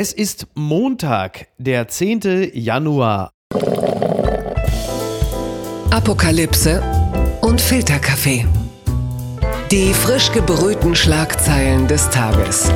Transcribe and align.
Es 0.00 0.12
ist 0.12 0.46
Montag, 0.54 1.48
der 1.58 1.88
10. 1.88 2.52
Januar. 2.54 3.32
Apokalypse 5.90 6.80
und 7.40 7.60
Filterkaffee. 7.60 8.46
Die 9.72 9.92
frisch 9.92 10.30
gebrühten 10.30 10.94
Schlagzeilen 10.94 11.88
des 11.88 12.08
Tages. 12.10 12.70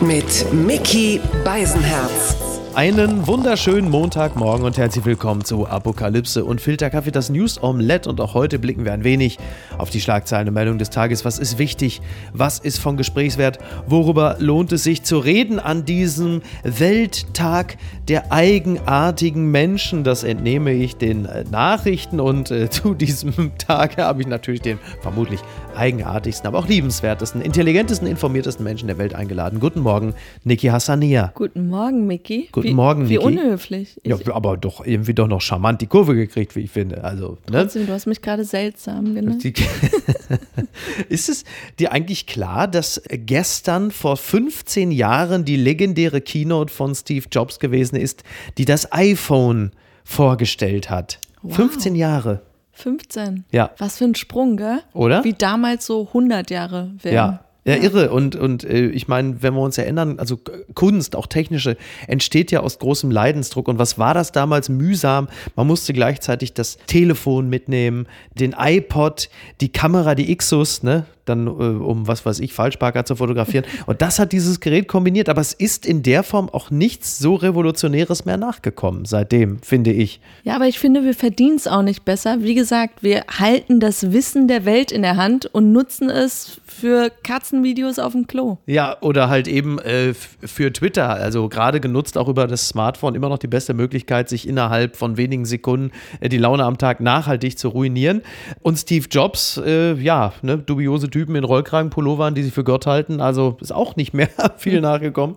Mit 0.00 0.54
Mickey 0.54 1.20
Beisenherz. 1.44 2.53
Einen 2.74 3.28
wunderschönen 3.28 3.88
Montagmorgen 3.88 4.66
und 4.66 4.76
herzlich 4.78 5.04
willkommen 5.04 5.44
zu 5.44 5.68
Apokalypse 5.68 6.44
und 6.44 6.60
Filterkaffee, 6.60 7.12
das 7.12 7.30
News 7.30 7.62
Omelette. 7.62 8.10
Und 8.10 8.20
auch 8.20 8.34
heute 8.34 8.58
blicken 8.58 8.84
wir 8.84 8.92
ein 8.92 9.04
wenig 9.04 9.38
auf 9.78 9.90
die 9.90 10.00
Schlagzeilen 10.00 10.48
und 10.48 10.54
Meldung 10.54 10.78
des 10.78 10.90
Tages. 10.90 11.24
Was 11.24 11.38
ist 11.38 11.58
wichtig? 11.58 12.02
Was 12.32 12.58
ist 12.58 12.78
von 12.78 12.96
Gesprächswert? 12.96 13.60
Worüber 13.86 14.38
lohnt 14.40 14.72
es 14.72 14.82
sich 14.82 15.04
zu 15.04 15.18
reden 15.20 15.60
an 15.60 15.84
diesem 15.84 16.42
Welttag 16.64 17.76
der 18.08 18.32
eigenartigen 18.32 19.52
Menschen? 19.52 20.02
Das 20.02 20.24
entnehme 20.24 20.72
ich 20.72 20.96
den 20.96 21.26
äh, 21.26 21.44
Nachrichten 21.48 22.18
und 22.18 22.50
äh, 22.50 22.68
zu 22.70 22.94
diesem 22.94 23.56
Tag 23.56 23.98
habe 23.98 24.20
ich 24.20 24.26
natürlich 24.26 24.62
den 24.62 24.80
vermutlich 25.00 25.38
eigenartigsten, 25.76 26.48
aber 26.48 26.58
auch 26.58 26.68
liebenswertesten, 26.68 27.40
intelligentesten, 27.40 28.08
informiertesten 28.08 28.64
Menschen 28.64 28.88
der 28.88 28.98
Welt 28.98 29.14
eingeladen. 29.14 29.60
Guten 29.60 29.80
Morgen, 29.80 30.14
Niki 30.42 30.68
Hassania. 30.68 31.30
Guten 31.34 31.68
Morgen, 31.68 32.08
Miki. 32.08 32.48
Guten 32.50 32.63
wie, 32.64 32.74
Morgen, 32.74 33.08
Wie 33.08 33.18
Niki. 33.18 33.24
unhöflich. 33.24 34.00
Ich, 34.02 34.10
Ja, 34.10 34.34
aber 34.34 34.56
doch 34.56 34.84
irgendwie 34.84 35.14
doch 35.14 35.28
noch 35.28 35.40
charmant 35.40 35.80
die 35.80 35.86
Kurve 35.86 36.14
gekriegt, 36.14 36.56
wie 36.56 36.60
ich 36.60 36.70
finde. 36.70 37.04
Also, 37.04 37.38
ne? 37.50 37.62
trotzdem, 37.62 37.86
du 37.86 37.92
hast 37.92 38.06
mich 38.06 38.22
gerade 38.22 38.44
seltsam 38.44 39.14
genannt. 39.14 39.44
Ist 41.08 41.28
es 41.28 41.44
dir 41.78 41.92
eigentlich 41.92 42.26
klar, 42.26 42.66
dass 42.68 43.02
gestern 43.08 43.90
vor 43.90 44.16
15 44.16 44.90
Jahren 44.90 45.44
die 45.44 45.56
legendäre 45.56 46.20
Keynote 46.20 46.72
von 46.72 46.94
Steve 46.94 47.26
Jobs 47.30 47.58
gewesen 47.58 47.96
ist, 47.96 48.24
die 48.58 48.64
das 48.64 48.92
iPhone 48.92 49.72
vorgestellt 50.04 50.90
hat? 50.90 51.18
Wow. 51.42 51.56
15 51.56 51.94
Jahre. 51.94 52.42
15. 52.72 53.44
Ja. 53.52 53.70
Was 53.78 53.98
für 53.98 54.04
ein 54.04 54.14
Sprung, 54.14 54.56
gell? 54.56 54.80
Oder? 54.92 55.22
Wie 55.24 55.32
damals 55.32 55.86
so 55.86 56.06
100 56.08 56.50
Jahre 56.50 56.92
wären. 57.00 57.14
Ja. 57.14 57.43
Ja, 57.66 57.76
irre. 57.76 58.10
Und, 58.10 58.36
und 58.36 58.62
äh, 58.64 58.88
ich 58.88 59.08
meine, 59.08 59.42
wenn 59.42 59.54
wir 59.54 59.62
uns 59.62 59.78
erinnern, 59.78 60.18
also 60.18 60.38
Kunst, 60.74 61.16
auch 61.16 61.26
technische, 61.26 61.76
entsteht 62.06 62.50
ja 62.50 62.60
aus 62.60 62.78
großem 62.78 63.10
Leidensdruck. 63.10 63.68
Und 63.68 63.78
was 63.78 63.98
war 63.98 64.12
das 64.12 64.32
damals 64.32 64.68
mühsam? 64.68 65.28
Man 65.56 65.66
musste 65.66 65.94
gleichzeitig 65.94 66.52
das 66.52 66.76
Telefon 66.86 67.48
mitnehmen, 67.48 68.06
den 68.38 68.54
iPod, 68.58 69.30
die 69.62 69.70
Kamera, 69.70 70.14
die 70.14 70.30
Ixus, 70.30 70.82
ne? 70.82 71.06
Dann, 71.24 71.46
äh, 71.46 71.50
um 71.50 72.06
was 72.06 72.26
weiß 72.26 72.40
ich, 72.40 72.52
Falschparker 72.52 73.06
zu 73.06 73.16
fotografieren. 73.16 73.64
Und 73.86 74.02
das 74.02 74.18
hat 74.18 74.32
dieses 74.32 74.60
Gerät 74.60 74.88
kombiniert. 74.88 75.30
Aber 75.30 75.40
es 75.40 75.54
ist 75.54 75.86
in 75.86 76.02
der 76.02 76.22
Form 76.22 76.50
auch 76.50 76.70
nichts 76.70 77.18
so 77.18 77.34
Revolutionäres 77.34 78.26
mehr 78.26 78.36
nachgekommen 78.36 79.06
seitdem, 79.06 79.62
finde 79.62 79.90
ich. 79.90 80.20
Ja, 80.42 80.56
aber 80.56 80.66
ich 80.66 80.78
finde, 80.78 81.02
wir 81.02 81.14
verdienen 81.14 81.56
es 81.56 81.66
auch 81.66 81.80
nicht 81.80 82.04
besser. 82.04 82.42
Wie 82.42 82.54
gesagt, 82.54 83.02
wir 83.02 83.24
halten 83.38 83.80
das 83.80 84.12
Wissen 84.12 84.48
der 84.48 84.66
Welt 84.66 84.92
in 84.92 85.00
der 85.00 85.16
Hand 85.16 85.46
und 85.46 85.72
nutzen 85.72 86.10
es 86.10 86.60
für 86.66 87.10
Katzenvideos 87.54 87.98
auf 87.98 88.12
dem 88.12 88.26
Klo. 88.26 88.58
Ja, 88.66 88.96
oder 89.00 89.28
halt 89.28 89.46
eben 89.46 89.78
äh, 89.78 90.14
für 90.14 90.72
Twitter, 90.72 91.08
also 91.10 91.48
gerade 91.48 91.80
genutzt 91.80 92.18
auch 92.18 92.28
über 92.28 92.46
das 92.46 92.68
Smartphone, 92.68 93.14
immer 93.14 93.28
noch 93.28 93.38
die 93.38 93.46
beste 93.46 93.74
Möglichkeit, 93.74 94.28
sich 94.28 94.48
innerhalb 94.48 94.96
von 94.96 95.16
wenigen 95.16 95.44
Sekunden 95.44 95.92
äh, 96.20 96.28
die 96.28 96.38
Laune 96.38 96.64
am 96.64 96.78
Tag 96.78 97.00
nachhaltig 97.00 97.58
zu 97.58 97.68
ruinieren. 97.68 98.22
Und 98.62 98.78
Steve 98.78 99.06
Jobs, 99.10 99.60
äh, 99.64 99.94
ja, 99.94 100.32
ne, 100.42 100.58
dubiose 100.58 101.08
Typen 101.08 101.36
in 101.36 101.44
Rollkragenpullovern, 101.44 102.34
die 102.34 102.42
sich 102.42 102.52
für 102.52 102.64
Gott 102.64 102.86
halten, 102.86 103.20
also 103.20 103.56
ist 103.60 103.72
auch 103.72 103.96
nicht 103.96 104.14
mehr 104.14 104.28
viel 104.56 104.80
nachgekommen, 104.80 105.36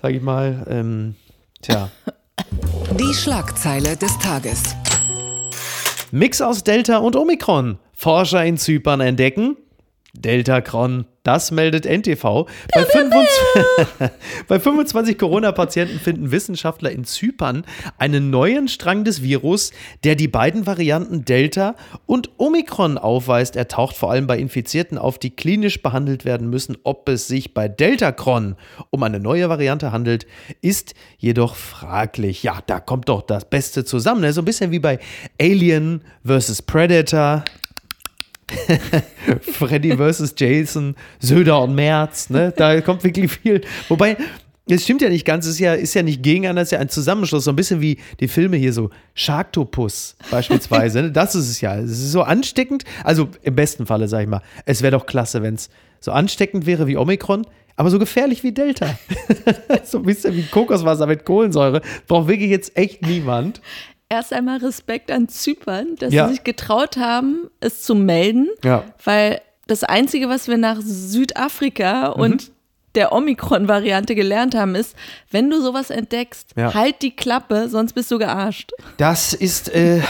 sag 0.00 0.14
ich 0.14 0.22
mal. 0.22 0.66
Ähm, 0.68 1.14
tja. 1.60 1.90
Die 2.98 3.14
Schlagzeile 3.14 3.96
des 3.96 4.18
Tages. 4.18 4.74
Mix 6.10 6.40
aus 6.40 6.64
Delta 6.64 6.98
und 6.98 7.16
Omikron. 7.16 7.78
Forscher 7.92 8.44
in 8.44 8.56
Zypern 8.56 9.00
entdecken. 9.00 9.56
Deltacron, 10.20 11.06
das 11.22 11.50
meldet 11.50 11.84
NTV. 11.84 12.46
Bei 12.72 12.84
25, 12.84 14.10
bei 14.48 14.58
25 14.58 15.18
Corona-Patienten 15.18 15.98
finden 15.98 16.30
Wissenschaftler 16.30 16.90
in 16.90 17.04
Zypern 17.04 17.64
einen 17.98 18.30
neuen 18.30 18.68
Strang 18.68 19.04
des 19.04 19.22
Virus, 19.22 19.72
der 20.04 20.14
die 20.14 20.28
beiden 20.28 20.66
Varianten 20.66 21.24
Delta 21.24 21.74
und 22.06 22.30
Omikron 22.38 22.96
aufweist. 22.96 23.56
Er 23.56 23.68
taucht 23.68 23.96
vor 23.96 24.10
allem 24.10 24.26
bei 24.26 24.38
Infizierten 24.38 24.96
auf, 24.96 25.18
die 25.18 25.30
klinisch 25.30 25.82
behandelt 25.82 26.24
werden 26.24 26.48
müssen. 26.48 26.76
Ob 26.84 27.08
es 27.08 27.28
sich 27.28 27.52
bei 27.52 27.68
Deltacron 27.68 28.56
um 28.90 29.02
eine 29.02 29.20
neue 29.20 29.48
Variante 29.48 29.92
handelt, 29.92 30.26
ist 30.62 30.94
jedoch 31.18 31.56
fraglich. 31.56 32.42
Ja, 32.42 32.60
da 32.66 32.80
kommt 32.80 33.08
doch 33.08 33.22
das 33.22 33.44
Beste 33.44 33.84
zusammen. 33.84 34.22
ne? 34.22 34.32
So 34.32 34.40
ein 34.42 34.46
bisschen 34.46 34.70
wie 34.70 34.78
bei 34.78 34.98
Alien 35.40 36.02
vs. 36.24 36.62
Predator. 36.62 37.44
Freddy 39.40 39.96
vs. 39.96 40.34
Jason, 40.36 40.94
Söder 41.18 41.62
und 41.62 41.74
Merz, 41.74 42.30
ne? 42.30 42.52
Da 42.56 42.80
kommt 42.80 43.04
wirklich 43.04 43.30
viel. 43.30 43.60
Wobei, 43.88 44.16
es 44.70 44.84
stimmt 44.84 45.02
ja 45.02 45.08
nicht 45.08 45.24
ganz, 45.24 45.46
es 45.46 45.52
ist 45.52 45.58
ja, 45.60 45.74
ist 45.74 45.94
ja 45.94 46.02
nicht 46.02 46.22
gegeneinander, 46.22 46.62
es 46.62 46.68
ist 46.68 46.72
ja 46.72 46.78
ein 46.78 46.88
Zusammenschluss, 46.88 47.44
so 47.44 47.50
ein 47.50 47.56
bisschen 47.56 47.80
wie 47.80 47.98
die 48.20 48.28
Filme 48.28 48.56
hier, 48.56 48.72
so 48.72 48.90
Sharktopus 49.14 50.16
beispielsweise. 50.30 51.02
ne? 51.02 51.12
Das 51.12 51.34
ist 51.34 51.48
es 51.48 51.60
ja. 51.60 51.76
Es 51.76 51.90
ist 51.90 52.12
so 52.12 52.22
ansteckend, 52.22 52.84
also 53.04 53.28
im 53.42 53.54
besten 53.54 53.86
Falle, 53.86 54.08
sag 54.08 54.22
ich 54.22 54.28
mal, 54.28 54.42
es 54.66 54.82
wäre 54.82 54.92
doch 54.92 55.06
klasse, 55.06 55.42
wenn 55.42 55.54
es 55.54 55.70
so 56.00 56.12
ansteckend 56.12 56.66
wäre 56.66 56.86
wie 56.86 56.96
Omikron, 56.96 57.46
aber 57.76 57.90
so 57.90 57.98
gefährlich 57.98 58.42
wie 58.42 58.52
Delta. 58.52 58.98
so 59.84 59.98
ein 59.98 60.04
bisschen 60.04 60.36
wie 60.36 60.42
Kokoswasser 60.42 61.06
mit 61.06 61.24
Kohlensäure. 61.24 61.80
Braucht 62.06 62.28
wirklich 62.28 62.50
jetzt 62.50 62.76
echt 62.76 63.02
niemand. 63.02 63.60
Erst 64.10 64.32
einmal 64.32 64.58
Respekt 64.58 65.10
an 65.10 65.28
Zypern, 65.28 65.96
dass 65.96 66.12
Ja. 66.14 66.26
sie 66.28 66.34
sich 66.34 66.44
getraut 66.44 66.96
haben, 66.96 67.50
es 67.60 67.82
zu 67.82 67.94
melden. 67.94 68.48
Ja. 68.64 68.84
Weil 69.04 69.40
das 69.66 69.84
Einzige, 69.84 70.28
was 70.30 70.48
wir 70.48 70.56
nach 70.56 70.80
Südafrika 70.80 72.14
Mhm. 72.16 72.22
und 72.22 72.52
der 72.94 73.12
Omikron-Variante 73.12 74.14
gelernt 74.14 74.54
haben, 74.54 74.74
ist, 74.74 74.96
wenn 75.30 75.50
du 75.50 75.60
sowas 75.62 75.90
entdeckst, 75.90 76.50
Ja. 76.56 76.72
halt 76.74 76.96
die 77.02 77.14
Klappe, 77.14 77.68
sonst 77.68 77.92
bist 77.92 78.10
du 78.10 78.18
gearscht. 78.18 78.72
Das 78.96 79.32
ist 79.34 79.68
äh, 79.74 80.00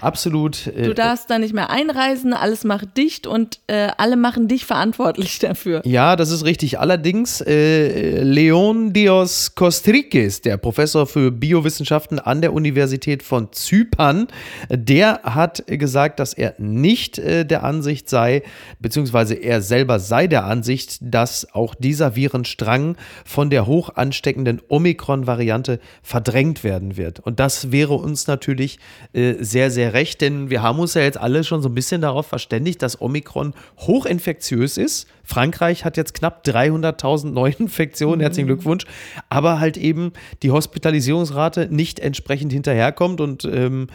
absolut. 0.00 0.66
Äh, 0.66 0.82
Du 0.82 0.94
darfst 0.94 1.30
da 1.30 1.38
nicht 1.38 1.54
mehr 1.54 1.70
einreisen, 1.70 2.32
alles 2.32 2.64
macht 2.64 2.96
dicht 2.96 3.26
und 3.26 3.60
äh, 3.68 3.88
alle 3.96 4.16
machen 4.16 4.48
dich 4.48 4.64
verantwortlich 4.66 5.38
dafür. 5.38 5.80
Ja, 5.84 6.16
das 6.16 6.30
ist 6.30 6.44
richtig. 6.44 6.78
Allerdings, 6.78 7.40
äh, 7.40 8.20
Leon 8.22 8.92
Dios 8.92 9.54
Kostrikis, 9.54 10.40
der 10.42 10.56
Professor 10.56 11.06
für 11.06 11.30
Biowissenschaften 11.30 12.18
an 12.18 12.40
der 12.40 12.52
Universität 12.52 13.22
von 13.22 13.52
Zypern, 13.52 14.26
der 14.68 15.20
hat 15.22 15.64
gesagt, 15.66 16.20
dass 16.20 16.34
er 16.34 16.54
nicht 16.58 17.18
äh, 17.18 17.44
der 17.44 17.64
Ansicht 17.64 18.08
sei, 18.10 18.42
beziehungsweise 18.80 19.34
er 19.34 19.62
selber 19.62 19.98
sei 20.00 20.26
der 20.26 20.44
Ansicht, 20.44 20.98
dass 21.00 21.46
auch 21.54 21.74
dieser 21.74 22.16
Virenstrang 22.34 22.96
von 23.24 23.48
der 23.48 23.66
hoch 23.66 23.90
ansteckenden 23.94 24.60
Omikron-Variante 24.68 25.78
verdrängt 26.02 26.64
werden 26.64 26.96
wird. 26.96 27.20
Und 27.20 27.40
das 27.40 27.70
wäre 27.70 27.94
uns 27.94 28.26
natürlich 28.26 28.78
äh, 29.12 29.34
sehr, 29.38 29.70
sehr 29.70 29.92
recht, 29.92 30.20
denn 30.20 30.50
wir 30.50 30.62
haben 30.62 30.80
uns 30.80 30.94
ja 30.94 31.02
jetzt 31.02 31.18
alle 31.18 31.44
schon 31.44 31.62
so 31.62 31.68
ein 31.68 31.74
bisschen 31.74 32.00
darauf 32.00 32.26
verständigt, 32.26 32.82
dass 32.82 33.00
Omikron 33.00 33.54
hochinfektiös 33.78 34.76
ist. 34.76 35.06
Frankreich 35.22 35.84
hat 35.84 35.96
jetzt 35.96 36.14
knapp 36.14 36.44
300.000 36.44 37.30
Neuinfektionen, 37.30 38.20
herzlichen 38.20 38.46
Glückwunsch, 38.46 38.84
aber 39.30 39.58
halt 39.58 39.76
eben 39.76 40.12
die 40.42 40.50
Hospitalisierungsrate 40.50 41.68
nicht 41.70 41.98
entsprechend 41.98 42.52
hinterherkommt 42.52 43.20
und 43.20 43.44
ähm, 43.44 43.86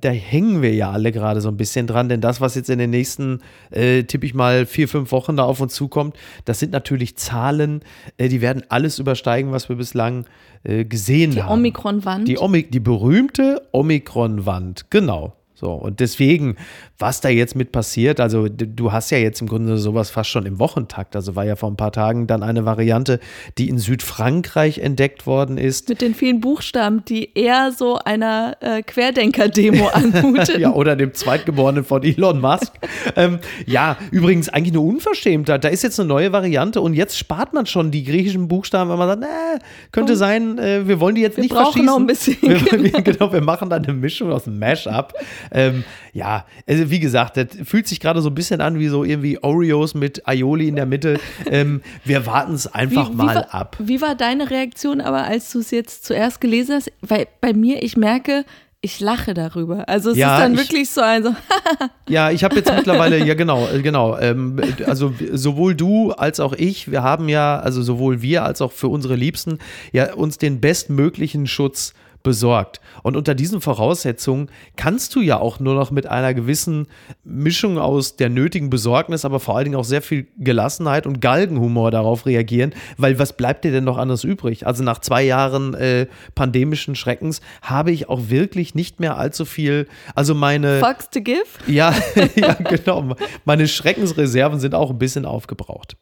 da 0.00 0.10
hängen 0.10 0.62
wir 0.62 0.74
ja 0.74 0.90
alle 0.90 1.12
gerade 1.12 1.40
so 1.40 1.48
ein 1.48 1.56
bisschen 1.56 1.86
dran, 1.86 2.08
denn 2.08 2.20
das, 2.20 2.40
was 2.40 2.54
jetzt 2.54 2.70
in 2.70 2.78
den 2.78 2.90
nächsten, 2.90 3.40
äh, 3.70 4.04
tippe 4.04 4.26
ich 4.26 4.34
mal, 4.34 4.66
vier, 4.66 4.88
fünf 4.88 5.12
Wochen 5.12 5.36
da 5.36 5.44
auf 5.44 5.60
uns 5.60 5.74
zukommt, 5.74 6.16
das 6.44 6.58
sind 6.58 6.72
natürlich 6.72 7.16
Zahlen, 7.16 7.82
äh, 8.16 8.28
die 8.28 8.40
werden 8.40 8.62
alles 8.68 8.98
übersteigen, 8.98 9.52
was 9.52 9.68
wir 9.68 9.76
bislang 9.76 10.26
äh, 10.64 10.84
gesehen 10.84 11.32
Die 11.32 11.42
haben. 11.42 11.60
Omikron-Wand. 11.60 12.28
Die, 12.28 12.38
Omi 12.38 12.64
die 12.64 12.80
berühmte 12.80 13.62
Omikron-Wand, 13.72 14.86
genau. 14.90 15.34
So, 15.54 15.72
und 15.72 15.98
deswegen, 15.98 16.54
was 16.98 17.20
da 17.20 17.28
jetzt 17.28 17.54
mit 17.54 17.70
passiert, 17.70 18.18
also 18.18 18.48
du 18.48 18.92
hast 18.92 19.10
ja 19.10 19.18
jetzt 19.18 19.40
im 19.40 19.46
Grunde 19.46 19.78
sowas 19.78 20.10
fast 20.10 20.30
schon 20.30 20.46
im 20.46 20.58
Wochentakt. 20.58 21.14
Also 21.14 21.36
war 21.36 21.44
ja 21.44 21.54
vor 21.54 21.70
ein 21.70 21.76
paar 21.76 21.92
Tagen 21.92 22.26
dann 22.26 22.42
eine 22.42 22.64
Variante, 22.64 23.20
die 23.56 23.68
in 23.68 23.78
Südfrankreich 23.78 24.78
entdeckt 24.78 25.24
worden 25.26 25.58
ist. 25.58 25.88
Mit 25.88 26.00
den 26.00 26.14
vielen 26.14 26.40
Buchstaben, 26.40 27.04
die 27.04 27.30
eher 27.34 27.70
so 27.70 27.98
einer 27.98 28.56
äh, 28.60 28.82
Querdenker-Demo 28.82 29.86
anmuten. 29.92 30.60
Ja, 30.60 30.72
oder 30.72 30.96
dem 30.96 31.14
Zweitgeborenen 31.14 31.84
von 31.84 32.02
Elon 32.02 32.40
Musk. 32.40 32.72
ähm, 33.16 33.38
ja, 33.64 33.96
übrigens 34.10 34.48
eigentlich 34.48 34.72
eine 34.72 34.80
Unverschämtheit. 34.80 35.62
Da 35.62 35.68
ist 35.68 35.82
jetzt 35.82 36.00
eine 36.00 36.08
neue 36.08 36.32
Variante 36.32 36.80
und 36.80 36.94
jetzt 36.94 37.16
spart 37.16 37.52
man 37.52 37.66
schon 37.66 37.92
die 37.92 38.02
griechischen 38.02 38.48
Buchstaben, 38.48 38.90
wenn 38.90 38.98
man 38.98 39.08
sagt, 39.08 39.22
äh, 39.22 39.58
könnte 39.92 40.16
sein, 40.16 40.58
äh, 40.58 40.88
wir 40.88 40.98
wollen 40.98 41.14
die 41.14 41.22
jetzt 41.22 41.36
Wir 41.36 41.42
nicht 41.42 41.52
brauchen 41.52 41.64
verschießen. 41.64 41.86
noch 41.86 41.96
ein 41.98 42.06
bisschen, 42.06 42.36
Wir, 42.42 42.92
wir, 42.92 43.02
genau, 43.02 43.32
wir 43.32 43.40
machen 43.40 43.70
da 43.70 43.76
eine 43.76 43.92
Mischung 43.92 44.32
aus 44.32 44.46
Mash-up. 44.46 45.14
ähm, 45.52 45.84
ja, 46.12 46.44
also 46.66 46.87
wie 46.90 47.00
gesagt, 47.00 47.36
das 47.36 47.46
fühlt 47.64 47.86
sich 47.88 48.00
gerade 48.00 48.20
so 48.22 48.30
ein 48.30 48.34
bisschen 48.34 48.60
an 48.60 48.78
wie 48.78 48.88
so 48.88 49.04
irgendwie 49.04 49.42
Oreos 49.42 49.94
mit 49.94 50.26
Aioli 50.28 50.68
in 50.68 50.76
der 50.76 50.86
Mitte. 50.86 51.18
Ähm, 51.50 51.82
wir 52.04 52.26
warten 52.26 52.54
es 52.54 52.66
einfach 52.72 53.08
Wie- 53.10 53.14
wie 53.14 53.16
mal 53.16 53.34
war, 53.36 53.54
ab. 53.54 53.76
Wie 53.80 54.00
war 54.00 54.14
deine 54.14 54.50
Reaktion 54.50 55.00
aber, 55.00 55.24
als 55.24 55.50
du 55.52 55.60
es 55.60 55.70
jetzt 55.70 56.04
zuerst 56.04 56.40
gelesen 56.40 56.74
hast? 56.76 56.92
Weil 57.00 57.26
bei 57.40 57.52
mir, 57.52 57.82
ich 57.82 57.96
merke, 57.96 58.44
ich 58.80 59.00
lache 59.00 59.34
darüber. 59.34 59.88
Also 59.88 60.10
es 60.12 60.16
Ja, 60.18 60.36
ist 60.36 60.42
dann 60.44 60.54
ich- 60.54 60.60
wirklich 60.60 60.88
so 60.90 61.00
ein 61.00 61.24
so, 61.24 61.34
Ja, 62.08 62.30
ich 62.30 62.44
habe 62.44 62.54
jetzt 62.56 62.72
mittlerweile, 62.72 63.18
ja 63.24 63.34
genau, 63.34 63.66
äh, 63.66 63.82
genau. 63.82 64.16
Ähm, 64.18 64.60
also 64.86 65.12
sowohl 65.32 65.74
du 65.74 66.12
als 66.12 66.38
auch 66.38 66.52
ich, 66.52 66.90
wir 66.90 67.02
haben 67.02 67.28
ja, 67.28 67.58
also 67.58 67.82
sowohl 67.82 68.22
wir 68.22 68.44
als 68.44 68.62
auch 68.62 68.70
für 68.72 68.86
unsere 68.88 69.16
Liebsten, 69.16 69.58
ja 69.92 70.14
uns 70.14 70.38
den 70.38 70.60
bestmöglichen 70.60 71.46
Schutz 71.48 71.92
besorgt. 72.22 72.80
Und 73.02 73.16
unter 73.16 73.34
diesen 73.34 73.60
Voraussetzungen 73.60 74.50
kannst 74.76 75.14
du 75.14 75.20
ja 75.20 75.38
auch 75.38 75.60
nur 75.60 75.74
noch 75.74 75.90
mit 75.90 76.06
einer 76.06 76.34
gewissen 76.34 76.86
Mischung 77.24 77.78
aus 77.78 78.16
der 78.16 78.28
nötigen 78.28 78.70
Besorgnis, 78.70 79.24
aber 79.24 79.40
vor 79.40 79.56
allen 79.56 79.64
Dingen 79.64 79.76
auch 79.76 79.84
sehr 79.84 80.02
viel 80.02 80.26
Gelassenheit 80.38 81.06
und 81.06 81.20
Galgenhumor 81.20 81.90
darauf 81.90 82.26
reagieren, 82.26 82.74
weil 82.96 83.18
was 83.18 83.36
bleibt 83.36 83.64
dir 83.64 83.72
denn 83.72 83.84
noch 83.84 83.98
anderes 83.98 84.24
übrig? 84.24 84.66
Also 84.66 84.82
nach 84.82 84.98
zwei 85.00 85.22
Jahren 85.22 85.74
äh, 85.74 86.06
pandemischen 86.34 86.94
Schreckens 86.94 87.40
habe 87.62 87.90
ich 87.92 88.08
auch 88.08 88.28
wirklich 88.28 88.74
nicht 88.74 89.00
mehr 89.00 89.16
allzu 89.16 89.44
viel, 89.44 89.86
also 90.14 90.34
meine 90.34 90.80
Fox 90.80 91.10
to 91.10 91.20
give? 91.20 91.44
ja, 91.66 91.94
ja, 92.34 92.54
genau. 92.54 93.16
Meine 93.44 93.68
Schreckensreserven 93.68 94.60
sind 94.60 94.74
auch 94.74 94.90
ein 94.90 94.98
bisschen 94.98 95.24
aufgebraucht. 95.24 95.96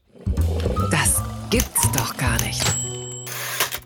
Das 0.90 1.22
gibt's 1.50 1.90
doch 1.92 2.16
gar 2.16 2.40
nicht. 2.42 2.55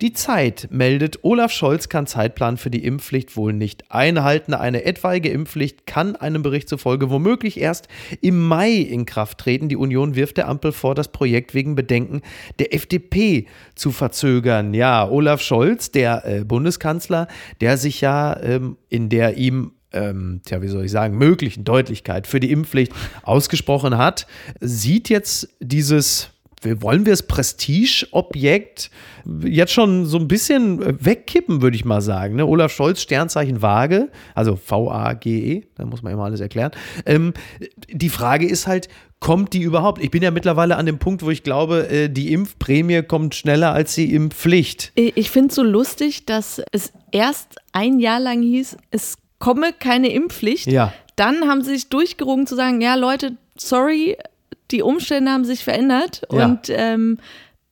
Die 0.00 0.14
Zeit 0.14 0.68
meldet, 0.70 1.18
Olaf 1.24 1.52
Scholz 1.52 1.90
kann 1.90 2.06
Zeitplan 2.06 2.56
für 2.56 2.70
die 2.70 2.84
Impfpflicht 2.84 3.36
wohl 3.36 3.52
nicht 3.52 3.90
einhalten. 3.90 4.54
Eine 4.54 4.84
etwaige 4.84 5.28
Impfpflicht 5.28 5.86
kann 5.86 6.16
einem 6.16 6.42
Bericht 6.42 6.70
zufolge 6.70 7.10
womöglich 7.10 7.60
erst 7.60 7.86
im 8.22 8.40
Mai 8.40 8.72
in 8.72 9.04
Kraft 9.04 9.36
treten. 9.36 9.68
Die 9.68 9.76
Union 9.76 10.14
wirft 10.14 10.38
der 10.38 10.48
Ampel 10.48 10.72
vor, 10.72 10.94
das 10.94 11.12
Projekt 11.12 11.52
wegen 11.52 11.74
Bedenken 11.74 12.22
der 12.58 12.74
FDP 12.74 13.46
zu 13.74 13.90
verzögern. 13.90 14.72
Ja, 14.72 15.06
Olaf 15.06 15.42
Scholz, 15.42 15.90
der 15.90 16.24
äh, 16.24 16.44
Bundeskanzler, 16.44 17.28
der 17.60 17.76
sich 17.76 18.00
ja 18.00 18.40
ähm, 18.42 18.78
in 18.88 19.10
der 19.10 19.36
ihm 19.36 19.72
ähm, 19.92 20.40
tja, 20.46 20.62
wie 20.62 20.68
soll 20.68 20.84
ich 20.84 20.92
sagen, 20.92 21.18
möglichen 21.18 21.64
Deutlichkeit 21.64 22.26
für 22.26 22.40
die 22.40 22.52
Impfpflicht 22.52 22.92
ausgesprochen 23.22 23.98
hat, 23.98 24.26
sieht 24.60 25.10
jetzt 25.10 25.48
dieses 25.60 26.30
wollen 26.62 27.06
wir 27.06 27.12
das 27.12 27.22
Prestigeobjekt 27.22 28.90
jetzt 29.44 29.72
schon 29.72 30.06
so 30.06 30.18
ein 30.18 30.28
bisschen 30.28 30.82
äh, 30.82 30.94
wegkippen, 31.04 31.62
würde 31.62 31.76
ich 31.76 31.84
mal 31.84 32.00
sagen. 32.00 32.36
Ne? 32.36 32.46
Olaf 32.46 32.72
Scholz, 32.72 33.00
Sternzeichen 33.00 33.62
Waage, 33.62 34.08
also 34.34 34.56
V-A-G-E, 34.56 35.62
da 35.76 35.84
muss 35.86 36.02
man 36.02 36.12
immer 36.12 36.24
alles 36.24 36.40
erklären. 36.40 36.72
Ähm, 37.06 37.32
die 37.88 38.08
Frage 38.08 38.46
ist 38.46 38.66
halt, 38.66 38.88
kommt 39.20 39.52
die 39.52 39.62
überhaupt? 39.62 40.02
Ich 40.02 40.10
bin 40.10 40.22
ja 40.22 40.30
mittlerweile 40.30 40.76
an 40.76 40.86
dem 40.86 40.98
Punkt, 40.98 41.22
wo 41.22 41.30
ich 41.30 41.42
glaube, 41.42 41.88
äh, 41.88 42.08
die 42.08 42.32
Impfprämie 42.32 43.02
kommt 43.02 43.34
schneller 43.34 43.72
als 43.72 43.94
die 43.94 44.14
Impfpflicht. 44.14 44.92
Ich 44.94 45.30
finde 45.30 45.48
es 45.48 45.54
so 45.54 45.62
lustig, 45.62 46.26
dass 46.26 46.62
es 46.72 46.92
erst 47.12 47.56
ein 47.72 48.00
Jahr 48.00 48.20
lang 48.20 48.42
hieß, 48.42 48.76
es 48.90 49.16
komme 49.38 49.72
keine 49.72 50.12
Impfpflicht. 50.12 50.66
Ja. 50.66 50.92
Dann 51.16 51.48
haben 51.48 51.62
sie 51.62 51.72
sich 51.72 51.88
durchgerungen 51.88 52.46
zu 52.46 52.56
sagen, 52.56 52.80
ja 52.80 52.94
Leute, 52.94 53.36
sorry, 53.56 54.16
die 54.72 54.82
Umstände 54.82 55.30
haben 55.30 55.44
sich 55.44 55.64
verändert 55.64 56.22
Ja. 56.32 56.46
und 56.46 56.68
ähm, 56.70 57.18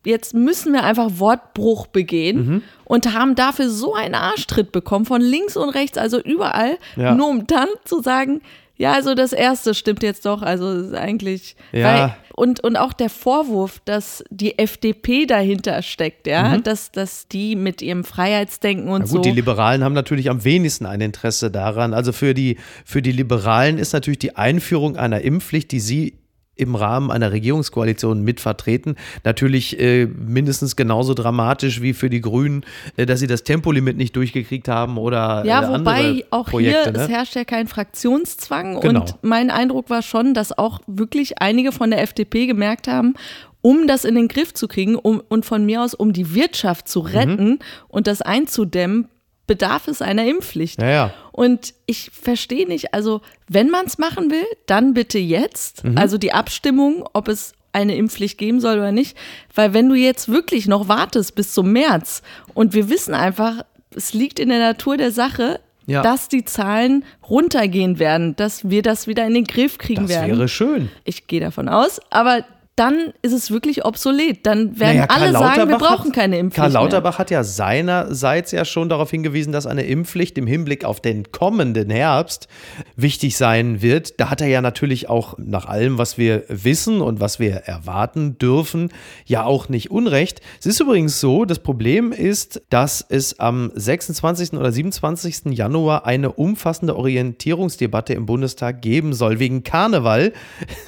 jetzt 0.04 0.32
müssen 0.34 0.72
wir 0.72 0.84
einfach 0.84 1.10
Wortbruch 1.18 1.86
begehen 1.88 2.46
Mhm. 2.46 2.62
und 2.84 3.12
haben 3.14 3.34
dafür 3.34 3.68
so 3.68 3.94
einen 3.94 4.14
Arschtritt 4.14 4.72
bekommen 4.72 5.04
von 5.04 5.20
links 5.20 5.56
und 5.56 5.68
rechts, 5.70 5.98
also 5.98 6.20
überall, 6.20 6.78
Ja. 6.96 7.14
nur 7.14 7.28
um 7.28 7.46
dann 7.46 7.68
zu 7.84 8.00
sagen, 8.00 8.40
ja, 8.76 8.92
also 8.92 9.14
das 9.16 9.32
erste 9.32 9.74
stimmt 9.74 10.04
jetzt 10.04 10.24
doch, 10.24 10.40
also 10.40 10.70
ist 10.72 10.94
eigentlich 10.94 11.56
Ja. 11.72 11.84
weil, 11.84 12.16
und, 12.36 12.62
und 12.62 12.76
auch 12.76 12.92
der 12.92 13.10
Vorwurf, 13.10 13.80
dass 13.84 14.22
die 14.30 14.56
FDP 14.56 15.26
dahinter 15.26 15.82
steckt, 15.82 16.28
ja, 16.28 16.56
dass, 16.58 16.92
dass 16.92 17.26
die 17.26 17.56
mit 17.56 17.82
ihrem 17.82 18.04
Freiheitsdenken 18.04 18.86
und 18.88 19.00
Mhm. 19.02 19.06
Na 19.08 19.12
gut, 19.16 19.24
so. 19.24 19.30
die 19.30 19.34
Liberalen 19.34 19.82
haben 19.82 19.94
natürlich 19.94 20.30
am 20.30 20.44
wenigsten 20.44 20.86
ein 20.86 21.00
Interesse 21.00 21.50
daran. 21.50 21.92
Also 21.92 22.12
für 22.12 22.34
die, 22.34 22.56
für 22.84 23.02
die 23.02 23.10
Liberalen 23.10 23.78
ist 23.78 23.92
natürlich 23.92 24.20
die 24.20 24.36
Einführung 24.36 24.96
einer 24.96 25.22
Impfpflicht, 25.22 25.72
die 25.72 25.80
sie 25.80 26.14
im 26.58 26.74
Rahmen 26.74 27.10
einer 27.10 27.32
Regierungskoalition 27.32 28.22
mitvertreten, 28.22 28.96
natürlich 29.24 29.78
äh, 29.80 30.06
mindestens 30.06 30.76
genauso 30.76 31.14
dramatisch 31.14 31.80
wie 31.80 31.94
für 31.94 32.10
die 32.10 32.20
Grünen, 32.20 32.64
äh, 32.96 33.06
dass 33.06 33.20
sie 33.20 33.26
das 33.26 33.44
Tempolimit 33.44 33.96
nicht 33.96 34.14
durchgekriegt 34.16 34.68
haben 34.68 34.98
oder 34.98 35.44
Ja, 35.46 35.62
äh, 35.62 35.78
wobei 35.78 36.00
andere 36.04 36.24
auch 36.30 36.46
Projekte. 36.50 36.82
hier, 36.92 37.00
es 37.02 37.08
ne? 37.08 37.14
herrscht 37.14 37.34
ja 37.36 37.44
kein 37.44 37.68
Fraktionszwang 37.68 38.80
Genau. 38.80 39.00
und 39.00 39.14
mein 39.22 39.50
Eindruck 39.50 39.88
war 39.90 40.02
schon, 40.02 40.34
dass 40.34 40.56
auch 40.56 40.80
wirklich 40.86 41.40
einige 41.40 41.72
von 41.72 41.90
der 41.90 42.02
FDP 42.02 42.46
gemerkt 42.46 42.88
haben, 42.88 43.14
um 43.60 43.86
das 43.86 44.04
in 44.04 44.14
den 44.14 44.28
Griff 44.28 44.54
zu 44.54 44.68
kriegen 44.68 44.96
um, 44.96 45.22
und 45.28 45.44
von 45.46 45.64
mir 45.66 45.82
aus, 45.82 45.94
um 45.94 46.12
die 46.12 46.34
Wirtschaft 46.34 46.86
Mhm. 46.86 46.90
zu 46.90 47.00
retten 47.00 47.58
und 47.88 48.06
das 48.06 48.22
einzudämmen, 48.22 49.08
bedarf 49.46 49.88
es 49.88 50.02
einer 50.02 50.26
Impfpflicht. 50.26 50.80
Ja, 50.82 50.90
ja. 50.90 51.14
Und 51.38 51.72
ich 51.86 52.10
verstehe 52.10 52.66
nicht, 52.66 52.94
also 52.94 53.20
wenn 53.48 53.70
man 53.70 53.86
es 53.86 53.96
machen 53.96 54.28
will, 54.32 54.44
dann 54.66 54.92
bitte 54.92 55.20
jetzt. 55.20 55.84
Mhm. 55.84 55.96
Also 55.96 56.18
die 56.18 56.32
Abstimmung, 56.32 57.08
ob 57.12 57.28
es 57.28 57.52
eine 57.70 57.94
Impfpflicht 57.94 58.38
geben 58.38 58.60
soll 58.60 58.78
oder 58.78 58.90
nicht. 58.90 59.16
Weil 59.54 59.72
wenn 59.72 59.88
du 59.88 59.94
jetzt 59.94 60.28
wirklich 60.28 60.66
noch 60.66 60.88
wartest 60.88 61.36
bis 61.36 61.52
zum 61.52 61.70
März 61.72 62.22
und 62.54 62.74
wir 62.74 62.90
wissen 62.90 63.14
einfach, 63.14 63.62
es 63.94 64.14
liegt 64.14 64.40
in 64.40 64.48
der 64.48 64.58
Natur 64.58 64.96
der 64.96 65.12
Sache, 65.12 65.60
Ja. 65.86 66.02
dass 66.02 66.28
die 66.28 66.44
Zahlen 66.44 67.04
runtergehen 67.30 68.00
werden, 68.00 68.34
dass 68.34 68.68
wir 68.68 68.82
das 68.82 69.06
wieder 69.06 69.24
in 69.24 69.34
den 69.34 69.44
Griff 69.44 69.78
kriegen 69.78 70.02
Das 70.08 70.10
werden. 70.10 70.30
wäre 70.38 70.48
schön. 70.48 70.90
ich 71.04 71.28
gehe 71.28 71.40
davon 71.40 71.68
aus, 71.68 72.00
aber 72.10 72.44
dann 72.78 73.12
ist 73.22 73.32
es 73.32 73.50
wirklich 73.50 73.84
obsolet. 73.84 74.46
Dann 74.46 74.78
werden 74.78 74.98
Naja, 74.98 75.06
alle 75.08 75.32
sagen, 75.32 75.68
wir 75.68 75.78
brauchen 75.78 76.08
hat, 76.08 76.14
keine 76.14 76.38
Impfpflicht 76.38 76.62
Karl 76.62 76.70
mehr. 76.70 76.82
Lauterbach 76.82 77.18
hat 77.18 77.30
ja 77.30 77.42
seinerseits 77.42 78.52
ja 78.52 78.64
schon 78.64 78.88
darauf 78.88 79.10
hingewiesen, 79.10 79.52
dass 79.52 79.66
eine 79.66 79.82
Impfpflicht 79.82 80.38
im 80.38 80.46
Hinblick 80.46 80.84
auf 80.84 81.00
den 81.00 81.32
kommenden 81.32 81.90
Herbst 81.90 82.46
wichtig 82.94 83.36
sein 83.36 83.82
wird. 83.82 84.20
Da 84.20 84.30
hat 84.30 84.40
er 84.40 84.46
ja 84.46 84.60
natürlich 84.60 85.08
auch 85.08 85.34
nach 85.38 85.66
allem, 85.66 85.98
was 85.98 86.18
wir 86.18 86.44
wissen 86.48 87.00
und 87.00 87.20
was 87.20 87.40
wir 87.40 87.54
erwarten 87.54 88.38
dürfen, 88.38 88.90
ja 89.26 89.44
auch 89.44 89.68
nicht 89.68 89.90
Unrecht. 89.90 90.40
Es 90.60 90.66
ist 90.66 90.80
übrigens 90.80 91.20
so, 91.20 91.44
das 91.44 91.58
Problem 91.58 92.12
ist, 92.12 92.62
dass 92.70 93.04
es 93.08 93.40
am 93.40 93.72
26. 93.74 94.52
oder 94.52 94.70
27. 94.70 95.46
Januar 95.46 96.06
eine 96.06 96.32
umfassende 96.32 96.96
Orientierungsdebatte 96.96 98.14
im 98.14 98.26
Bundestag 98.26 98.82
geben 98.82 99.14
soll. 99.14 99.40
Wegen 99.40 99.64
Karneval 99.64 100.32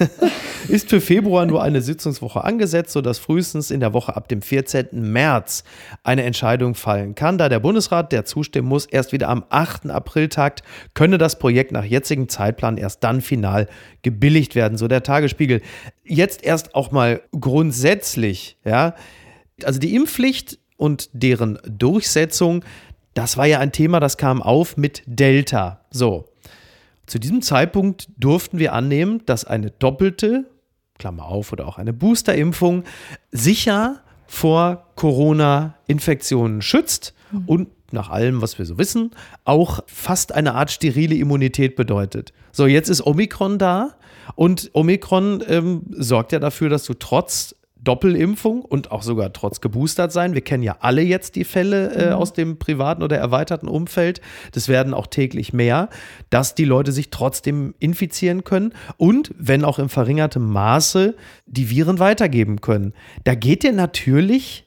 ist 0.68 0.88
für 0.88 1.00
Februar 1.00 1.46
nur 1.46 1.62
eine 1.62 1.79
Sitzungswoche 1.82 2.44
angesetzt, 2.44 2.92
sodass 2.92 3.18
frühestens 3.18 3.70
in 3.70 3.80
der 3.80 3.92
Woche 3.92 4.16
ab 4.16 4.28
dem 4.28 4.42
14. 4.42 4.88
März 4.92 5.64
eine 6.02 6.22
Entscheidung 6.22 6.74
fallen 6.74 7.14
kann. 7.14 7.38
Da 7.38 7.48
der 7.48 7.60
Bundesrat, 7.60 8.12
der 8.12 8.24
zustimmen 8.24 8.68
muss, 8.68 8.86
erst 8.86 9.12
wieder 9.12 9.28
am 9.28 9.44
8. 9.48 9.90
April 9.90 10.28
tagt, 10.28 10.62
könne 10.94 11.18
das 11.18 11.38
Projekt 11.38 11.72
nach 11.72 11.84
jetzigem 11.84 12.28
Zeitplan 12.28 12.76
erst 12.76 13.04
dann 13.04 13.20
final 13.20 13.68
gebilligt 14.02 14.54
werden, 14.54 14.78
so 14.78 14.88
der 14.88 15.02
Tagesspiegel. 15.02 15.60
Jetzt 16.04 16.44
erst 16.44 16.74
auch 16.74 16.90
mal 16.90 17.22
grundsätzlich, 17.38 18.56
ja, 18.64 18.94
also 19.64 19.78
die 19.78 19.94
Impfpflicht 19.94 20.58
und 20.76 21.10
deren 21.12 21.58
Durchsetzung, 21.66 22.64
das 23.14 23.36
war 23.36 23.46
ja 23.46 23.58
ein 23.58 23.72
Thema, 23.72 24.00
das 24.00 24.16
kam 24.16 24.42
auf 24.42 24.76
mit 24.76 25.02
Delta. 25.06 25.84
So, 25.90 26.30
zu 27.10 27.18
diesem 27.18 27.42
Zeitpunkt 27.42 28.08
durften 28.18 28.60
wir 28.60 28.72
annehmen, 28.72 29.22
dass 29.26 29.44
eine 29.44 29.72
doppelte, 29.72 30.44
Klammer 31.00 31.24
auf, 31.24 31.52
oder 31.52 31.66
auch 31.66 31.78
eine 31.78 31.92
Boosterimpfung 31.92 32.84
sicher 33.32 34.00
vor 34.26 34.86
Corona-Infektionen 34.94 36.62
schützt 36.62 37.14
und 37.46 37.68
nach 37.92 38.10
allem, 38.10 38.42
was 38.42 38.58
wir 38.58 38.66
so 38.66 38.78
wissen, 38.78 39.10
auch 39.44 39.80
fast 39.86 40.32
eine 40.32 40.54
Art 40.54 40.70
sterile 40.70 41.16
Immunität 41.16 41.74
bedeutet. 41.74 42.32
So, 42.52 42.66
jetzt 42.66 42.88
ist 42.88 43.04
Omikron 43.04 43.58
da 43.58 43.96
und 44.36 44.70
Omikron 44.72 45.42
ähm, 45.48 45.82
sorgt 45.90 46.32
ja 46.32 46.38
dafür, 46.38 46.68
dass 46.68 46.84
du 46.84 46.94
trotz 46.94 47.56
Doppelimpfung 47.82 48.62
und 48.62 48.90
auch 48.90 49.02
sogar 49.02 49.32
trotz 49.32 49.60
geboostert 49.60 50.12
sein. 50.12 50.34
Wir 50.34 50.42
kennen 50.42 50.62
ja 50.62 50.76
alle 50.80 51.02
jetzt 51.02 51.36
die 51.36 51.44
Fälle 51.44 51.94
äh, 51.94 52.12
aus 52.12 52.32
dem 52.32 52.58
privaten 52.58 53.02
oder 53.02 53.16
erweiterten 53.18 53.68
Umfeld. 53.68 54.20
Das 54.52 54.68
werden 54.68 54.94
auch 54.94 55.06
täglich 55.06 55.52
mehr, 55.52 55.88
dass 56.28 56.54
die 56.54 56.64
Leute 56.64 56.92
sich 56.92 57.10
trotzdem 57.10 57.74
infizieren 57.78 58.44
können 58.44 58.72
und, 58.96 59.34
wenn 59.38 59.64
auch 59.64 59.78
im 59.78 59.88
verringertem 59.88 60.44
Maße, 60.44 61.16
die 61.46 61.70
Viren 61.70 61.98
weitergeben 61.98 62.60
können. 62.60 62.92
Da 63.24 63.34
geht 63.34 63.62
dir 63.62 63.72
natürlich 63.72 64.66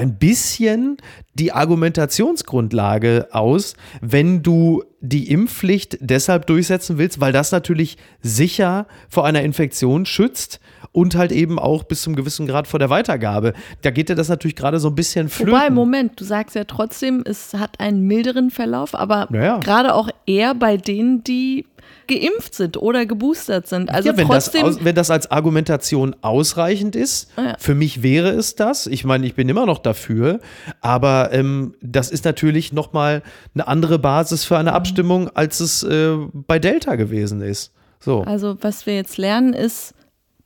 ein 0.00 0.16
bisschen 0.18 0.96
die 1.34 1.52
Argumentationsgrundlage 1.52 3.28
aus, 3.32 3.74
wenn 4.00 4.42
du 4.42 4.82
die 5.00 5.30
Impfpflicht 5.30 5.98
deshalb 6.00 6.46
durchsetzen 6.46 6.98
willst, 6.98 7.20
weil 7.20 7.32
das 7.32 7.52
natürlich 7.52 7.96
sicher 8.22 8.86
vor 9.08 9.24
einer 9.26 9.42
Infektion 9.42 10.04
schützt 10.06 10.60
und 10.92 11.14
halt 11.14 11.30
eben 11.32 11.58
auch 11.58 11.84
bis 11.84 12.02
zum 12.02 12.16
gewissen 12.16 12.46
Grad 12.46 12.66
vor 12.66 12.78
der 12.80 12.90
Weitergabe. 12.90 13.52
Da 13.82 13.90
geht 13.90 14.08
dir 14.08 14.16
das 14.16 14.28
natürlich 14.28 14.56
gerade 14.56 14.80
so 14.80 14.88
ein 14.88 14.94
bisschen 14.94 15.28
flöten. 15.28 15.52
Wobei, 15.54 15.70
Moment, 15.70 16.20
du 16.20 16.24
sagst 16.24 16.56
ja 16.56 16.64
trotzdem, 16.64 17.22
es 17.24 17.54
hat 17.54 17.78
einen 17.78 18.02
milderen 18.06 18.50
Verlauf, 18.50 18.94
aber 18.94 19.28
Naja. 19.30 19.58
gerade 19.58 19.94
auch 19.94 20.08
eher 20.26 20.54
bei 20.54 20.76
denen, 20.76 21.22
die 21.24 21.64
geimpft 22.10 22.54
sind 22.54 22.76
oder 22.76 23.06
geboostert 23.06 23.66
sind. 23.68 23.88
Also 23.90 24.08
ja, 24.10 24.16
wenn, 24.16 24.26
trotzdem. 24.26 24.66
das 24.66 24.76
aus, 24.76 24.84
wenn 24.84 24.94
das 24.94 25.10
als 25.10 25.30
Argumentation 25.30 26.14
ausreichend 26.20 26.96
ist, 26.96 27.30
Ah, 27.36 27.42
ja. 27.42 27.56
für 27.58 27.74
mich 27.74 28.02
wäre 28.02 28.30
es 28.30 28.56
das. 28.56 28.86
Ich 28.86 29.04
meine, 29.04 29.24
ich 29.26 29.34
bin 29.34 29.48
immer 29.48 29.64
noch 29.66 29.78
dafür, 29.78 30.40
aber 30.80 31.30
ähm, 31.32 31.74
das 31.80 32.10
ist 32.10 32.24
natürlich 32.24 32.72
nochmal 32.72 33.22
eine 33.54 33.66
andere 33.68 33.98
Basis 33.98 34.44
für 34.44 34.54
Mhm. 34.54 34.60
eine 34.60 34.72
Abstimmung, 34.72 35.30
als 35.34 35.60
es 35.60 35.82
äh, 35.84 36.16
bei 36.32 36.58
Delta 36.58 36.96
gewesen 36.96 37.40
ist. 37.40 37.72
So. 38.00 38.22
Also, 38.22 38.56
was 38.60 38.86
wir 38.86 38.94
jetzt 38.96 39.16
lernen, 39.18 39.52
ist, 39.52 39.94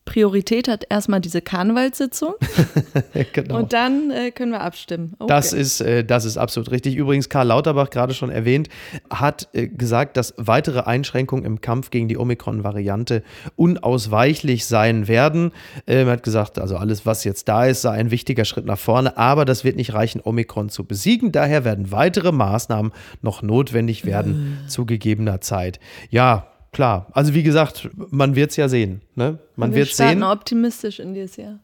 Priorität 0.05 0.69
hat 0.69 0.85
erstmal 0.91 1.21
diese 1.21 1.41
Karnevalssitzung 1.41 2.35
genau. 3.33 3.59
und 3.59 3.73
dann 3.73 4.11
äh, 4.11 4.31
können 4.33 4.53
wir 4.53 4.61
abstimmen. 4.61 5.15
Okay. 5.19 5.29
Das 5.29 5.53
ist, 5.55 5.81
äh, 5.81 6.05
das 6.05 6.27
ist 6.27 6.37
absolut 6.37 6.71
richtig. 6.71 6.97
Übrigens, 6.97 7.31
Karl 7.31 7.47
Lauterbach, 7.47 7.89
gerade 7.89 8.13
schon 8.13 8.31
erwähnt, 8.31 8.69
hat 9.09 9.49
äh, 9.55 9.67
gesagt, 9.67 10.19
dass 10.19 10.35
weitere 10.37 10.81
Einschränkungen 10.81 11.45
im 11.45 11.63
Kampf 11.63 11.91
gegen 11.91 12.09
die 12.09 12.19
Omikron-Variante 12.19 13.23
unausweichlich 13.57 14.67
sein 14.67 15.09
werden. 15.09 15.53
Ähm, 15.87 16.07
er 16.07 16.13
hat 16.13 16.23
gesagt, 16.23 16.59
also 16.59 16.77
alles, 16.77 17.07
was 17.07 17.25
jetzt 17.25 17.49
da 17.49 17.65
ist, 17.65 17.81
sei 17.81 17.93
ein 17.93 18.11
wichtiger 18.11 18.45
Schritt 18.45 18.67
nach 18.67 18.79
vorne, 18.79 19.17
aber 19.17 19.47
das 19.47 19.65
wird 19.65 19.77
nicht 19.77 19.95
reichen, 19.95 20.21
Omikron 20.23 20.69
zu 20.69 20.85
besiegen. 20.85 21.33
Daher 21.33 21.65
werden 21.65 21.91
weitere 21.91 22.31
Maßnahmen 22.31 22.93
noch 23.23 23.41
notwendig 23.41 24.05
werden 24.05 24.59
zu 24.67 24.85
gegebener 24.85 25.41
Zeit. 25.41 25.81
Ja, 26.11 26.54
klar. 26.75 27.07
Also 27.13 27.33
wie 27.33 27.43
gesagt, 27.43 27.89
man 28.11 28.35
wird 28.35 28.51
es 28.51 28.57
ja 28.57 28.69
sehen. 28.69 29.01
Ne? 29.15 29.39
Man 29.57 29.71
wir 29.71 29.79
wird 29.79 29.95
sehen. 29.95 30.23
optimistisch 30.23 31.01
in 31.01 31.15
dieses 31.15 31.37
Jahr. 31.37 31.59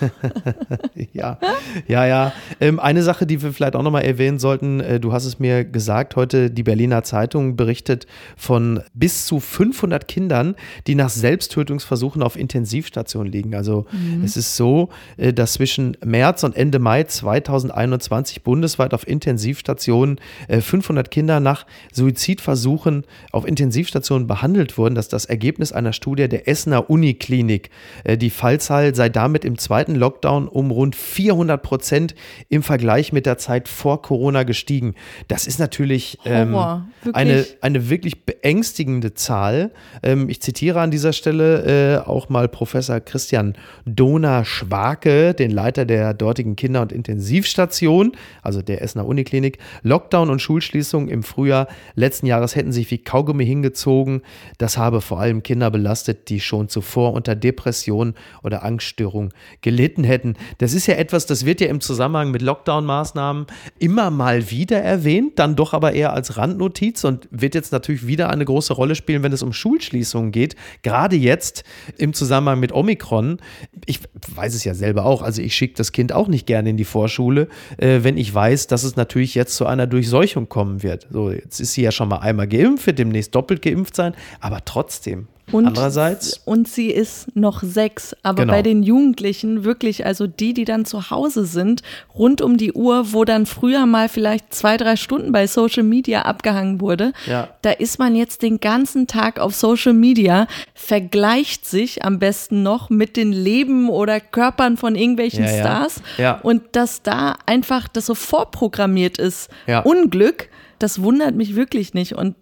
Ja, 1.12 1.38
ja, 1.86 2.06
ja. 2.06 2.32
Ähm, 2.60 2.78
eine 2.78 3.02
Sache, 3.02 3.26
die 3.26 3.42
wir 3.42 3.52
vielleicht 3.52 3.74
auch 3.74 3.82
nochmal 3.82 4.04
erwähnen 4.04 4.38
sollten, 4.38 4.80
äh, 4.80 5.00
du 5.00 5.12
hast 5.12 5.24
es 5.24 5.38
mir 5.38 5.64
gesagt, 5.64 6.16
heute 6.16 6.50
die 6.50 6.62
Berliner 6.62 7.02
Zeitung 7.02 7.56
berichtet 7.56 8.06
von 8.36 8.82
bis 8.94 9.26
zu 9.26 9.40
500 9.40 10.06
Kindern, 10.08 10.54
die 10.86 10.94
nach 10.94 11.08
Selbsttötungsversuchen 11.08 12.22
auf 12.22 12.36
Intensivstationen 12.36 13.32
liegen. 13.32 13.54
Also 13.54 13.86
es 14.24 14.36
ist 14.36 14.56
so, 14.56 14.90
äh, 15.16 15.32
dass 15.32 15.54
zwischen 15.54 15.96
März 16.04 16.44
und 16.44 16.56
Ende 16.56 16.78
Mai 16.78 17.04
2021 17.04 18.42
bundesweit 18.42 18.94
auf 18.94 19.06
Intensivstationen 19.06 20.20
äh, 20.48 20.60
500 20.60 21.10
Kinder 21.10 21.40
nach 21.40 21.66
Suizidversuchen 21.92 23.04
auf 23.32 23.46
Intensivstationen 23.46 24.26
behandelt 24.26 24.78
wurden. 24.78 24.94
Das 24.94 25.06
ist 25.06 25.12
das 25.12 25.24
Ergebnis 25.26 25.72
einer 25.72 25.92
Studie 25.92 26.28
der 26.28 26.48
Essener 26.48 26.90
Uniklinik. 26.90 27.70
Äh, 28.04 28.16
Die 28.16 28.30
Fallzahl 28.30 28.94
sei 28.94 29.08
damit 29.08 29.44
im 29.44 29.58
zweiten 29.60 29.94
Lockdown 29.94 30.48
um 30.48 30.70
rund 30.70 30.96
400 30.96 31.62
Prozent 31.62 32.14
im 32.48 32.62
Vergleich 32.62 33.12
mit 33.12 33.26
der 33.26 33.38
Zeit 33.38 33.68
vor 33.68 34.02
Corona 34.02 34.42
gestiegen. 34.42 34.94
Das 35.28 35.46
ist 35.46 35.58
natürlich 35.58 36.18
ähm, 36.24 36.52
Horror, 36.52 36.86
wirklich. 37.02 37.16
eine, 37.16 37.46
eine 37.60 37.88
wirklich 37.88 38.24
beängstigende 38.24 39.14
Zahl. 39.14 39.72
Ähm, 40.02 40.28
ich 40.28 40.42
zitiere 40.42 40.80
an 40.80 40.90
dieser 40.90 41.12
Stelle 41.12 42.00
äh, 42.00 42.08
auch 42.08 42.28
mal 42.28 42.48
Professor 42.48 43.00
Christian 43.00 43.54
Doner-Schwake, 43.84 45.34
den 45.34 45.50
Leiter 45.50 45.84
der 45.84 46.14
dortigen 46.14 46.56
Kinder- 46.56 46.82
und 46.82 46.92
Intensivstation, 46.92 48.12
also 48.42 48.62
der 48.62 48.82
Essener 48.82 49.06
Uniklinik. 49.06 49.58
Lockdown 49.82 50.30
und 50.30 50.40
Schulschließung 50.40 51.08
im 51.08 51.22
Frühjahr 51.22 51.68
letzten 51.94 52.26
Jahres 52.26 52.56
hätten 52.56 52.72
sich 52.72 52.90
wie 52.90 52.98
Kaugummi 52.98 53.46
hingezogen. 53.46 54.22
Das 54.58 54.78
habe 54.78 55.00
vor 55.00 55.20
allem 55.20 55.42
Kinder 55.42 55.70
belastet, 55.70 56.28
die 56.28 56.40
schon 56.40 56.68
zuvor 56.68 57.12
unter 57.12 57.34
Depression 57.34 58.14
oder 58.42 58.62
Angststörung 58.62 59.32
gelitten 59.62 60.04
hätten. 60.04 60.34
Das 60.58 60.74
ist 60.74 60.86
ja 60.86 60.94
etwas, 60.94 61.26
das 61.26 61.44
wird 61.44 61.60
ja 61.60 61.68
im 61.68 61.80
Zusammenhang 61.80 62.30
mit 62.30 62.42
Lockdown-Maßnahmen 62.42 63.46
immer 63.78 64.10
mal 64.10 64.50
wieder 64.50 64.78
erwähnt, 64.78 65.38
dann 65.38 65.56
doch 65.56 65.74
aber 65.74 65.92
eher 65.92 66.12
als 66.12 66.36
Randnotiz 66.36 67.04
und 67.04 67.28
wird 67.30 67.54
jetzt 67.54 67.72
natürlich 67.72 68.06
wieder 68.06 68.30
eine 68.30 68.44
große 68.44 68.72
Rolle 68.72 68.94
spielen, 68.94 69.22
wenn 69.22 69.32
es 69.32 69.42
um 69.42 69.52
Schulschließungen 69.52 70.32
geht. 70.32 70.56
Gerade 70.82 71.16
jetzt 71.16 71.64
im 71.96 72.12
Zusammenhang 72.12 72.60
mit 72.60 72.72
Omikron. 72.72 73.38
Ich 73.86 74.00
weiß 74.34 74.54
es 74.54 74.64
ja 74.64 74.74
selber 74.74 75.04
auch. 75.04 75.22
Also 75.22 75.42
ich 75.42 75.54
schicke 75.54 75.74
das 75.74 75.92
Kind 75.92 76.12
auch 76.12 76.28
nicht 76.28 76.46
gerne 76.46 76.70
in 76.70 76.76
die 76.76 76.84
Vorschule, 76.84 77.48
äh, 77.78 78.00
wenn 78.02 78.16
ich 78.16 78.32
weiß, 78.34 78.66
dass 78.66 78.84
es 78.84 78.96
natürlich 78.96 79.34
jetzt 79.34 79.56
zu 79.56 79.66
einer 79.66 79.86
Durchseuchung 79.86 80.48
kommen 80.48 80.82
wird. 80.82 81.06
So, 81.10 81.30
jetzt 81.30 81.60
ist 81.60 81.72
sie 81.72 81.82
ja 81.82 81.92
schon 81.92 82.08
mal 82.08 82.18
einmal 82.18 82.48
geimpft, 82.48 82.86
wird 82.86 82.98
demnächst 82.98 83.34
doppelt 83.34 83.62
geimpft 83.62 83.96
sein, 83.96 84.14
aber 84.40 84.64
trotzdem. 84.64 85.28
Und, 85.52 85.66
Andererseits, 85.66 86.40
Und 86.44 86.68
sie 86.68 86.90
ist 86.90 87.34
noch 87.36 87.62
sechs. 87.62 88.14
Aber 88.22 88.42
Genau. 88.42 88.52
bei 88.52 88.62
den 88.62 88.82
Jugendlichen 88.82 89.64
wirklich, 89.64 90.06
also 90.06 90.26
die, 90.26 90.54
die 90.54 90.64
dann 90.64 90.84
zu 90.84 91.10
Hause 91.10 91.44
sind, 91.44 91.82
rund 92.14 92.40
um 92.42 92.56
die 92.56 92.72
Uhr, 92.72 93.12
wo 93.12 93.24
dann 93.24 93.46
früher 93.46 93.86
mal 93.86 94.08
vielleicht 94.08 94.54
zwei, 94.54 94.76
drei 94.76 94.96
Stunden 94.96 95.32
bei 95.32 95.46
Social 95.46 95.82
Media 95.82 96.22
abgehangen 96.22 96.80
wurde, 96.80 97.12
Ja. 97.26 97.48
da 97.62 97.70
ist 97.70 97.98
man 97.98 98.14
jetzt 98.16 98.42
den 98.42 98.60
ganzen 98.60 99.06
Tag 99.06 99.38
auf 99.40 99.54
Social 99.54 99.92
Media, 99.94 100.46
vergleicht 100.74 101.66
sich 101.66 102.04
am 102.04 102.18
besten 102.18 102.62
noch 102.62 102.90
mit 102.90 103.16
den 103.16 103.32
Leben 103.32 103.88
oder 103.88 104.18
Körpern 104.20 104.76
von 104.76 104.94
irgendwelchen 104.96 105.44
Ja. 105.44 105.50
Stars. 105.60 106.02
Ja. 106.18 106.40
Und 106.42 106.62
dass 106.72 107.02
da 107.02 107.36
einfach 107.46 107.86
das 107.88 108.06
so 108.06 108.14
vorprogrammiert 108.14 109.18
ist. 109.18 109.48
Ja. 109.66 109.80
Unglück, 109.80 110.48
das 110.78 111.02
wundert 111.02 111.34
mich 111.34 111.54
wirklich 111.56 111.94
nicht. 111.94 112.14
Und 112.14 112.34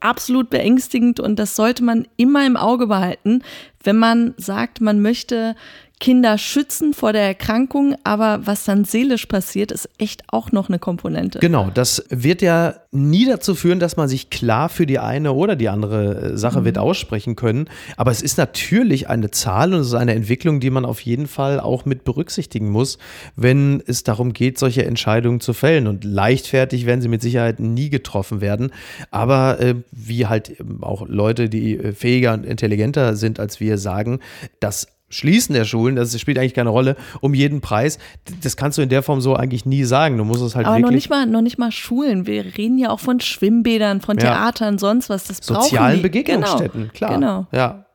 absolut 0.00 0.50
beängstigend 0.50 1.20
und 1.20 1.38
das 1.38 1.56
sollte 1.56 1.84
man 1.84 2.06
immer 2.16 2.46
im 2.46 2.56
Auge 2.56 2.86
behalten, 2.86 3.42
wenn 3.82 3.96
man 3.96 4.34
sagt, 4.36 4.80
man 4.80 5.00
möchte 5.00 5.54
Kinder 5.98 6.36
schützen 6.36 6.92
vor 6.92 7.14
der 7.14 7.22
Erkrankung, 7.22 7.94
aber 8.04 8.40
was 8.44 8.64
dann 8.64 8.84
seelisch 8.84 9.24
passiert, 9.26 9.72
ist 9.72 9.88
echt 9.96 10.24
auch 10.28 10.52
noch 10.52 10.68
eine 10.68 10.78
Komponente. 10.78 11.38
Genau, 11.38 11.70
das 11.72 12.04
wird 12.10 12.42
ja 12.42 12.74
nie 12.92 13.24
dazu 13.24 13.54
führen, 13.54 13.80
dass 13.80 13.96
man 13.96 14.06
sich 14.06 14.28
klar 14.28 14.68
für 14.68 14.84
die 14.84 14.98
eine 14.98 15.32
oder 15.32 15.56
die 15.56 15.70
andere 15.70 16.32
äh, 16.32 16.36
Sache 16.36 16.66
wird 16.66 16.76
aussprechen 16.76 17.34
können. 17.34 17.70
Aber 17.96 18.10
es 18.10 18.20
ist 18.20 18.36
natürlich 18.36 19.08
eine 19.08 19.30
Zahl 19.30 19.72
und 19.72 19.80
es 19.80 19.88
ist 19.88 19.94
eine 19.94 20.14
Entwicklung, 20.14 20.60
die 20.60 20.68
man 20.68 20.84
auf 20.84 21.00
jeden 21.00 21.26
Fall 21.26 21.60
auch 21.60 21.86
mit 21.86 22.04
berücksichtigen 22.04 22.70
muss, 22.70 22.98
wenn 23.34 23.82
es 23.86 24.02
darum 24.02 24.34
geht, 24.34 24.58
solche 24.58 24.84
Entscheidungen 24.84 25.40
zu 25.40 25.54
fällen. 25.54 25.86
Und 25.86 26.04
leichtfertig 26.04 26.84
werden 26.84 27.00
sie 27.00 27.08
mit 27.08 27.22
Sicherheit 27.22 27.58
nie 27.58 27.88
getroffen 27.88 28.42
werden. 28.42 28.70
Aber 29.10 29.60
äh, 29.60 29.76
wie 29.92 30.26
halt 30.26 30.50
eben 30.50 30.82
auch 30.82 31.08
Leute, 31.08 31.48
die 31.48 31.78
äh, 31.78 31.92
fähiger 31.92 32.34
und 32.34 32.44
intelligenter 32.44 33.16
sind 33.16 33.40
als 33.40 33.60
wir, 33.60 33.78
sagen, 33.78 34.20
dass 34.60 34.88
Schließen 35.08 35.54
der 35.54 35.64
Schulen, 35.64 35.94
das 35.94 36.18
spielt 36.20 36.38
eigentlich 36.38 36.54
keine 36.54 36.70
Rolle, 36.70 36.96
um 37.20 37.32
jeden 37.32 37.60
Preis. 37.60 37.98
Das 38.42 38.56
kannst 38.56 38.76
du 38.76 38.82
in 38.82 38.88
der 38.88 39.02
Form 39.04 39.20
so 39.20 39.36
eigentlich 39.36 39.64
nie 39.64 39.84
sagen. 39.84 40.16
Du 40.18 40.24
musst 40.24 40.42
es 40.42 40.56
halt 40.56 40.66
Aber 40.66 40.78
noch 40.78 40.88
wirklich 40.88 41.04
nicht, 41.04 41.10
mal, 41.10 41.26
noch 41.26 41.42
nicht 41.42 41.58
mal 41.58 41.70
Schulen. 41.70 42.26
Wir 42.26 42.44
reden 42.58 42.76
ja 42.78 42.90
auch 42.90 43.00
von 43.00 43.20
Schwimmbädern, 43.20 44.00
von 44.00 44.18
Ja. 44.18 44.24
Theatern, 44.34 44.78
sonst 44.78 45.08
was. 45.08 45.24
Das 45.24 45.40
brauchen 45.40 45.62
sozialen 45.62 45.96
die. 45.96 46.02
Begegnungsstätten, 46.02 46.80
genau. 46.80 46.92
klar. 46.92 47.14
Genau. 47.14 47.46
Ja. 47.52 47.86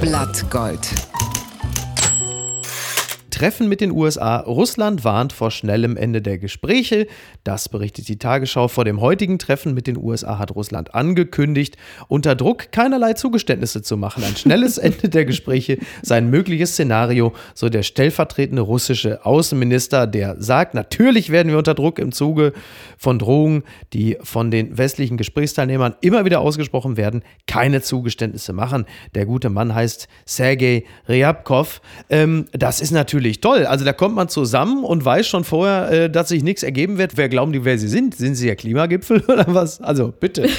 Blattgold. 0.00 0.88
Treffen 3.34 3.68
mit 3.68 3.80
den 3.80 3.90
USA. 3.90 4.36
Russland 4.36 5.02
warnt 5.02 5.32
vor 5.32 5.50
schnellem 5.50 5.96
Ende 5.96 6.22
der 6.22 6.38
Gespräche. 6.38 7.08
Das 7.42 7.68
berichtet 7.68 8.06
die 8.06 8.16
Tagesschau. 8.16 8.68
Vor 8.68 8.84
dem 8.84 9.00
heutigen 9.00 9.40
Treffen 9.40 9.74
mit 9.74 9.88
den 9.88 9.96
USA 9.96 10.38
hat 10.38 10.54
Russland 10.54 10.94
angekündigt, 10.94 11.76
unter 12.06 12.36
Druck 12.36 12.70
keinerlei 12.70 13.14
Zugeständnisse 13.14 13.82
zu 13.82 13.96
machen. 13.96 14.22
Ein 14.22 14.36
schnelles 14.36 14.78
Ende 14.84 15.08
der 15.08 15.24
Gespräche 15.24 15.78
sei 16.00 16.18
ein 16.18 16.30
mögliches 16.30 16.74
Szenario, 16.74 17.32
so 17.54 17.68
der 17.68 17.82
stellvertretende 17.82 18.62
russische 18.62 19.26
Außenminister, 19.26 20.06
der 20.06 20.40
sagt, 20.40 20.74
natürlich 20.74 21.30
werden 21.30 21.48
wir 21.50 21.58
unter 21.58 21.74
Druck 21.74 21.98
im 21.98 22.12
Zuge 22.12 22.52
von 22.96 23.18
Drohungen, 23.18 23.64
die 23.92 24.16
von 24.22 24.52
den 24.52 24.78
westlichen 24.78 25.16
Gesprächsteilnehmern 25.16 25.96
immer 26.02 26.24
wieder 26.24 26.38
ausgesprochen 26.38 26.96
werden, 26.96 27.24
keine 27.48 27.82
Zugeständnisse 27.82 28.52
machen. 28.52 28.84
Der 29.16 29.26
gute 29.26 29.50
Mann 29.50 29.74
heißt 29.74 30.06
Sergei 30.24 30.84
Ryabkov. 31.08 31.80
Ähm, 32.08 32.44
das 32.52 32.80
ist 32.80 32.92
natürlich 32.92 33.23
toll. 33.32 33.66
Also 33.66 33.84
da 33.84 33.92
kommt 33.92 34.14
man 34.14 34.28
zusammen 34.28 34.84
und 34.84 35.04
weiß 35.04 35.26
schon 35.26 35.44
vorher, 35.44 35.90
äh, 35.90 36.10
dass 36.10 36.28
sich 36.28 36.42
nichts 36.42 36.62
ergeben 36.62 36.98
wird. 36.98 37.16
Wer 37.16 37.28
glauben 37.28 37.52
die, 37.52 37.64
wer 37.64 37.78
sie 37.78 37.88
sind? 37.88 38.14
Sind 38.14 38.34
sie 38.36 38.48
ja 38.48 38.54
Klimagipfel 38.54 39.20
oder 39.28 39.46
was? 39.48 39.80
Also 39.80 40.12
bitte. 40.18 40.48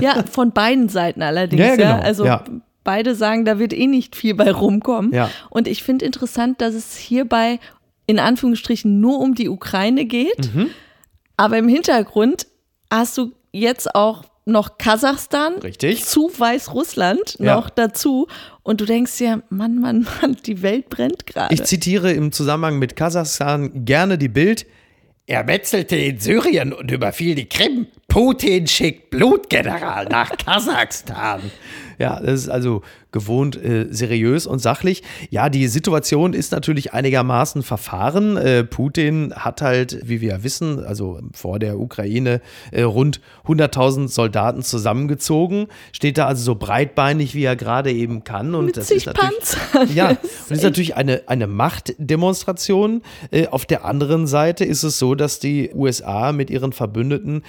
Ja, 0.00 0.22
von 0.30 0.52
beiden 0.52 0.88
Seiten 0.90 1.22
allerdings. 1.22 1.60
Ja, 1.60 1.74
Ja, 1.74 1.74
ja, 1.80 1.92
genau. 1.94 2.04
Also 2.06 2.24
Ja. 2.26 2.44
beide 2.84 3.14
sagen, 3.14 3.44
da 3.46 3.58
wird 3.58 3.72
eh 3.72 3.86
nicht 3.86 4.16
viel 4.16 4.34
bei 4.34 4.50
rumkommen. 4.52 5.12
Ja. 5.14 5.30
Und 5.50 5.66
ich 5.66 5.82
finde 5.82 6.04
interessant, 6.04 6.60
dass 6.60 6.74
es 6.74 6.96
hierbei 6.96 7.58
in 8.06 8.18
Anführungsstrichen 8.18 9.00
nur 9.00 9.18
um 9.20 9.34
die 9.34 9.48
Ukraine 9.48 10.04
geht. 10.04 10.54
Mhm. 10.54 10.68
Aber 11.36 11.56
im 11.58 11.68
Hintergrund 11.68 12.46
hast 12.92 13.16
du 13.16 13.32
jetzt 13.52 13.94
auch 13.94 14.24
noch 14.44 14.78
Kasachstan. 14.78 15.54
Richtig. 15.62 16.04
Zu 16.04 16.30
Weißrussland 16.36 17.36
noch 17.40 17.68
dazu. 17.70 18.26
Und 18.68 18.82
du 18.82 18.84
denkst 18.84 19.16
dir, 19.16 19.42
Mann, 19.48 19.80
Mann, 19.80 20.06
Mann, 20.20 20.36
die 20.44 20.60
Welt 20.60 20.90
brennt 20.90 21.26
gerade. 21.26 21.54
Ich 21.54 21.64
zitiere 21.64 22.12
im 22.12 22.32
Zusammenhang 22.32 22.78
mit 22.78 22.96
Kasachstan 22.96 23.86
gerne 23.86 24.18
die 24.18 24.28
Bild. 24.28 24.66
Er 25.24 25.46
wetzelte 25.46 25.96
in 25.96 26.20
Syrien 26.20 26.74
und 26.74 26.90
überfiel 26.90 27.34
die 27.34 27.48
Krim. 27.48 27.86
Putin 28.08 28.66
schickt 28.66 29.10
Blutgeneral 29.10 30.06
nach 30.06 30.30
Kasachstan. 30.38 31.42
Ja, 31.98 32.20
das 32.20 32.42
ist 32.42 32.48
also 32.48 32.82
gewohnt 33.10 33.56
äh, 33.62 33.86
seriös 33.90 34.46
und 34.46 34.58
sachlich. 34.58 35.02
Ja, 35.30 35.48
die 35.48 35.66
Situation 35.66 36.34
ist 36.34 36.52
natürlich 36.52 36.92
einigermaßen 36.92 37.62
verfahren. 37.62 38.36
Äh, 38.36 38.64
Putin 38.64 39.32
hat 39.34 39.62
halt, 39.62 39.98
wie 40.04 40.20
wir 40.20 40.28
ja 40.28 40.42
wissen, 40.44 40.84
also 40.84 41.18
vor 41.32 41.58
der 41.58 41.78
Ukraine 41.80 42.40
äh, 42.70 42.82
rund 42.82 43.20
100.000 43.46 44.08
Soldaten 44.08 44.62
zusammengezogen. 44.62 45.66
Steht 45.92 46.18
da 46.18 46.26
also 46.26 46.42
so 46.44 46.54
breitbeinig, 46.54 47.34
wie 47.34 47.44
er 47.44 47.56
gerade 47.56 47.90
eben 47.90 48.24
kann. 48.24 48.54
Und 48.54 48.66
Mit 48.66 48.76
das 48.76 48.90
ist 48.90 49.06
natürlich, 49.06 49.94
ja, 49.94 50.12
Das 50.12 50.18
und 50.22 50.24
ist 50.24 50.50
das 50.50 50.58
ist 50.58 50.62
natürlich 50.64 50.96
eine, 50.96 51.22
eine 51.26 51.46
Machtdemonstration. 51.46 53.02
Äh, 53.30 53.48
auf 53.48 53.64
der 53.64 53.84
anderen 53.84 54.26
Seite 54.26 54.64
ist 54.64 54.82
es 54.82 54.98
so, 54.98 55.14
dass 55.14 55.40
die 55.40 55.70
USA 55.74 56.32
mit 56.32 56.50
ihren 56.50 56.72
Verbündeten 56.72 57.42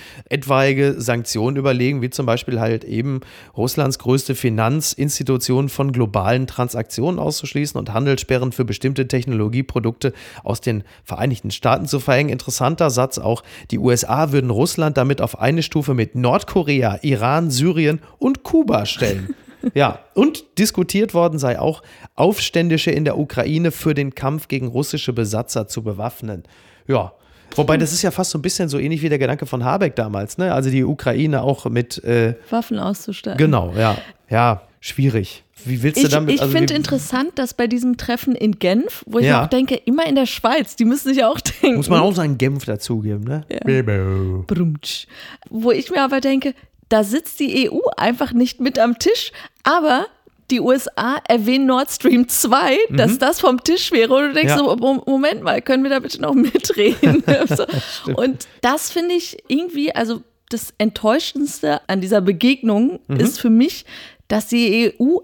etwaige 0.49 0.95
Sanktionen 0.99 1.57
überlegen, 1.57 2.01
wie 2.01 2.09
zum 2.09 2.25
Beispiel 2.25 2.59
halt 2.59 2.83
eben 2.83 3.21
Russlands 3.55 3.99
größte 3.99 4.33
Finanzinstitution 4.33 5.69
von 5.69 5.91
globalen 5.91 6.47
Transaktionen 6.47 7.19
auszuschließen 7.19 7.79
und 7.79 7.93
Handelssperren 7.93 8.51
für 8.51 8.65
bestimmte 8.65 9.07
Technologieprodukte 9.07 10.11
aus 10.43 10.59
den 10.59 10.83
Vereinigten 11.03 11.51
Staaten 11.51 11.85
zu 11.85 11.99
verhängen. 11.99 12.29
Interessanter 12.29 12.89
Satz 12.89 13.19
auch, 13.19 13.43
die 13.69 13.77
USA 13.77 14.31
würden 14.31 14.49
Russland 14.49 14.97
damit 14.97 15.21
auf 15.21 15.39
eine 15.39 15.61
Stufe 15.61 15.93
mit 15.93 16.15
Nordkorea, 16.15 16.97
Iran, 17.03 17.51
Syrien 17.51 18.01
und 18.17 18.43
Kuba 18.43 18.85
stellen. 18.85 19.35
Ja, 19.73 19.99
und 20.13 20.57
diskutiert 20.57 21.13
worden 21.13 21.37
sei 21.37 21.59
auch, 21.59 21.83
Aufständische 22.15 22.91
in 22.91 23.03
der 23.03 23.17
Ukraine 23.17 23.71
für 23.71 23.93
den 23.93 24.15
Kampf 24.15 24.47
gegen 24.47 24.67
russische 24.67 25.11
Besatzer 25.11 25.67
zu 25.67 25.83
bewaffnen. 25.83 26.43
Ja. 26.87 27.11
Wobei, 27.55 27.77
das 27.77 27.91
ist 27.93 28.01
ja 28.01 28.11
fast 28.11 28.31
so 28.31 28.37
ein 28.37 28.41
bisschen 28.41 28.69
so 28.69 28.77
ähnlich 28.79 29.01
wie 29.01 29.09
der 29.09 29.19
Gedanke 29.19 29.45
von 29.45 29.63
Habeck 29.63 29.95
damals, 29.95 30.37
ne? 30.37 30.53
Also 30.53 30.69
die 30.69 30.83
Ukraine 30.83 31.41
auch 31.43 31.65
mit, 31.65 32.03
äh, 32.03 32.35
Waffen 32.49 32.79
auszustatten. 32.79 33.37
genau, 33.37 33.73
ja. 33.77 33.97
Ja, 34.29 34.61
schwierig. 34.79 35.43
Wie 35.65 35.83
willst 35.83 36.01
du 36.01 36.05
Ich, 36.07 36.09
damit? 36.13 36.35
ich 36.35 36.41
also 36.41 36.55
finde 36.55 36.73
interessant, 36.73 37.31
dass 37.35 37.53
bei 37.53 37.67
diesem 37.67 37.97
Treffen 37.97 38.33
in 38.33 38.59
Genf, 38.59 39.03
wo 39.07 39.19
ich 39.19 39.25
Ja. 39.25 39.43
auch 39.43 39.47
denke, 39.47 39.75
immer 39.75 40.05
in 40.07 40.15
der 40.15 40.25
Schweiz, 40.25 40.75
die 40.77 40.85
müssen 40.85 41.13
sich 41.13 41.23
auch 41.25 41.39
denken. 41.41 41.75
Muss 41.77 41.89
man 41.89 41.99
auch 41.99 42.13
seinen 42.15 42.37
Genf 42.37 42.63
dazugeben, 42.65 43.25
ne? 43.25 43.43
Bilbo. 43.65 44.43
Brumtsch. 44.47 45.07
Wo 45.49 45.71
ich 45.71 45.91
mir 45.91 46.01
aber 46.01 46.21
denke, 46.21 46.53
da 46.87 47.03
sitzt 47.03 47.39
die 47.41 47.69
EU 47.69 47.79
einfach 47.97 48.31
nicht 48.31 48.61
mit 48.61 48.79
am 48.79 48.97
Tisch, 48.99 49.31
aber 49.63 50.05
die 50.51 50.59
USA 50.59 51.17
erwähnen 51.27 51.65
Nord 51.67 51.89
Stream 51.91 52.27
2, 52.27 52.77
dass 52.91 53.17
das 53.19 53.39
vom 53.39 53.63
Tisch 53.63 53.91
wäre. 53.91 54.13
Und 54.15 54.23
du 54.29 54.33
denkst 54.33 54.53
Mhm. 54.55 54.59
Ja. 54.59 54.69
so, 54.69 54.75
Mo- 54.75 55.03
Moment 55.05 55.43
mal, 55.43 55.61
können 55.61 55.83
wir 55.83 55.89
da 55.89 55.99
bitte 55.99 56.21
noch 56.21 56.33
mitreden? 56.35 57.23
Und 58.15 58.47
das 58.61 58.91
finde 58.91 59.15
ich 59.15 59.37
irgendwie, 59.47 59.93
also 59.93 60.21
das 60.49 60.73
Enttäuschendste 60.79 61.81
an 61.87 62.01
dieser 62.01 62.21
Begegnung 62.21 62.99
Mhm. 63.07 63.17
ist 63.17 63.39
für 63.39 63.49
mich, 63.49 63.85
dass 64.27 64.47
die 64.47 64.93
EU 64.99 65.17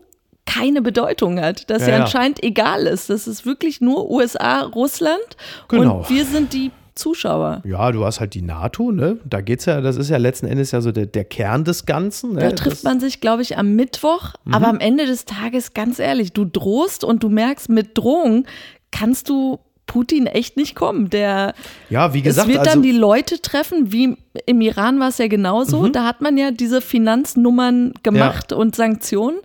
keine 0.46 0.82
Bedeutung 0.84 1.40
hat, 1.40 1.70
dass 1.72 1.82
Ja, 1.82 1.86
sie 1.88 1.92
anscheinend 1.94 2.44
egal 2.44 2.86
ist. 2.86 3.10
Das 3.10 3.28
ist 3.28 3.46
wirklich 3.48 3.82
nur 3.82 4.10
USA, 4.12 4.62
Russland 4.62 5.20
Genau. 5.68 5.98
und 6.00 6.10
wir 6.12 6.24
sind 6.26 6.54
die 6.54 6.70
Zuschauer. 6.96 7.62
Ja, 7.66 7.92
du 7.92 8.06
hast 8.06 8.20
halt 8.20 8.34
die 8.34 8.42
NATO, 8.42 8.92
ne? 8.92 9.20
Da 9.26 9.42
geht's 9.42 9.66
ja, 9.66 9.82
das 9.82 9.98
ist 9.98 10.10
ja 10.10 10.18
letzten 10.18 10.48
Endes 10.48 10.72
ja 10.72 10.82
so 10.82 10.92
der, 10.92 11.06
der 11.06 11.26
Kern 11.26 11.64
des 11.66 11.86
Ganzen. 11.86 12.34
Ne? 12.34 12.40
Da 12.40 12.52
trifft 12.52 12.78
das, 12.78 12.84
man 12.84 13.00
sich, 13.00 13.20
glaube 13.22 13.42
ich, 13.42 13.58
am 13.58 13.76
Mittwoch. 13.76 14.34
Mhm. 14.46 14.54
Aber 14.54 14.68
am 14.68 14.80
Ende 14.80 15.06
des 15.06 15.26
Tages, 15.26 15.74
ganz 15.74 16.00
ehrlich, 16.00 16.32
du 16.32 16.46
drohst 16.46 17.04
und 17.04 17.24
du 17.24 17.30
merkst, 17.30 17.70
mit 17.70 17.98
Drohung 17.98 18.46
kannst 18.92 19.30
du 19.30 19.60
Putin 19.88 20.26
echt 20.26 20.58
nicht 20.58 20.76
kommen. 20.76 21.10
Der, 21.10 21.54
Ja, 21.90 22.14
wie 22.14 22.22
gesagt, 22.22 22.48
es 22.48 22.54
wird 22.54 22.60
also, 22.66 22.72
dann 22.72 22.82
die 22.82 22.92
Leute 22.92 23.42
treffen, 23.42 23.92
wie 23.92 24.18
im 24.46 24.62
Iran 24.62 25.00
war 25.00 25.10
es 25.10 25.18
ja 25.18 25.28
genauso. 25.28 25.84
Mhm. 25.84 25.92
Da 25.92 26.06
hat 26.06 26.22
man 26.22 26.38
ja 26.38 26.52
diese 26.52 26.82
Finanznummern 26.82 27.94
gemacht 28.04 28.52
und 28.54 28.76
Sanktionen. 28.76 29.38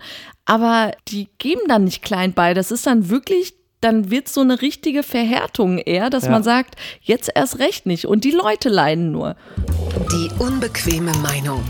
Aber 0.47 0.93
die 1.09 1.29
geben 1.39 1.61
dann 1.69 1.85
nicht 1.85 2.03
klein 2.03 2.33
bei. 2.33 2.55
Das 2.55 2.71
ist 2.71 2.87
dann 2.87 3.11
wirklich, 3.11 3.55
dann 3.81 4.11
wird 4.11 4.29
so 4.29 4.41
eine 4.43 4.61
richtige 4.63 5.03
Verhärtung 5.03 5.79
eher, 5.79 6.11
dass 6.11 6.25
Ja. 6.25 6.31
man 6.31 6.43
sagt, 6.43 6.77
jetzt 7.01 7.31
erst 7.35 7.59
recht 7.59 7.87
nicht. 7.87 8.07
Und 8.07 8.25
die 8.25 8.31
Leute 8.31 8.69
leiden 8.69 9.11
nur. 9.13 9.37
Die 10.13 10.31
unbequeme 10.39 11.13
Meinung. 11.23 11.63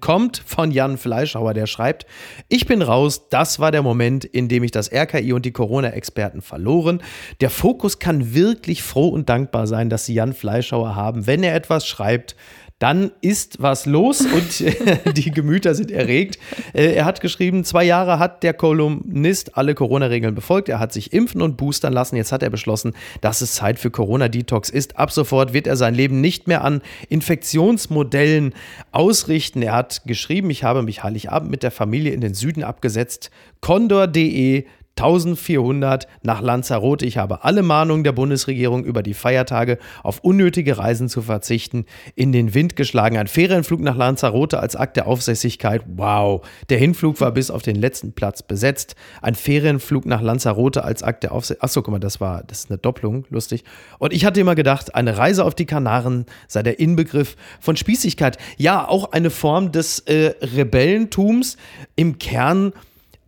kommt 0.00 0.42
von 0.44 0.70
Jan 0.70 0.98
Fleischhauer, 0.98 1.54
der 1.54 1.66
schreibt, 1.66 2.04
ich 2.50 2.66
bin 2.66 2.82
raus, 2.82 3.30
das 3.30 3.58
war 3.58 3.72
der 3.72 3.80
Moment, 3.80 4.26
in 4.26 4.48
dem 4.50 4.62
ich 4.62 4.70
das 4.70 4.92
RKI 4.92 5.32
und 5.32 5.46
die 5.46 5.52
Corona-Experten 5.52 6.42
verloren. 6.42 7.02
Der 7.40 7.48
Fokus 7.48 7.98
kann 8.00 8.34
wirklich 8.34 8.82
froh 8.82 9.08
und 9.08 9.30
dankbar 9.30 9.66
sein, 9.66 9.88
dass 9.88 10.04
sie 10.04 10.12
Jan 10.12 10.34
Fleischhauer 10.34 10.94
haben. 10.94 11.26
Wenn 11.26 11.42
er 11.42 11.54
etwas 11.54 11.86
schreibt, 11.86 12.36
dann 12.84 13.12
ist 13.22 13.62
was 13.62 13.86
los 13.86 14.20
und 14.34 15.16
die 15.16 15.30
Gemüter 15.30 15.74
sind 15.74 15.90
erregt. 15.90 16.38
Äh, 16.74 16.92
Er 16.92 17.06
hat 17.06 17.22
geschrieben, 17.22 17.64
zwei 17.64 17.82
Jahre 17.82 18.18
hat 18.18 18.42
der 18.42 18.52
Kolumnist 18.52 19.56
alle 19.56 19.74
Corona-Regeln 19.74 20.34
befolgt. 20.34 20.68
Er 20.68 20.80
hat 20.80 20.92
sich 20.92 21.14
impfen 21.14 21.40
und 21.40 21.56
boostern 21.56 21.94
lassen. 21.94 22.16
Jetzt 22.16 22.30
hat 22.30 22.42
er 22.42 22.50
beschlossen, 22.50 22.92
dass 23.22 23.40
es 23.40 23.54
Zeit 23.54 23.78
für 23.78 23.90
Corona-Detox 23.90 24.68
ist. 24.68 24.98
Ab 24.98 25.12
sofort 25.12 25.54
wird 25.54 25.66
er 25.66 25.76
sein 25.76 25.94
Leben 25.94 26.20
nicht 26.20 26.46
mehr 26.46 26.62
an 26.62 26.82
Infektionsmodellen 27.08 28.52
ausrichten. 28.92 29.62
Er 29.62 29.72
hat 29.72 30.02
geschrieben, 30.04 30.50
ich 30.50 30.62
habe 30.62 30.82
mich 30.82 31.02
Heiligabend 31.02 31.50
mit 31.50 31.62
der 31.62 31.70
Familie 31.70 32.12
in 32.12 32.20
den 32.20 32.34
Süden 32.34 32.62
abgesetzt. 32.62 33.30
Condor.de 33.62 34.66
1400 34.96 36.06
nach 36.22 36.40
Lanzarote. 36.40 37.04
Ich 37.04 37.18
habe 37.18 37.42
alle 37.42 37.62
Mahnungen 37.62 38.04
der 38.04 38.12
Bundesregierung 38.12 38.84
über 38.84 39.02
die 39.02 39.14
Feiertage 39.14 39.78
auf 40.04 40.20
unnötige 40.20 40.78
Reisen 40.78 41.08
zu 41.08 41.22
verzichten 41.22 41.84
in 42.14 42.30
den 42.30 42.54
Wind 42.54 42.76
geschlagen. 42.76 43.18
Ein 43.18 43.26
Ferienflug 43.26 43.80
nach 43.80 43.96
Lanzarote 43.96 44.60
als 44.60 44.76
Akt 44.76 44.96
der 44.96 45.08
Aufsässigkeit. 45.08 45.82
Wow. 45.86 46.46
Der 46.68 46.78
Hinflug 46.78 47.20
war 47.20 47.32
bis 47.32 47.50
auf 47.50 47.62
den 47.62 47.76
letzten 47.76 48.12
Platz 48.12 48.42
besetzt. 48.42 48.94
Ein 49.20 49.34
Ferienflug 49.34 50.06
nach 50.06 50.22
Lanzarote 50.22 50.84
als 50.84 51.02
Akt 51.02 51.24
der 51.24 51.32
Aufsässigkeit. 51.32 51.64
Achso, 51.64 51.82
guck 51.82 51.92
mal, 51.92 51.98
das 51.98 52.20
war, 52.20 52.44
das 52.44 52.60
ist 52.60 52.70
eine 52.70 52.78
Doppelung. 52.78 53.26
Lustig. 53.30 53.64
Und 53.98 54.12
ich 54.12 54.24
hatte 54.24 54.40
immer 54.40 54.54
gedacht, 54.54 54.94
eine 54.94 55.18
Reise 55.18 55.44
auf 55.44 55.56
die 55.56 55.66
Kanaren 55.66 56.26
sei 56.46 56.62
der 56.62 56.78
Inbegriff 56.78 57.36
von 57.58 57.76
Spießigkeit. 57.76 58.38
Ja, 58.58 58.88
auch 58.88 59.10
eine 59.10 59.30
Form 59.30 59.72
des 59.72 60.00
äh, 60.00 60.34
Rebellentums. 60.40 61.56
Im 61.96 62.18
Kern 62.18 62.72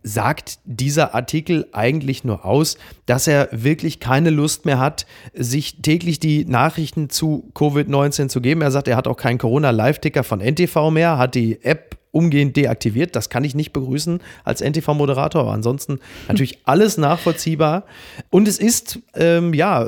sagt 0.07 0.59
dieser 0.65 1.13
Artikel 1.13 1.67
eigentlich 1.73 2.23
nur 2.23 2.45
aus, 2.45 2.77
dass 3.05 3.27
er 3.27 3.49
wirklich 3.51 3.99
keine 3.99 4.29
Lust 4.29 4.65
mehr 4.65 4.79
hat, 4.79 5.05
sich 5.33 5.81
täglich 5.81 6.19
die 6.19 6.45
Nachrichten 6.45 7.09
zu 7.09 7.51
Covid-19 7.53 8.29
zu 8.29 8.41
geben. 8.41 8.61
Er 8.61 8.71
sagt, 8.71 8.87
er 8.87 8.95
hat 8.95 9.07
auch 9.07 9.17
keinen 9.17 9.37
Corona-Live-Ticker 9.37 10.23
von 10.23 10.39
NTV 10.39 10.91
mehr, 10.91 11.17
hat 11.17 11.35
die 11.35 11.63
App 11.63 11.97
umgehend 12.11 12.55
deaktiviert. 12.55 13.15
Das 13.15 13.29
kann 13.29 13.43
ich 13.43 13.53
nicht 13.53 13.73
begrüßen 13.73 14.21
als 14.43 14.61
NTV-Moderator, 14.61 15.41
aber 15.41 15.51
ansonsten 15.51 15.99
natürlich 16.27 16.59
alles 16.65 16.97
nachvollziehbar. 16.97 17.83
Und 18.29 18.47
es 18.47 18.57
ist, 18.57 18.99
ähm, 19.13 19.53
ja, 19.53 19.85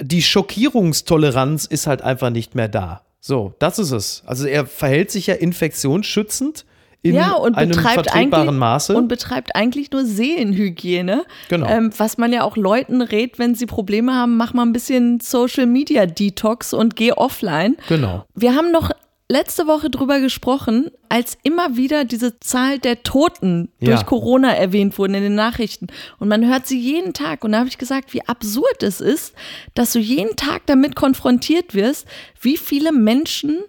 die 0.00 0.22
Schockierungstoleranz 0.22 1.64
ist 1.64 1.86
halt 1.86 2.02
einfach 2.02 2.30
nicht 2.30 2.54
mehr 2.54 2.68
da. 2.68 3.02
So, 3.20 3.54
das 3.58 3.78
ist 3.78 3.92
es. 3.92 4.22
Also 4.26 4.46
er 4.46 4.66
verhält 4.66 5.10
sich 5.10 5.26
ja 5.26 5.34
infektionsschützend 5.34 6.64
in 7.02 7.14
ja, 7.14 7.32
und 7.32 7.56
einem 7.56 7.70
betreibt 7.70 8.10
vertretbaren 8.10 8.48
eigentlich, 8.48 8.58
Maße. 8.58 8.96
Und 8.96 9.08
betreibt 9.08 9.56
eigentlich 9.56 9.90
nur 9.90 10.04
Seelenhygiene. 10.04 11.24
Genau. 11.48 11.66
Ähm, 11.66 11.90
was 11.96 12.18
man 12.18 12.32
ja 12.32 12.42
auch 12.42 12.56
Leuten 12.56 13.00
rät, 13.00 13.38
wenn 13.38 13.54
sie 13.54 13.66
Probleme 13.66 14.14
haben, 14.14 14.36
mach 14.36 14.52
mal 14.52 14.62
ein 14.62 14.72
bisschen 14.72 15.20
Social 15.20 15.66
Media 15.66 16.04
Detox 16.06 16.74
und 16.74 16.96
geh 16.96 17.12
offline. 17.12 17.76
Genau. 17.88 18.24
Wir 18.34 18.54
haben 18.54 18.70
noch 18.70 18.90
letzte 19.30 19.68
Woche 19.68 19.90
drüber 19.90 20.20
gesprochen, 20.20 20.90
als 21.08 21.38
immer 21.44 21.76
wieder 21.76 22.04
diese 22.04 22.40
Zahl 22.40 22.78
der 22.80 23.04
Toten 23.04 23.70
Ja. 23.78 23.92
durch 23.92 24.04
Corona 24.04 24.52
erwähnt 24.52 24.98
wurden 24.98 25.14
in 25.14 25.22
den 25.22 25.34
Nachrichten. 25.36 25.86
Und 26.18 26.28
man 26.28 26.46
hört 26.46 26.66
sie 26.66 26.78
jeden 26.78 27.14
Tag. 27.14 27.44
Und 27.44 27.52
da 27.52 27.60
habe 27.60 27.68
ich 27.68 27.78
gesagt, 27.78 28.12
wie 28.12 28.26
absurd 28.26 28.82
es 28.82 29.00
ist, 29.00 29.34
dass 29.74 29.92
du 29.92 30.00
jeden 30.00 30.34
Tag 30.36 30.62
damit 30.66 30.96
konfrontiert 30.96 31.74
wirst, 31.74 32.06
wie 32.40 32.56
viele 32.56 32.92
Menschen 32.92 33.60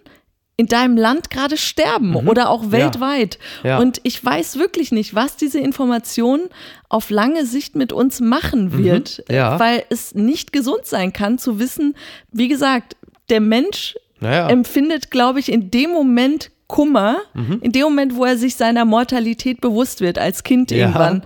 in 0.56 0.66
deinem 0.66 0.96
Land 0.96 1.30
gerade 1.30 1.56
sterben 1.56 2.14
oder 2.14 2.50
auch 2.50 2.70
weltweit. 2.70 3.38
Mhm. 3.62 3.68
Ja. 3.68 3.78
Und 3.78 4.00
ich 4.04 4.22
weiß 4.24 4.58
wirklich 4.58 4.92
nicht, 4.92 5.14
was 5.14 5.36
diese 5.36 5.58
Information 5.58 6.42
auf 6.88 7.10
lange 7.10 7.46
Sicht 7.46 7.74
mit 7.74 7.92
uns 7.92 8.20
machen 8.20 8.76
wird, 8.76 9.24
Mhm. 9.28 9.34
Ja. 9.34 9.58
weil 9.58 9.84
es 9.88 10.14
nicht 10.14 10.52
gesund 10.52 10.84
sein 10.84 11.12
kann 11.12 11.38
zu 11.38 11.58
wissen, 11.58 11.96
wie 12.30 12.48
gesagt, 12.48 12.96
der 13.30 13.40
Mensch 13.40 13.96
empfindet, 14.20 15.10
glaube 15.10 15.40
ich, 15.40 15.50
in 15.50 15.70
dem 15.72 15.90
Moment 15.90 16.50
Kummer, 16.68 17.18
Mhm. 17.34 17.58
in 17.60 17.72
dem 17.72 17.82
Moment, 17.82 18.14
wo 18.14 18.24
er 18.24 18.36
sich 18.38 18.54
seiner 18.54 18.84
Mortalität 18.84 19.60
bewusst 19.60 20.00
wird, 20.00 20.16
als 20.18 20.44
Kind 20.44 20.70
Ja. 20.70 20.76
irgendwann. 20.78 21.22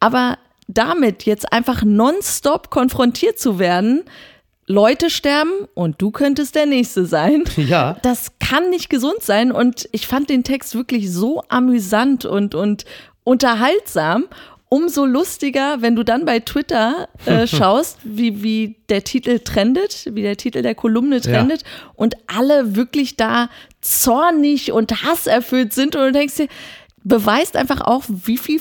Aber 0.00 0.38
damit 0.68 1.24
jetzt 1.24 1.52
einfach 1.52 1.82
nonstop 1.82 2.70
konfrontiert 2.70 3.38
zu 3.40 3.58
werden, 3.58 4.04
Leute 4.66 5.10
sterben 5.10 5.52
und 5.74 6.02
du 6.02 6.10
könntest 6.10 6.54
der 6.54 6.66
Nächste 6.66 7.06
sein. 7.06 7.44
Ja. 7.56 7.96
Das 8.02 8.32
kann 8.38 8.70
nicht 8.70 8.90
gesund 8.90 9.22
sein 9.22 9.50
und 9.50 9.88
ich 9.90 10.06
fand 10.06 10.30
den 10.30 10.44
Text 10.44 10.74
wirklich 10.76 11.10
so 11.10 11.42
amüsant 11.48 12.24
und, 12.24 12.54
und 12.54 12.84
unterhaltsam. 13.24 14.26
Umso 14.68 15.04
lustiger, 15.04 15.80
wenn 15.80 15.96
du 15.96 16.04
dann 16.04 16.24
bei 16.24 16.40
Twitter 16.40 17.08
äh, 17.24 17.46
schaust, 17.48 17.98
wie, 18.04 18.42
wie 18.42 18.76
der 18.88 19.04
Titel 19.04 19.40
trendet, 19.40 20.08
wie 20.12 20.22
der 20.22 20.36
Titel 20.36 20.62
der 20.62 20.74
Kolumne 20.74 21.20
trendet 21.20 21.62
und 21.94 22.14
alle 22.26 22.76
wirklich 22.76 23.16
da 23.16 23.48
zornig 23.80 24.70
und 24.70 25.04
hasserfüllt 25.04 25.72
sind 25.72 25.96
und 25.96 26.02
du 26.02 26.12
denkst 26.12 26.36
dir, 26.36 26.48
beweist 27.02 27.56
einfach 27.56 27.80
auch, 27.80 28.04
wie 28.08 28.38
viel 28.38 28.60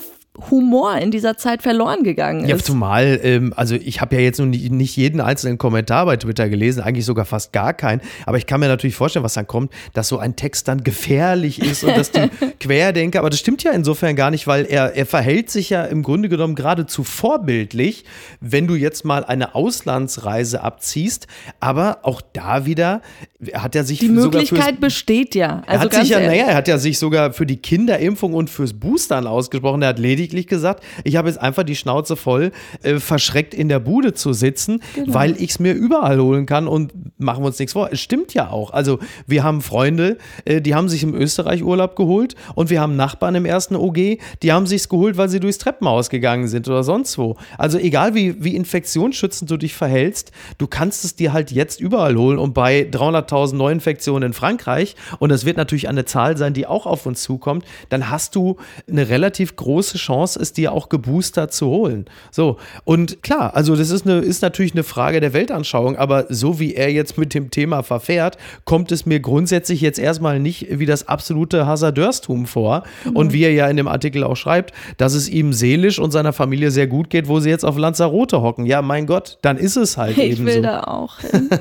Humor 0.50 0.98
in 0.98 1.12
dieser 1.12 1.38
Zeit 1.38 1.62
verloren 1.62 2.04
gegangen 2.04 2.44
ist. 2.44 2.50
Ja, 2.50 2.58
zumal, 2.58 3.20
ähm, 3.24 3.54
also 3.56 3.76
ich 3.76 4.02
habe 4.02 4.16
ja 4.16 4.22
jetzt 4.22 4.40
noch 4.40 4.46
nicht, 4.46 4.96
jeden 4.96 5.22
einzelnen 5.22 5.58
Kommentar 5.58 6.06
bei 6.06 6.18
Twitter 6.18 6.50
gelesen, 6.50 6.82
eigentlich 6.82 7.06
sogar 7.06 7.26
fast 7.26 7.54
gar 7.54 7.74
keinen, 7.74 8.02
aber 8.26 8.38
ich 8.38 8.46
kann 8.46 8.60
mir 8.60 8.68
natürlich 8.68 8.96
vorstellen, 8.96 9.24
was 9.24 9.34
dann 9.34 9.48
kommt, 9.48 9.72
dass 9.94 10.08
so 10.08 10.18
ein 10.18 10.36
Text 10.36 10.68
dann 10.68 10.84
gefährlich 10.84 11.62
ist 11.62 11.84
und 11.84 11.98
dass 11.98 12.12
die 12.12 12.30
Querdenker, 12.60 13.20
aber 13.20 13.30
das 13.30 13.40
stimmt 13.40 13.64
ja 13.64 13.72
insofern 13.72 14.16
gar 14.16 14.32
nicht, 14.32 14.48
weil 14.48 14.66
er, 14.66 14.96
er 14.96 15.06
verhält 15.06 15.50
sich 15.50 15.70
ja 15.70 15.86
im 15.86 16.04
Grunde 16.04 16.30
genommen 16.30 16.56
geradezu 16.56 17.04
vorbildlich, 17.04 18.06
wenn 18.42 18.68
du 18.68 18.76
jetzt 18.76 19.06
mal 19.06 19.24
eine 19.24 19.56
Auslandsreise 19.56 20.62
abziehst, 20.62 21.28
aber 21.60 22.00
auch 22.04 22.22
da 22.34 22.66
wieder 22.66 23.02
hat 23.54 23.76
er 23.76 23.84
sich 23.84 24.00
die 24.00 24.10
Möglichkeit 24.10 24.80
besteht 24.80 25.36
ja. 25.36 25.64
er 25.66 25.70
Also 25.70 25.84
hat 25.86 25.92
ganz 25.92 26.04
sich 26.04 26.12
ja, 26.12 26.20
ehrlich. 26.20 26.40
naja, 26.42 26.52
er 26.52 26.56
hat 26.56 26.68
ja 26.68 26.78
sich 26.78 26.98
sogar 27.00 27.34
für 27.34 27.46
die 27.46 27.58
Kinderimpfung 27.58 28.34
und 28.34 28.50
fürs 28.50 28.74
Boostern 28.74 29.28
ausgesprochen. 29.28 29.82
Er 29.82 29.90
hat 29.90 30.00
lediglich 30.00 30.25
gesagt, 30.34 30.84
ich 31.04 31.16
habe 31.16 31.28
jetzt 31.28 31.38
einfach 31.38 31.64
die 31.64 31.76
Schnauze 31.76 32.16
voll, 32.16 32.52
äh, 32.84 33.00
verschreckt 33.00 33.54
in 33.54 33.70
der 33.70 33.80
Bude 33.80 34.14
zu 34.14 34.34
sitzen, 34.34 34.82
Genau. 34.96 35.14
weil 35.14 35.36
ich 35.42 35.52
es 35.52 35.60
mir 35.60 35.74
überall 35.74 36.20
holen 36.20 36.46
kann 36.46 36.68
und 36.68 36.94
machen 37.20 37.44
wir 37.44 37.48
uns 37.48 37.60
nichts 37.60 37.74
vor. 37.74 37.90
Es 37.92 38.00
stimmt 38.02 38.34
ja 38.34 38.50
auch. 38.50 38.72
Also 38.72 39.00
wir 39.28 39.44
haben 39.44 39.62
Freunde, 39.62 40.18
äh, 40.46 40.62
die 40.62 40.76
haben 40.76 40.90
sich 40.90 41.04
im 41.04 41.14
Österreich 41.14 41.64
Urlaub 41.64 41.96
geholt 41.96 42.36
und 42.56 42.70
wir 42.70 42.82
haben 42.82 42.96
Nachbarn 42.96 43.36
im 43.36 43.46
ersten 43.46 43.76
OG, 43.76 44.20
die 44.42 44.52
haben 44.52 44.68
sich's 44.68 44.90
geholt, 44.90 45.18
weil 45.18 45.30
sie 45.30 45.40
durchs 45.40 45.58
Treppenhaus 45.58 46.10
gegangen 46.10 46.48
sind 46.48 46.68
oder 46.68 46.84
sonst 46.84 47.18
wo. 47.18 47.36
Also 47.58 47.78
egal 47.78 48.16
wie, 48.16 48.44
wie 48.44 48.56
infektionsschützend 48.56 49.50
du 49.50 49.58
dich 49.58 49.76
verhältst, 49.76 50.32
du 50.58 50.68
kannst 50.68 51.04
es 51.06 51.16
dir 51.16 51.34
halt 51.34 51.52
jetzt 51.52 51.80
überall 51.80 52.16
holen 52.16 52.38
und 52.40 52.54
bei 52.54 52.82
300.000 52.92 53.56
Neuinfektionen 53.56 54.28
in 54.28 54.34
Frankreich 54.34 54.96
und 55.20 55.30
das 55.30 55.46
wird 55.46 55.58
natürlich 55.58 55.88
eine 55.90 56.06
Zahl 56.06 56.38
sein, 56.38 56.54
die 56.54 56.68
auch 56.68 56.86
auf 56.86 57.06
uns 57.06 57.22
zukommt, 57.22 57.66
dann 57.90 58.10
hast 58.10 58.36
du 58.36 58.58
eine 58.90 59.10
relativ 59.10 59.56
große 59.56 59.98
Chance, 59.98 60.15
es 60.24 60.54
dir 60.54 60.72
auch 60.72 60.90
geboostert 60.90 61.54
zu 61.54 61.68
holen. 61.68 62.06
So, 62.32 62.58
und 62.84 63.22
klar, 63.24 63.56
also 63.56 63.76
das 63.76 63.90
ist, 63.90 64.06
eine, 64.06 64.20
ist 64.20 64.42
natürlich 64.42 64.74
eine 64.74 64.84
Frage 64.84 65.20
der 65.20 65.34
Weltanschauung, 65.34 65.96
aber 65.98 66.26
so 66.30 66.60
wie 66.60 66.74
er 66.74 66.92
jetzt 66.92 67.18
mit 67.18 67.34
dem 67.34 67.52
Thema 67.52 67.84
verfährt, 67.84 68.38
kommt 68.64 68.92
es 68.92 69.06
mir 69.06 69.20
grundsätzlich 69.20 69.82
jetzt 69.82 70.00
erstmal 70.00 70.40
nicht 70.40 70.68
wie 70.80 70.86
das 70.86 71.08
absolute 71.08 71.66
Hasardeurstum 71.66 72.46
vor. 72.46 72.84
Und 73.14 73.34
wie 73.34 73.44
er 73.44 73.52
ja 73.52 73.68
in 73.68 73.78
dem 73.78 73.88
Artikel 73.88 74.24
auch 74.24 74.36
schreibt, 74.36 74.74
dass 74.98 75.14
es 75.14 75.30
ihm 75.30 75.54
seelisch 75.54 76.00
und 76.00 76.12
seiner 76.12 76.34
Familie 76.34 76.72
sehr 76.72 76.88
gut 76.88 77.10
geht, 77.10 77.28
wo 77.28 77.40
sie 77.40 77.50
jetzt 77.50 77.66
auf 77.66 77.78
Lanzarote 77.78 78.42
hocken. 78.42 78.66
Ja, 78.66 78.82
mein 78.82 79.06
Gott, 79.06 79.38
dann 79.42 79.58
ist 79.58 79.76
es 79.76 79.98
halt 79.98 80.18
Ich 80.18 80.32
eben 80.32 80.46
will 80.46 80.56
so. 80.56 80.62
da 80.62 80.82
auch 80.82 81.20
hin. 81.20 81.50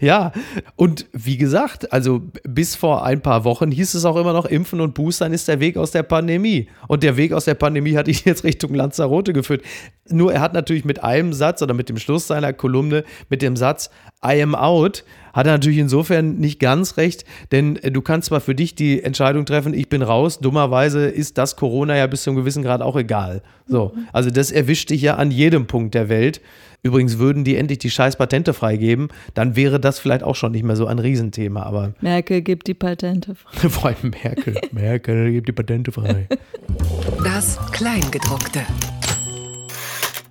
Ja, 0.00 0.32
und 0.76 1.06
wie 1.12 1.36
gesagt, 1.36 1.92
also 1.92 2.22
bis 2.42 2.74
vor 2.74 3.04
ein 3.04 3.20
paar 3.20 3.44
Wochen 3.44 3.70
hieß 3.70 3.94
es 3.94 4.04
auch 4.04 4.16
immer 4.16 4.32
noch, 4.32 4.46
Impfen 4.46 4.80
und 4.80 4.94
Boostern 4.94 5.32
ist 5.32 5.48
der 5.48 5.60
Weg 5.60 5.76
aus 5.76 5.90
der 5.90 6.02
Pandemie. 6.02 6.68
Und 6.88 7.02
der 7.02 7.16
Weg 7.16 7.32
aus 7.32 7.44
der 7.44 7.54
Pandemie 7.54 7.63
hat 7.64 8.08
ihn 8.08 8.20
jetzt 8.24 8.44
Richtung 8.44 8.74
Lanzarote 8.74 9.32
geführt. 9.32 9.62
Nur 10.08 10.32
er 10.32 10.40
hat 10.40 10.52
natürlich 10.52 10.84
mit 10.84 11.02
einem 11.02 11.32
Satz 11.32 11.62
oder 11.62 11.74
mit 11.74 11.88
dem 11.88 11.96
Schluss 11.96 12.26
seiner 12.26 12.52
Kolumne, 12.52 13.04
mit 13.30 13.42
dem 13.42 13.56
Satz 13.56 13.90
I 14.24 14.42
am 14.42 14.54
out, 14.54 15.04
hat 15.32 15.46
er 15.46 15.52
natürlich 15.52 15.78
insofern 15.78 16.36
nicht 16.36 16.60
ganz 16.60 16.96
recht, 16.96 17.24
denn 17.52 17.76
äh, 17.76 17.90
du 17.90 18.00
kannst 18.02 18.28
zwar 18.28 18.40
für 18.40 18.54
dich 18.54 18.74
die 18.74 19.02
Entscheidung 19.02 19.44
treffen, 19.46 19.74
ich 19.74 19.88
bin 19.88 20.02
raus, 20.02 20.38
dummerweise 20.38 21.06
ist 21.06 21.38
das 21.38 21.56
Corona 21.56 21.96
ja 21.96 22.06
bis 22.06 22.22
zu 22.22 22.30
einem 22.30 22.38
gewissen 22.38 22.62
Grad 22.62 22.82
auch 22.82 22.96
egal. 22.96 23.42
So, 23.66 23.92
also 24.12 24.30
das 24.30 24.52
erwischt 24.52 24.90
dich 24.90 25.02
ja 25.02 25.16
an 25.16 25.30
jedem 25.30 25.66
Punkt 25.66 25.94
der 25.94 26.08
Welt. 26.08 26.40
Übrigens 26.84 27.16
würden 27.16 27.44
die 27.44 27.56
endlich 27.56 27.78
die 27.78 27.88
scheiß 27.88 28.16
Patente 28.16 28.52
freigeben, 28.52 29.08
dann 29.32 29.56
wäre 29.56 29.80
das 29.80 29.98
vielleicht 29.98 30.22
auch 30.22 30.36
schon 30.36 30.52
nicht 30.52 30.64
mehr 30.64 30.76
so 30.76 30.86
ein 30.86 30.98
Riesenthema, 30.98 31.62
aber 31.62 31.94
Merkel 32.02 32.42
gibt 32.42 32.66
die 32.66 32.74
Patente. 32.74 33.34
frei. 33.34 33.68
vor 33.70 33.86
allem 33.86 34.10
Merkel. 34.22 34.60
Merkel 34.70 35.32
gibt 35.32 35.48
die 35.48 35.52
Patente 35.52 35.92
frei. 35.92 36.28
Das 37.24 37.58
Kleingedruckte. 37.72 38.60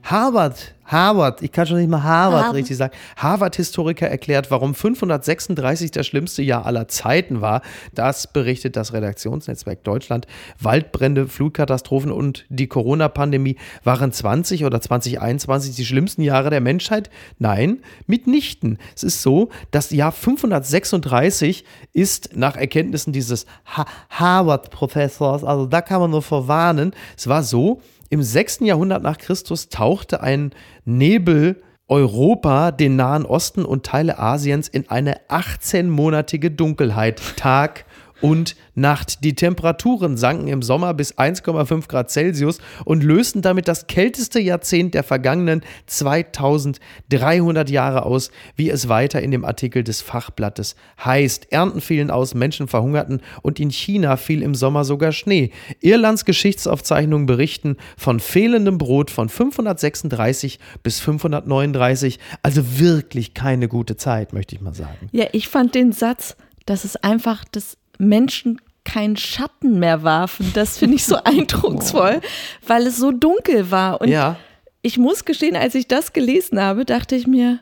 Harvard, 0.04 0.76
Harvard, 0.94 1.42
ich 1.42 1.52
kann 1.52 1.66
schon 1.66 1.78
nicht 1.78 1.90
mal 1.90 2.04
Harvard, 2.04 2.44
Harvard. 2.44 2.56
richtig 2.56 2.78
sagen. 2.78 2.94
Harvard-Historiker 3.18 4.08
erklärt, 4.08 4.52
warum 4.52 4.76
536 4.76 5.92
das 5.92 6.06
schlimmste 6.06 6.44
Jahr 6.44 6.66
aller 6.66 6.88
Zeiten 6.88 7.42
war. 7.42 7.62
Das 7.94 8.32
berichtet 8.32 8.76
das 8.76 8.94
Redaktionsnetzwerk 8.94 9.84
Deutschland. 9.84 10.28
Waldbrände, 10.60 11.28
Flutkatastrophen 11.28 12.12
und 12.12 12.46
die 12.50 12.68
Corona-Pandemie 12.68 13.58
waren 13.84 14.12
20 14.12 14.66
oder 14.66 14.80
2021 14.80 15.76
die 15.76 15.86
schlimmsten 15.86 16.22
Jahre 16.22 16.52
der 16.52 16.62
Menschheit? 16.62 17.10
Nein, 17.40 17.80
mitnichten. 18.06 18.78
Es 18.96 19.04
ist 19.04 19.24
so, 19.24 19.50
das 19.72 19.90
Jahr 19.90 20.12
536 20.12 21.66
ist 21.92 22.36
nach 22.36 22.56
Erkenntnissen 22.56 23.14
dieses 23.14 23.48
ha 23.66 23.86
Harvard-Professors, 24.12 25.44
also 25.44 25.66
da 25.66 25.82
kann 25.82 26.00
man 26.00 26.12
nur 26.12 26.22
vorwarnen, 26.22 26.94
es 27.18 27.28
war 27.28 27.42
so, 27.42 27.82
im 28.14 28.22
6. 28.22 28.60
Jahrhundert 28.60 29.02
nach 29.02 29.18
Christus 29.18 29.70
tauchte 29.70 30.22
ein 30.22 30.52
Nebel 30.86 31.64
Europa, 31.88 32.70
den 32.70 32.96
Nahen 32.96 33.26
Osten 33.26 33.66
und 33.66 33.88
Teile 33.88 34.20
Asiens 34.20 34.68
in 34.68 34.88
eine 34.88 35.18
18-monatige 35.30 36.52
Dunkelheit, 36.52 37.20
Tag 37.38 37.86
und 38.24 38.56
Nacht. 38.74 39.24
Die 39.26 39.36
Temperaturen 39.36 40.16
sanken 40.16 40.48
im 40.48 40.62
Sommer 40.62 40.94
bis 40.94 41.18
1,5 41.18 41.90
Grad 41.90 42.10
Celsius 42.10 42.60
und 42.86 43.04
lösten 43.04 43.42
damit 43.42 43.68
das 43.68 43.88
kälteste 43.88 44.40
Jahrzehnt 44.40 44.94
der 44.94 45.04
vergangenen 45.04 45.62
2300 45.88 47.70
Jahre 47.70 48.06
aus, 48.06 48.32
wie 48.56 48.70
es 48.70 48.88
weiter 48.88 49.22
in 49.22 49.32
dem 49.32 49.44
Artikel 49.44 49.84
des 49.84 50.02
Fachblattes 50.02 50.78
heißt. 51.04 51.52
Ernten 51.52 51.82
fielen 51.82 52.10
aus, 52.10 52.34
Menschen 52.34 52.70
verhungerten 52.70 53.22
und 53.42 53.60
in 53.60 53.70
China 53.70 54.16
fiel 54.16 54.42
im 54.42 54.56
Sommer 54.56 54.86
sogar 54.86 55.12
Schnee. 55.12 55.52
Irlands 55.82 56.24
Geschichtsaufzeichnungen 56.24 57.26
berichten 57.26 57.76
von 57.98 58.22
fehlendem 58.22 58.78
Brot 58.78 59.12
von 59.12 59.28
536 59.28 60.60
bis 60.82 61.02
539. 61.02 62.20
Also 62.42 62.80
wirklich 62.80 63.34
keine 63.34 63.68
gute 63.68 63.98
Zeit, 63.98 64.32
möchte 64.32 64.56
ich 64.56 64.62
mal 64.62 64.74
sagen. 64.74 65.10
Ja, 65.12 65.26
ich 65.34 65.50
fand 65.50 65.76
den 65.76 65.92
Satz, 65.92 66.38
dass 66.66 66.86
es 66.86 66.96
einfach 66.96 67.44
des 67.44 67.78
Menschen 68.04 68.62
keinen 68.86 69.16
Schatten 69.18 69.80
mehr 69.80 70.04
warfen. 70.04 70.52
Das 70.54 70.78
finde 70.78 70.96
ich 70.98 71.06
so 71.06 71.16
eindrucksvoll, 71.24 72.22
weil 72.68 72.86
es 72.88 72.98
so 72.98 73.12
dunkel 73.12 73.72
war. 73.72 74.02
Und 74.02 74.10
Ja. 74.10 74.38
ich 74.82 74.98
muss 74.98 75.26
gestehen, 75.26 75.56
als 75.56 75.76
ich 75.76 75.88
das 75.88 76.14
gelesen 76.14 76.60
habe, 76.62 76.86
dachte 76.86 77.16
ich 77.16 77.28
mir, 77.28 77.60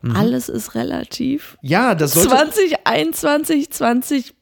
Mhm. 0.00 0.14
alles 0.14 0.48
ist 0.48 0.76
relativ. 0.76 1.58
Ja, 1.60 1.96
das 1.96 2.12
sollte. 2.12 2.28
2021, 2.28 4.34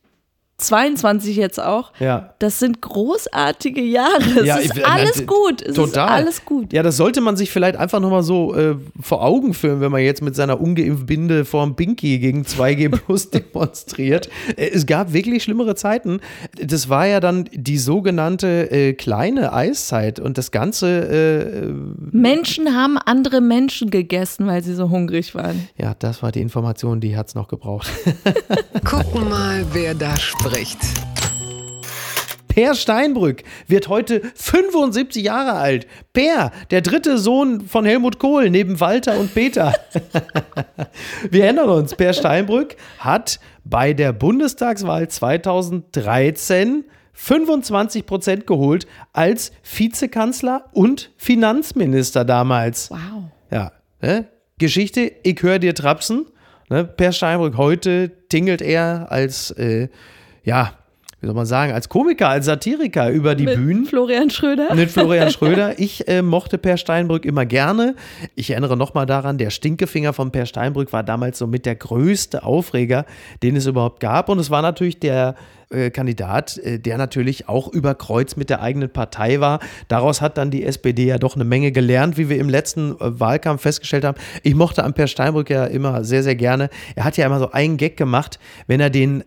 2022 0.58 1.36
jetzt 1.36 1.60
auch. 1.60 1.92
Ja. 2.00 2.34
Das 2.38 2.58
sind 2.58 2.80
großartige 2.80 3.82
Jahre. 3.82 4.22
Es 4.40 4.46
Ja, 4.46 4.56
ist 4.56 4.76
ich- 4.76 4.86
alles 4.86 5.20
äh, 5.20 5.24
gut. 5.26 5.60
Es 5.62 5.74
Total. 5.74 6.06
ist 6.06 6.12
alles 6.26 6.44
gut. 6.44 6.72
Ja, 6.72 6.82
das 6.82 6.96
sollte 6.96 7.20
man 7.20 7.36
sich 7.36 7.50
vielleicht 7.50 7.76
einfach 7.76 8.00
nochmal 8.00 8.22
so 8.22 8.54
äh, 8.54 8.76
vor 9.00 9.22
Augen 9.22 9.52
führen, 9.54 9.80
wenn 9.80 9.92
man 9.92 10.02
jetzt 10.02 10.22
mit 10.22 10.34
seiner 10.34 10.60
ungeimpften 10.60 11.06
Binde 11.06 11.44
vorm 11.44 11.76
Pinky 11.76 12.18
gegen 12.18 12.42
2G 12.44 12.88
Plus 12.88 13.30
demonstriert. 13.30 14.28
Äh, 14.56 14.70
Es 14.72 14.86
gab 14.86 15.12
wirklich 15.12 15.42
schlimmere 15.42 15.74
Zeiten. 15.74 16.20
Das 16.60 16.88
war 16.88 17.06
ja 17.06 17.20
dann 17.20 17.48
die 17.52 17.78
sogenannte 17.78 18.70
äh, 18.70 18.92
kleine 18.94 19.52
Eiszeit 19.52 20.18
und 20.20 20.38
das 20.38 20.50
Ganze, 20.50 20.86
äh, 21.66 21.72
Menschen 22.12 22.74
haben 22.74 22.96
andere 22.98 23.40
Menschen 23.40 23.90
gegessen, 23.90 24.46
weil 24.46 24.62
sie 24.62 24.74
so 24.74 24.90
hungrig 24.90 25.34
waren. 25.34 25.68
ja, 25.76 25.94
das 25.98 26.22
war 26.22 26.32
die 26.32 26.40
Information, 26.40 27.00
die 27.00 27.16
hat 27.16 27.28
es 27.28 27.34
noch 27.34 27.48
gebraucht. 27.48 27.88
Gucken 28.84 29.28
mal, 29.28 29.64
wer 29.72 29.94
da 29.94 30.16
spricht. 30.16 30.45
Per 32.46 32.76
Steinbrück 32.76 33.42
wird 33.66 33.88
heute 33.88 34.22
75 34.36 35.24
Jahre 35.24 35.54
alt. 35.54 35.88
Per, 36.12 36.52
der 36.70 36.82
dritte 36.82 37.18
Sohn 37.18 37.62
von 37.62 37.84
Helmut 37.84 38.20
Kohl 38.20 38.48
neben 38.48 38.78
Walter 38.78 39.18
und 39.18 39.34
Peter. 39.34 39.74
Wir 41.30 41.46
erinnern 41.46 41.68
uns, 41.68 41.96
Per 41.96 42.12
Steinbrück 42.12 42.76
hat 43.00 43.40
bei 43.64 43.92
der 43.92 44.12
Bundestagswahl 44.12 45.08
2013 45.08 46.84
25 47.12 48.06
Prozent 48.06 48.46
geholt 48.46 48.86
als 49.12 49.50
Vizekanzler 49.64 50.66
und 50.72 51.10
Finanzminister 51.16 52.24
damals. 52.24 52.90
Wow. 52.92 53.24
Ja, 53.50 53.72
ne? 54.00 54.28
Geschichte, 54.58 55.10
ich 55.24 55.42
höre 55.42 55.58
dir 55.58 55.74
trapsen. 55.74 56.26
Ne? 56.68 56.84
Per 56.84 57.12
Steinbrück, 57.12 57.56
heute 57.56 58.12
tingelt 58.28 58.62
er 58.62 59.10
als, 59.10 59.50
äh, 59.52 59.88
ja, 60.46 60.72
wie 61.20 61.26
soll 61.26 61.34
man 61.34 61.46
sagen, 61.46 61.72
als 61.72 61.88
Komiker, 61.88 62.28
als 62.28 62.46
Satiriker 62.46 63.10
über 63.10 63.34
die 63.34 63.46
Mit 63.46 63.56
Bühnen. 63.56 63.86
Florian 63.86 64.30
Schröder. 64.30 64.74
Mit 64.74 64.90
Florian 64.90 65.30
Schröder. 65.30 65.74
Ich 65.78 66.06
äh, 66.08 66.22
mochte 66.22 66.56
Per 66.56 66.76
Steinbrück 66.76 67.24
immer 67.24 67.44
gerne. 67.44 67.96
Ich 68.36 68.50
erinnere 68.50 68.76
nochmal 68.76 69.06
daran, 69.06 69.36
der 69.36 69.50
Stinkefinger 69.50 70.12
von 70.12 70.30
Per 70.30 70.46
Steinbrück 70.46 70.92
war 70.92 71.02
damals 71.02 71.38
so 71.38 71.46
mit 71.46 71.66
der 71.66 71.74
größte 71.74 72.44
Aufreger, 72.44 73.06
den 73.42 73.56
es 73.56 73.66
überhaupt 73.66 73.98
gab. 74.00 74.28
Und 74.28 74.38
es 74.38 74.50
war 74.50 74.62
natürlich 74.62 75.00
der 75.00 75.34
äh, 75.70 75.90
Kandidat, 75.90 76.58
äh, 76.58 76.78
der 76.78 76.96
natürlich 76.96 77.48
auch 77.48 77.66
über 77.72 77.94
Kreuz 77.94 78.36
mit 78.36 78.50
der 78.50 78.62
eigenen 78.62 78.88
Partei 78.88 79.40
war. 79.40 79.58
Daraus 79.88 80.20
hat 80.20 80.38
dann 80.38 80.50
die 80.50 80.64
SPD 80.64 81.06
ja 81.06 81.18
doch 81.18 81.34
eine 81.34 81.44
Menge 81.44 81.72
gelernt, 81.72 82.16
wie 82.16 82.28
wir 82.28 82.38
im 82.38 82.48
letzten 82.48 82.92
äh, 82.92 83.18
Wahlkampf 83.20 83.62
festgestellt 83.62 84.04
haben. 84.04 84.16
Ich 84.44 84.54
mochte 84.54 84.84
Ampere 84.84 85.08
Steinbrück 85.08 85.50
ja 85.50 85.64
immer 85.64 86.04
sehr, 86.04 86.22
sehr 86.22 86.36
gerne. 86.36 86.70
Er 86.94 87.04
hat 87.04 87.16
ja 87.16 87.26
immer 87.26 87.40
so 87.40 87.50
einen 87.50 87.78
Gag 87.78 87.96
gemacht, 87.96 88.38
wenn 88.66 88.80
er 88.80 88.90
den, 88.90 89.24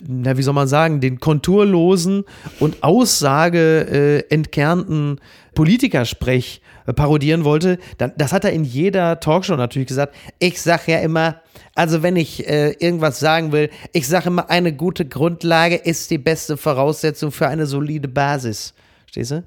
na, 0.00 0.36
wie 0.36 0.42
soll 0.42 0.54
man 0.54 0.68
sagen, 0.68 1.00
den 1.00 1.20
konturlosen 1.20 2.24
und 2.58 2.82
Aussage 2.82 3.86
äh, 4.28 4.34
entkernten 4.34 5.18
Politikersprech 5.60 6.62
parodieren 6.96 7.44
wollte, 7.44 7.78
dann, 7.98 8.12
das 8.16 8.32
hat 8.32 8.44
er 8.46 8.52
in 8.52 8.64
jeder 8.64 9.20
Talkshow 9.20 9.56
natürlich 9.56 9.88
gesagt. 9.88 10.14
Ich 10.38 10.58
sage 10.62 10.92
ja 10.92 11.00
immer, 11.00 11.42
also 11.74 12.02
wenn 12.02 12.16
ich 12.16 12.48
äh, 12.48 12.70
irgendwas 12.78 13.20
sagen 13.20 13.52
will, 13.52 13.68
ich 13.92 14.08
sage 14.08 14.28
immer, 14.28 14.48
eine 14.48 14.72
gute 14.72 15.04
Grundlage 15.04 15.76
ist 15.76 16.10
die 16.10 16.16
beste 16.16 16.56
Voraussetzung 16.56 17.30
für 17.30 17.46
eine 17.46 17.66
solide 17.66 18.08
Basis. 18.08 18.72
Stehst 19.04 19.32
du? 19.32 19.44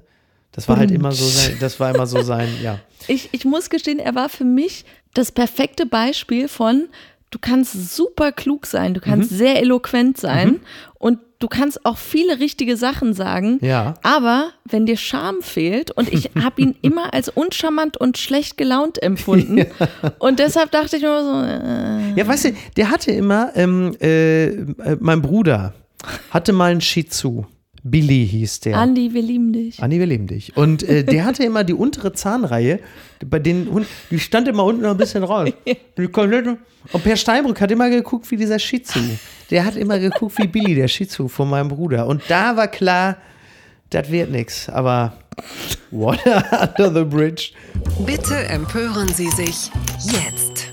Das 0.52 0.68
war 0.68 0.76
halt 0.76 0.92
immer 0.92 1.10
so 1.10 1.24
sein, 1.24 1.56
das 1.58 1.80
war 1.80 1.92
immer 1.92 2.06
so 2.06 2.22
sein, 2.22 2.48
ja. 2.62 2.78
Ich, 3.08 3.30
ich 3.32 3.44
muss 3.44 3.68
gestehen, 3.68 3.98
er 3.98 4.14
war 4.14 4.28
für 4.28 4.44
mich 4.44 4.84
das 5.14 5.32
perfekte 5.32 5.84
Beispiel 5.84 6.46
von, 6.46 6.86
du 7.30 7.40
kannst 7.40 7.96
super 7.96 8.30
klug 8.30 8.66
sein, 8.66 8.94
du 8.94 9.00
kannst 9.00 9.32
Mhm. 9.32 9.36
sehr 9.36 9.60
eloquent 9.60 10.16
sein 10.16 10.60
und 10.94 11.18
du 11.44 11.48
kannst 11.48 11.84
auch 11.84 11.98
viele 11.98 12.40
richtige 12.40 12.78
Sachen 12.78 13.12
sagen. 13.12 13.58
Ja. 13.60 13.96
Aber 14.02 14.52
wenn 14.64 14.86
dir 14.86 14.96
Charme 14.96 15.42
fehlt, 15.42 15.90
und 15.90 16.10
ich 16.10 16.30
habe 16.42 16.62
ihn 16.62 16.74
immer 16.82 17.12
als 17.12 17.28
uncharmant 17.28 17.98
und 17.98 18.16
schlecht 18.16 18.56
gelaunt 18.56 19.02
empfunden. 19.02 19.66
Und 20.18 20.38
deshalb 20.38 20.70
dachte 20.70 20.96
ich 20.96 21.02
mir 21.02 21.22
so, 21.22 21.42
äh, 21.42 22.18
Ja, 22.18 22.26
weißt 22.26 22.46
du, 22.46 22.52
der 22.76 22.90
hatte 22.90 23.10
immer, 23.10 23.50
ähm, 23.56 23.94
äh, 24.00 24.46
äh, 24.46 24.96
mein 25.00 25.20
Bruder 25.20 25.74
hatte 26.30 26.52
mal 26.52 26.70
einen 26.70 26.80
Shih 26.80 27.04
Tzu. 27.04 27.46
Billy 27.86 28.26
hieß 28.26 28.60
der. 28.60 28.78
Andi, 28.78 29.12
wir 29.12 29.20
lieben 29.20 29.52
dich. 29.52 29.82
Anni, 29.82 29.98
wir 29.98 30.06
lieben 30.06 30.26
dich. 30.26 30.56
Und 30.56 30.82
äh, 30.82 31.04
der 31.04 31.26
hatte 31.26 31.44
immer 31.44 31.64
die 31.64 31.74
untere 31.74 32.14
Zahnreihe, 32.14 32.80
bei 33.26 33.38
den 33.38 33.70
Hunden, 33.70 33.88
die 34.10 34.18
stand 34.18 34.48
immer 34.48 34.64
unten 34.64 34.82
noch 34.82 34.92
ein 34.92 34.96
bisschen 34.96 35.22
raus. 35.22 35.50
Und 36.92 37.04
Per 37.04 37.16
Steinbrück 37.16 37.60
hat 37.60 37.70
immer 37.70 37.90
geguckt 37.90 38.30
wie 38.30 38.36
dieser 38.36 38.58
Shih 38.58 38.82
Tzu. 38.82 39.00
Der 39.50 39.66
hat 39.66 39.76
immer 39.76 39.98
geguckt 39.98 40.38
wie 40.38 40.46
Billy, 40.46 40.74
der 40.74 40.88
Shih 40.88 41.06
Tzu 41.06 41.28
von 41.28 41.48
meinem 41.50 41.68
Bruder. 41.68 42.06
Und 42.06 42.22
da 42.28 42.56
war 42.56 42.68
klar, 42.68 43.18
das 43.90 44.10
wird 44.10 44.30
nix. 44.30 44.68
Aber 44.70 45.12
Water 45.90 46.74
under 46.78 46.92
the 46.92 47.04
bridge. 47.04 47.50
Bitte 48.06 48.34
empören 48.48 49.08
Sie 49.08 49.28
sich 49.28 49.70
jetzt. 50.00 50.72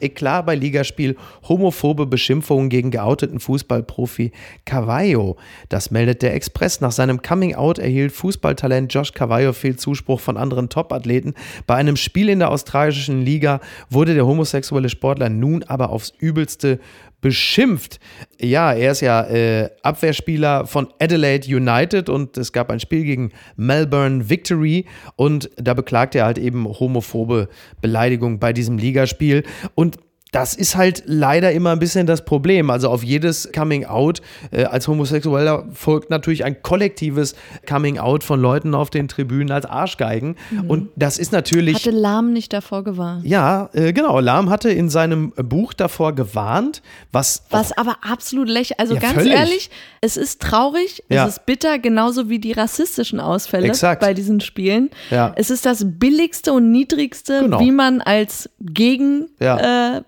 Eklat 0.00 0.46
bei 0.46 0.56
Ligaspiel, 0.56 1.16
homophobe 1.50 2.06
Beschimpfungen 2.06 2.70
gegen 2.70 2.90
geouteten 2.90 3.40
Fußballprofi 3.40 4.30
Cavallo. 4.64 5.36
Das 5.68 5.90
meldet 5.90 6.22
der 6.22 6.34
Express. 6.34 6.80
Nach 6.80 6.92
seinem 6.92 7.20
Coming-out 7.20 7.78
erhielt 7.78 8.12
Fußballtalent 8.12 8.94
Josh 8.94 9.12
Cavallo 9.12 9.52
viel 9.52 9.76
Zuspruch 9.76 10.20
von 10.20 10.36
anderen 10.36 10.68
Top-Athleten. 10.68 11.34
Bei 11.66 11.74
einem 11.74 11.96
Spiel 11.96 12.28
in 12.28 12.38
der 12.38 12.50
australischen 12.50 13.22
Liga 13.22 13.60
wurde 13.90 14.14
der 14.14 14.26
homosexuelle 14.26 14.88
Sportler 14.88 15.28
nun 15.28 15.64
aber 15.64 15.90
aufs 15.90 16.12
Übelste 16.20 16.78
beschimpft. 17.20 18.00
Ja, 18.40 18.72
er 18.72 18.92
ist 18.92 19.00
ja 19.00 19.24
äh, 19.24 19.70
Abwehrspieler 19.82 20.66
von 20.66 20.88
Adelaide 21.00 21.54
United 21.54 22.08
und 22.08 22.38
es 22.38 22.52
gab 22.52 22.70
ein 22.70 22.80
Spiel 22.80 23.04
gegen 23.04 23.32
Melbourne 23.56 24.30
Victory 24.30 24.86
und 25.16 25.50
da 25.56 25.74
beklagt 25.74 26.14
er 26.14 26.24
halt 26.24 26.38
eben 26.38 26.66
homophobe 26.66 27.48
Beleidigung 27.82 28.38
bei 28.38 28.52
diesem 28.52 28.78
Ligaspiel 28.78 29.42
und 29.74 29.98
das 30.32 30.54
ist 30.54 30.76
halt 30.76 31.02
leider 31.06 31.52
immer 31.52 31.70
ein 31.72 31.78
bisschen 31.78 32.06
das 32.06 32.24
Problem. 32.24 32.70
Also 32.70 32.88
auf 32.88 33.02
jedes 33.02 33.50
Coming 33.52 33.84
Out 33.84 34.22
äh, 34.52 34.64
als 34.64 34.86
Homosexueller 34.88 35.66
folgt 35.72 36.10
natürlich 36.10 36.44
ein 36.44 36.62
kollektives 36.62 37.34
Coming 37.68 37.98
Out 37.98 38.22
von 38.24 38.40
Leuten 38.40 38.74
auf 38.74 38.90
den 38.90 39.08
Tribünen 39.08 39.50
als 39.50 39.66
Arschgeigen. 39.66 40.36
Und 40.68 40.90
das 40.96 41.18
ist 41.18 41.32
natürlich. 41.32 41.74
Hatte 41.74 41.90
Lahm 41.90 42.32
nicht 42.32 42.52
davor 42.52 42.84
gewarnt. 42.84 43.24
ja, 43.26 43.70
äh, 43.72 43.92
genau. 43.92 44.20
Lahm 44.20 44.50
hatte 44.50 44.70
in 44.70 44.88
seinem 44.88 45.32
Buch 45.32 45.72
davor 45.74 46.14
gewarnt, 46.14 46.82
was. 47.12 47.42
Was 47.50 47.76
aber 47.76 47.96
absolut 48.02 48.48
lächerlich, 48.48 48.78
also 48.80 48.94
Ja, 48.94 49.00
ganz 49.00 49.14
völlig. 49.14 49.32
ehrlich, 49.32 49.70
es 50.00 50.16
ist 50.16 50.40
traurig, 50.40 51.02
Ja. 51.08 51.26
es 51.26 51.38
ist 51.38 51.46
bitter, 51.46 51.78
genauso 51.78 52.28
wie 52.28 52.38
die 52.38 52.52
rassistischen 52.52 53.18
Ausfälle 53.20 53.66
Exakt. 53.66 54.00
bei 54.00 54.14
diesen 54.14 54.40
Spielen. 54.40 54.90
Ja. 55.10 55.32
Es 55.36 55.50
ist 55.50 55.66
das 55.66 55.84
billigste 55.84 56.52
und 56.52 56.70
niedrigste, 56.70 57.40
Genau. 57.40 57.60
wie 57.60 57.70
man 57.72 58.00
als 58.00 58.48
Gegen 58.60 59.26
Ja. 59.40 59.96
äh, 59.96 60.02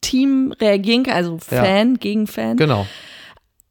Team 0.00 0.54
reagieren 0.60 1.02
kann, 1.04 1.14
also 1.14 1.38
Ja. 1.50 1.62
Fan, 1.64 1.94
gegen 1.98 2.26
Fan. 2.26 2.56
Genau. 2.56 2.86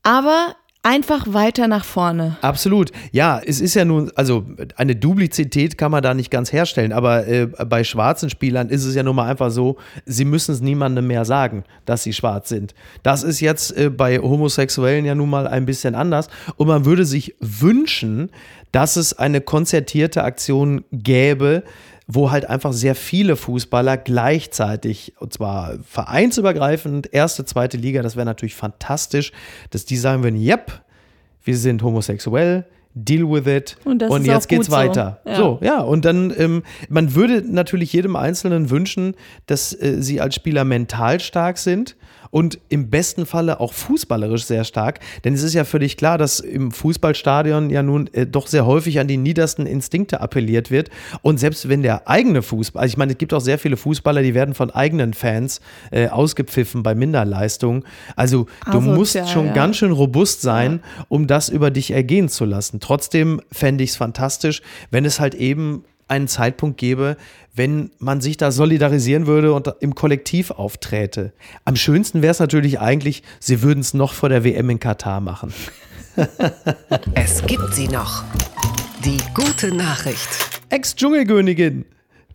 Aber 0.03 0.55
einfach 0.87 1.25
weiter 1.33 1.67
nach 1.67 1.83
vorne. 1.83 2.37
Absolut. 2.41 2.91
Ja, 3.11 3.41
es 3.45 3.59
ist 3.59 3.73
ja 3.73 3.83
nun, 3.83 4.09
also 4.15 4.45
eine 4.77 4.95
Duplizität 4.95 5.77
kann 5.77 5.91
man 5.91 6.01
da 6.01 6.13
nicht 6.13 6.31
ganz 6.31 6.53
herstellen, 6.53 6.93
aber 6.93 7.27
äh, 7.27 7.47
bei 7.47 7.83
schwarzen 7.83 8.29
Spielern 8.29 8.69
ist 8.69 8.85
es 8.85 8.95
ja 8.95 9.03
nun 9.03 9.17
mal 9.17 9.29
einfach 9.29 9.51
so, 9.51 9.75
sie 10.05 10.23
müssen 10.23 10.53
es 10.53 10.61
niemandem 10.61 11.05
mehr 11.07 11.25
sagen, 11.25 11.65
dass 11.85 12.03
sie 12.03 12.13
schwarz 12.13 12.47
sind. 12.47 12.73
Das 13.03 13.23
ist 13.23 13.41
jetzt 13.41 13.75
äh, 13.75 13.89
bei 13.89 14.19
Homosexuellen 14.19 15.03
ja 15.03 15.13
nun 15.13 15.29
mal 15.29 15.45
ein 15.45 15.65
bisschen 15.65 15.93
anders 15.93 16.29
und 16.55 16.67
man 16.67 16.85
würde 16.85 17.03
sich 17.03 17.35
wünschen, 17.41 18.29
dass 18.71 18.95
es 18.95 19.17
eine 19.17 19.41
konzertierte 19.41 20.23
Aktion 20.23 20.85
gäbe, 20.93 21.63
wo 22.07 22.31
halt 22.31 22.49
einfach 22.49 22.71
sehr 22.71 22.95
viele 22.95 23.35
Fußballer 23.35 23.97
gleichzeitig, 23.97 25.13
und 25.19 25.33
zwar 25.33 25.77
vereinsübergreifend, 25.83 27.13
erste, 27.13 27.43
zweite 27.43 27.77
Liga, 27.77 28.01
das 28.01 28.15
wäre 28.15 28.25
natürlich 28.25 28.55
fantastisch, 28.55 29.33
dass 29.71 29.85
die 29.85 29.97
sagen 29.97 30.23
würden, 30.23 30.41
yep, 30.41 30.81
wir 31.43 31.57
sind 31.57 31.83
homosexuell, 31.83 32.65
deal 32.93 33.29
with 33.29 33.45
it 33.45 33.77
Und 33.83 34.01
ist 34.01 34.25
jetzt 34.25 34.47
geht's 34.47 34.67
gut 34.67 34.71
so. 34.71 34.71
weiter. 34.71 35.21
Ja. 35.25 35.35
So, 35.35 35.59
ja, 35.61 35.81
und 35.81 36.05
dann, 36.05 36.33
ähm, 36.37 36.63
man 36.89 37.13
würde 37.13 37.43
natürlich 37.45 37.93
jedem 37.93 38.15
Einzelnen 38.15 38.69
wünschen, 38.69 39.15
dass 39.45 39.73
äh, 39.73 40.01
sie 40.01 40.21
als 40.21 40.35
Spieler 40.35 40.63
mental 40.63 41.19
stark 41.19 41.57
sind 41.57 41.95
und 42.31 42.59
im 42.69 42.89
besten 42.89 43.25
Falle 43.25 43.59
auch 43.59 43.73
fußballerisch 43.73 44.45
sehr 44.45 44.63
stark. 44.63 44.99
Denn 45.23 45.33
es 45.33 45.43
ist 45.43 45.53
ja 45.53 45.63
völlig 45.63 45.97
klar, 45.97 46.17
dass 46.17 46.39
im 46.39 46.71
Fußballstadion 46.71 47.69
ja 47.69 47.83
nun 47.83 48.07
äh, 48.13 48.25
doch 48.25 48.47
sehr 48.47 48.65
häufig 48.65 48.99
an 48.99 49.07
die 49.07 49.17
niedersten 49.17 49.65
Instinkte 49.65 50.21
appelliert 50.21 50.71
wird. 50.71 50.89
Und 51.21 51.39
selbst 51.39 51.69
wenn 51.69 51.83
der 51.83 52.07
eigene 52.07 52.41
Fußball, 52.41 52.81
also 52.81 52.91
ich 52.91 52.97
meine, 52.97 53.13
es 53.13 53.17
gibt 53.17 53.33
auch 53.33 53.41
sehr 53.41 53.59
viele 53.59 53.77
Fußballer, 53.77 54.21
die 54.21 54.33
werden 54.33 54.53
von 54.53 54.71
eigenen 54.71 55.13
Fans 55.13 55.61
äh, 55.91 56.07
ausgepfiffen 56.07 56.83
bei 56.83 56.95
Minderleistungen. 56.95 57.83
Also 58.15 58.47
du 58.65 58.71
Asozial, 58.71 58.95
musst 58.95 59.29
schon 59.29 59.47
ja. 59.47 59.53
ganz 59.53 59.77
schön 59.77 59.91
robust 59.91 60.41
sein, 60.41 60.81
um 61.09 61.27
das 61.27 61.49
über 61.49 61.71
dich 61.71 61.91
ergehen 61.91 62.29
zu 62.29 62.45
lassen. 62.45 62.79
Trotzdem 62.79 63.41
fände 63.51 63.83
ich 63.83 63.91
es 63.91 63.95
fantastisch, 63.95 64.61
wenn 64.91 65.05
es 65.05 65.19
halt 65.19 65.35
eben 65.35 65.83
einen 66.07 66.27
Zeitpunkt 66.27 66.77
gäbe, 66.77 67.17
wenn 67.53 67.91
man 67.99 68.21
sich 68.21 68.37
da 68.37 68.51
solidarisieren 68.51 69.27
würde 69.27 69.53
und 69.53 69.73
im 69.79 69.95
Kollektiv 69.95 70.51
aufträte. 70.51 71.33
Am 71.65 71.75
schönsten 71.75 72.21
wäre 72.21 72.31
es 72.31 72.39
natürlich 72.39 72.79
eigentlich, 72.79 73.23
sie 73.39 73.61
würden 73.61 73.79
es 73.79 73.93
noch 73.93 74.13
vor 74.13 74.29
der 74.29 74.43
WM 74.43 74.69
in 74.69 74.79
Katar 74.79 75.21
machen. 75.21 75.53
Es 77.13 77.45
gibt 77.45 77.75
sie 77.75 77.87
noch. 77.87 78.23
Die 79.05 79.19
gute 79.35 79.71
Nachricht. 79.71 80.27
Ex-Dschungelkönigin. 80.69 81.85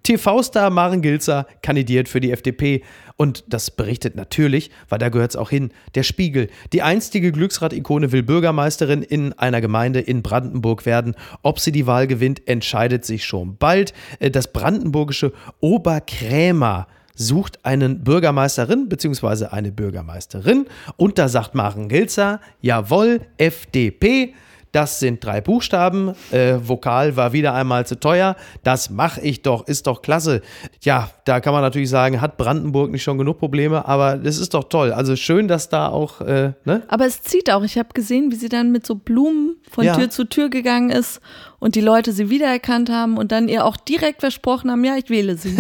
TV-Star 0.05 0.71
Maren 0.71 1.03
Gilzer 1.03 1.47
kandidiert 1.63 2.09
für 2.09 2.21
die 2.21 2.31
FDP. 2.31 2.83
Und 3.23 3.45
das 3.47 3.71
berichtet 3.71 4.17
natürlich, 4.17 4.73
weil 4.89 4.99
da 4.99 5.09
gehört 5.09 5.31
es 5.31 5.37
auch 5.37 5.49
hin, 5.49 5.71
der 5.95 6.03
Spiegel. 6.03 6.49
Die 6.73 6.83
einstige 6.83 7.31
Glücksrad-Ikone 7.31 8.11
will 8.11 8.25
Bürgermeisterin 8.25 9.01
in 9.01 9.33
einer 9.35 9.61
Gemeinde 9.61 10.01
in 10.01 10.23
Brandenburg 10.23 10.87
werden. 10.87 11.15
Ob 11.43 11.61
sie 11.61 11.71
die 11.71 11.87
Wahl 11.87 12.09
gewinnt, 12.09 12.49
entscheidet 12.49 13.05
sich 13.05 13.25
schon 13.25 13.59
bald. 13.59 13.95
Äh, 14.19 14.33
Das 14.33 14.53
brandenburgische 14.53 15.33
Oberkrämer 15.61 16.89
sucht 17.15 17.65
einen 17.65 18.03
Bürgermeisterin 18.03 18.89
bzw. 18.89 19.47
eine 19.53 19.71
Bürgermeisterin. 19.71 20.67
Und 20.97 21.17
da 21.17 21.29
sagt 21.29 21.55
Maren 21.55 21.89
Gilzer, 21.89 22.41
jawohl, 22.61 23.21
FDP. 23.37 24.35
Das 24.73 25.01
sind 25.01 25.23
drei 25.23 25.41
Buchstaben. 25.43 26.15
Äh, 26.31 26.55
Vokal 26.63 27.15
war 27.15 27.33
wieder 27.35 27.53
einmal 27.55 27.87
zu 27.87 28.01
teuer. 28.01 28.37
Das 28.65 28.89
mache 28.89 29.21
ich 29.21 29.43
doch, 29.43 29.67
ist 29.67 29.87
doch 29.87 30.01
klasse. 30.01 30.41
Ja, 30.81 31.11
da 31.27 31.41
kann 31.41 31.53
man 31.53 31.61
natürlich 31.63 31.91
sagen, 31.91 32.21
hat 32.23 32.39
Brandenburg 32.39 32.91
nicht 32.91 33.03
schon 33.03 33.19
genug 33.19 33.39
Probleme, 33.39 33.87
aber 33.87 34.17
das 34.17 34.39
ist 34.39 34.55
doch 34.55 34.65
toll. 34.65 34.93
Also 34.93 35.15
schön, 35.15 35.47
dass 35.47 35.69
da 35.69 35.89
auch, 35.89 36.23
äh, 36.23 36.53
ne? 36.65 36.83
Aber 36.89 37.05
es 37.05 37.23
zieht 37.23 37.51
auch. 37.51 37.63
Ich 37.63 37.77
habe 37.77 37.91
gesehen, 37.93 38.31
wie 38.33 38.37
sie 38.37 38.49
dann 38.49 38.73
mit 38.73 38.87
so 38.87 38.95
Blumen 38.95 39.57
von 39.71 39.85
Ja. 39.85 39.95
Tür 39.95 40.09
zu 40.09 40.25
Tür 40.25 40.49
gegangen 40.49 40.91
ist 40.91 41.21
und 41.63 41.77
die 41.77 41.81
Leute 41.81 42.11
sie 42.13 42.29
wiedererkannt 42.29 42.91
haben 42.91 43.17
und 43.17 43.31
dann 43.31 43.47
ihr 43.47 43.65
auch 43.65 43.77
direkt 43.77 44.19
versprochen 44.19 44.69
haben, 44.69 44.83
ja, 44.83 44.97
ich 44.97 45.09
wähle 45.11 45.37
sie. 45.37 45.55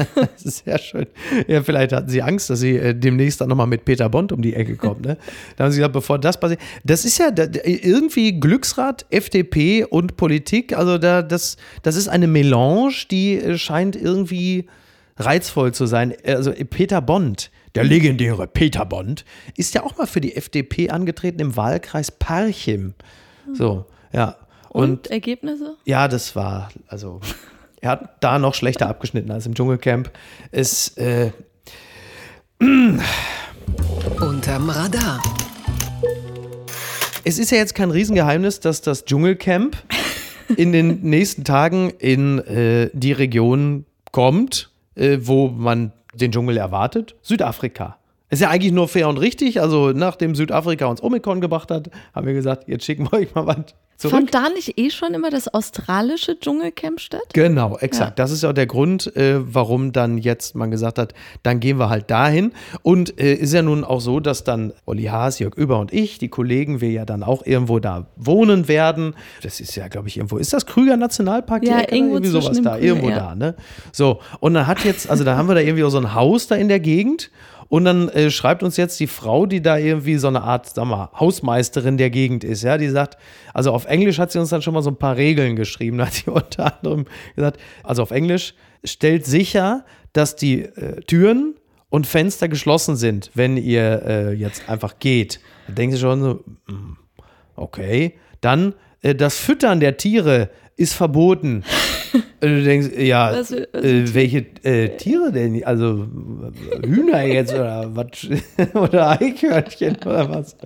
sehr 0.36 0.78
schön. 0.78 1.08
Ja, 1.48 1.64
vielleicht 1.64 1.92
hatten 1.92 2.08
sie 2.08 2.22
Angst, 2.22 2.48
dass 2.48 2.60
sie 2.60 2.76
äh, 2.76 2.94
demnächst 2.94 3.40
dann 3.40 3.48
nochmal 3.48 3.66
mit 3.66 3.84
Peter 3.84 4.08
Bond 4.08 4.30
um 4.30 4.40
die 4.40 4.54
Ecke 4.54 4.76
kommt. 4.76 5.04
Ne? 5.04 5.18
Da 5.56 5.64
haben 5.64 5.72
sie 5.72 5.78
gesagt, 5.78 5.94
bevor 5.94 6.20
das 6.20 6.38
passiert. 6.38 6.60
Das 6.84 7.04
ist 7.04 7.18
ja 7.18 7.32
da, 7.32 7.48
irgendwie 7.64 8.38
Glücksrad, 8.38 9.04
FDP 9.10 9.84
und 9.84 10.16
Politik. 10.16 10.78
Also 10.78 10.96
da, 10.96 11.22
das, 11.22 11.56
das 11.82 11.96
ist 11.96 12.06
eine 12.06 12.28
Melange, 12.28 12.94
die 13.10 13.34
äh, 13.34 13.58
scheint 13.58 13.96
irgendwie 13.96 14.68
reizvoll 15.16 15.74
zu 15.74 15.86
sein. 15.86 16.14
Also 16.24 16.52
Peter 16.52 17.00
Bond, 17.00 17.50
der 17.74 17.82
legendäre 17.82 18.46
Peter 18.46 18.86
Bond, 18.86 19.24
ist 19.56 19.74
ja 19.74 19.82
auch 19.82 19.98
mal 19.98 20.06
für 20.06 20.20
die 20.20 20.36
FDP 20.36 20.90
angetreten 20.90 21.40
im 21.40 21.56
Wahlkreis 21.56 22.12
Parchim. 22.12 22.94
So, 23.54 23.86
ja. 24.12 24.36
Und, 24.70 24.90
und 24.90 25.06
Ergebnisse? 25.08 25.76
Ja, 25.84 26.08
das 26.08 26.36
war, 26.36 26.68
also, 26.88 27.20
er 27.80 27.90
hat 27.90 28.22
da 28.22 28.38
noch 28.38 28.54
schlechter 28.54 28.88
abgeschnitten 28.88 29.30
als 29.30 29.46
im 29.46 29.54
Dschungelcamp. 29.54 30.10
Es, 30.50 30.96
äh, 30.96 31.30
Unterm 34.20 34.70
Radar. 34.70 35.22
Es 37.24 37.38
ist 37.38 37.50
ja 37.50 37.58
jetzt 37.58 37.74
kein 37.74 37.90
Riesengeheimnis, 37.90 38.60
dass 38.60 38.80
das 38.80 39.04
Dschungelcamp 39.04 39.76
in 40.56 40.72
den 40.72 41.02
nächsten 41.02 41.44
Tagen 41.44 41.90
in 41.98 42.38
äh, 42.38 42.90
die 42.92 43.12
Region 43.12 43.84
kommt, 44.12 44.70
äh, 44.94 45.18
wo 45.20 45.48
man 45.48 45.92
den 46.14 46.32
Dschungel 46.32 46.56
erwartet. 46.56 47.14
Südafrika. 47.22 47.98
Ist 48.30 48.42
ja 48.42 48.50
eigentlich 48.50 48.72
nur 48.72 48.88
fair 48.88 49.08
und 49.08 49.18
richtig. 49.18 49.60
Also, 49.60 49.92
nachdem 49.92 50.34
Südafrika 50.34 50.86
uns 50.86 51.02
Omikron 51.02 51.40
gebracht 51.40 51.70
hat, 51.70 51.90
haben 52.14 52.26
wir 52.26 52.34
gesagt, 52.34 52.68
jetzt 52.68 52.84
schicken 52.84 53.04
wir 53.10 53.14
euch 53.14 53.34
mal 53.34 53.46
was 53.46 53.74
zurück. 53.98 54.14
Fand 54.14 54.34
da 54.34 54.48
nicht 54.48 54.78
eh 54.78 54.90
schon 54.90 55.12
immer 55.12 55.30
das 55.30 55.52
australische 55.52 56.38
Dschungelcamp 56.38 57.00
statt? 57.00 57.34
Genau, 57.34 57.76
exakt. 57.78 58.18
Ja. 58.18 58.24
Das 58.24 58.30
ist 58.30 58.42
ja 58.42 58.50
auch 58.50 58.54
der 58.54 58.66
Grund, 58.66 59.14
äh, 59.16 59.36
warum 59.40 59.92
dann 59.92 60.18
jetzt 60.18 60.54
man 60.54 60.70
gesagt 60.70 60.98
hat, 60.98 61.14
dann 61.42 61.60
gehen 61.60 61.78
wir 61.78 61.90
halt 61.90 62.10
dahin. 62.10 62.52
Und 62.82 63.20
äh, 63.20 63.34
ist 63.34 63.52
ja 63.52 63.62
nun 63.62 63.84
auch 63.84 64.00
so, 64.00 64.20
dass 64.20 64.44
dann 64.44 64.72
Olli 64.86 65.04
Haas, 65.04 65.38
Jörg 65.38 65.56
Über 65.56 65.78
und 65.78 65.92
ich, 65.92 66.18
die 66.18 66.28
Kollegen, 66.28 66.80
wir 66.80 66.90
ja 66.90 67.04
dann 67.04 67.22
auch 67.22 67.44
irgendwo 67.44 67.78
da 67.78 68.06
wohnen 68.16 68.68
werden. 68.68 69.14
Das 69.42 69.60
ist 69.60 69.74
ja, 69.74 69.88
glaube 69.88 70.08
ich, 70.08 70.16
irgendwo, 70.16 70.38
ist 70.38 70.52
das 70.52 70.64
Krüger 70.64 70.96
Nationalpark? 70.96 71.64
Ja, 71.64 71.80
irgendwo 71.80 72.14
irgendwie 72.14 72.30
sowas 72.30 72.60
da, 72.62 72.74
Krüger, 72.74 72.80
irgendwo 72.80 73.10
ja. 73.10 73.18
da, 73.18 73.34
ne? 73.34 73.54
So, 73.92 74.20
und 74.40 74.54
dann 74.54 74.66
hat 74.66 74.84
jetzt, 74.84 75.10
also 75.10 75.24
da 75.24 75.36
haben 75.36 75.48
wir 75.48 75.54
da 75.54 75.60
irgendwie 75.60 75.88
so 75.90 75.98
ein 75.98 76.14
Haus 76.14 76.46
da 76.46 76.54
in 76.54 76.68
der 76.68 76.80
Gegend. 76.80 77.30
Und 77.68 77.84
dann 77.84 78.08
äh, 78.08 78.30
schreibt 78.30 78.62
uns 78.62 78.76
jetzt 78.76 78.98
die 78.98 79.06
Frau, 79.06 79.46
die 79.46 79.60
da 79.60 79.76
irgendwie 79.76 80.16
so 80.16 80.28
eine 80.28 80.42
Art, 80.42 80.66
sag 80.66 80.86
mal, 80.86 81.10
Hausmeisterin 81.18 81.98
der 81.98 82.10
Gegend 82.10 82.44
ist, 82.44 82.62
ja, 82.62 82.78
die 82.78 82.88
sagt, 82.88 83.18
also 83.52 83.72
auf 83.72 83.84
Englisch 83.84 84.18
hat 84.18 84.32
sie 84.32 84.38
uns 84.38 84.48
dann 84.48 84.62
schon 84.62 84.74
mal 84.74 84.82
so 84.82 84.90
ein 84.90 84.96
paar 84.96 85.16
Regeln 85.16 85.56
geschrieben. 85.56 85.98
Da 85.98 86.06
hat 86.06 86.14
sie 86.14 86.30
unter 86.30 86.76
anderem 86.76 87.06
gesagt, 87.34 87.60
also 87.82 88.02
auf 88.02 88.10
Englisch, 88.10 88.54
stellt 88.84 89.26
sicher, 89.26 89.84
dass 90.12 90.36
die 90.36 90.62
äh, 90.62 91.00
Türen 91.02 91.56
und 91.90 92.06
Fenster 92.06 92.48
geschlossen 92.48 92.96
sind, 92.96 93.30
wenn 93.34 93.56
ihr 93.56 94.02
äh, 94.04 94.32
jetzt 94.32 94.68
einfach 94.68 94.98
geht. 94.98 95.40
Da 95.66 95.74
denken 95.74 95.96
sie 95.96 96.00
schon 96.00 96.20
so, 96.20 96.44
hm, 96.68 96.96
okay. 97.56 98.14
Dann 98.40 98.74
äh, 99.02 99.14
das 99.14 99.38
Füttern 99.38 99.80
der 99.80 99.96
Tiere 99.96 100.50
ist 100.76 100.94
verboten. 100.94 101.64
du 102.40 102.62
denkst, 102.62 102.90
ja, 102.98 103.32
was, 103.32 103.52
was 103.52 103.82
äh, 103.82 104.14
welche 104.14 104.46
äh, 104.62 104.96
Tiere 104.96 105.32
denn? 105.32 105.62
Also 105.64 106.06
Hühner 106.84 107.22
jetzt 107.22 107.52
oder 107.52 107.90
was? 107.94 108.28
oder 108.74 109.10
Eichhörnchen 109.10 109.96
oder 110.04 110.28
was? 110.30 110.56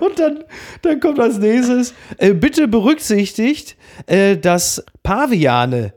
Und 0.00 0.18
dann, 0.18 0.44
dann 0.82 1.00
kommt 1.00 1.18
als 1.20 1.38
nächstes, 1.38 1.94
äh, 2.18 2.34
bitte 2.34 2.68
berücksichtigt, 2.68 3.76
äh, 4.06 4.36
dass 4.36 4.84
Paviane 5.02 5.92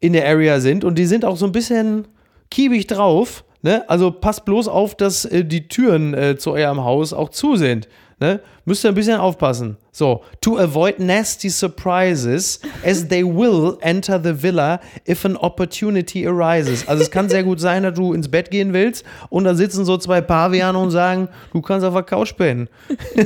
in 0.00 0.12
der 0.14 0.26
Area 0.26 0.60
sind 0.60 0.84
und 0.84 0.98
die 0.98 1.06
sind 1.06 1.24
auch 1.24 1.36
so 1.36 1.46
ein 1.46 1.52
bisschen 1.52 2.08
kiebig 2.50 2.86
drauf. 2.86 3.44
Ne? 3.62 3.88
Also 3.88 4.10
passt 4.10 4.44
bloß 4.44 4.68
auf, 4.68 4.94
dass 4.94 5.24
äh, 5.24 5.44
die 5.44 5.68
Türen 5.68 6.14
äh, 6.14 6.36
zu 6.36 6.52
eurem 6.52 6.82
Haus 6.82 7.12
auch 7.12 7.28
zu 7.28 7.56
sind. 7.56 7.88
Ne? 8.20 8.40
Müsst 8.66 8.84
ihr 8.84 8.90
ein 8.90 8.94
bisschen 8.94 9.18
aufpassen. 9.18 9.78
So, 9.92 10.22
to 10.42 10.58
avoid 10.58 11.00
nasty 11.00 11.48
surprises, 11.48 12.60
as 12.84 13.08
they 13.08 13.24
will 13.24 13.78
enter 13.80 14.20
the 14.22 14.42
villa 14.42 14.78
if 15.08 15.24
an 15.24 15.36
opportunity 15.38 16.26
arises. 16.26 16.86
Also 16.86 17.02
es 17.02 17.10
kann 17.10 17.30
sehr 17.30 17.42
gut 17.42 17.60
sein, 17.60 17.82
dass 17.82 17.94
du 17.94 18.12
ins 18.12 18.30
Bett 18.30 18.50
gehen 18.50 18.74
willst 18.74 19.04
und 19.30 19.44
da 19.44 19.54
sitzen 19.54 19.86
so 19.86 19.96
zwei 19.96 20.20
Paviane 20.20 20.78
und 20.78 20.90
sagen, 20.90 21.28
du 21.54 21.62
kannst 21.62 21.86
auf 21.86 21.94
der 21.94 22.02
Couch 22.02 22.36
pennen. 22.36 22.68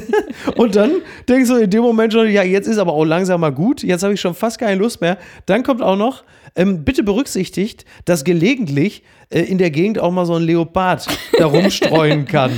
und 0.57 0.76
dann 0.76 0.92
denkst 1.28 1.48
du 1.48 1.57
in 1.57 1.70
dem 1.70 1.83
Moment 1.83 2.12
schon, 2.12 2.30
ja, 2.30 2.44
jetzt 2.44 2.68
ist 2.68 2.78
aber 2.78 2.92
auch 2.92 3.04
langsam 3.04 3.40
mal 3.40 3.52
gut, 3.52 3.83
jetzt 3.83 4.04
habe 4.04 4.14
ich 4.14 4.20
schon 4.20 4.35
fast 4.35 4.61
keine 4.61 4.80
Lust 4.80 5.00
mehr. 5.00 5.18
Dann 5.46 5.64
kommt 5.64 5.83
auch 5.83 5.96
noch, 5.96 6.22
ähm, 6.57 6.85
bitte 6.85 7.02
berücksichtigt, 7.02 7.85
dass 8.04 8.22
gelegentlich 8.22 9.02
äh, 9.30 9.40
in 9.40 9.58
der 9.58 9.70
Gegend 9.70 9.98
auch 9.98 10.10
mal 10.10 10.26
so 10.26 10.34
ein 10.34 10.42
Leopard 10.42 11.06
da 11.38 11.46
rumstreuen 11.46 12.24
kann. 12.26 12.52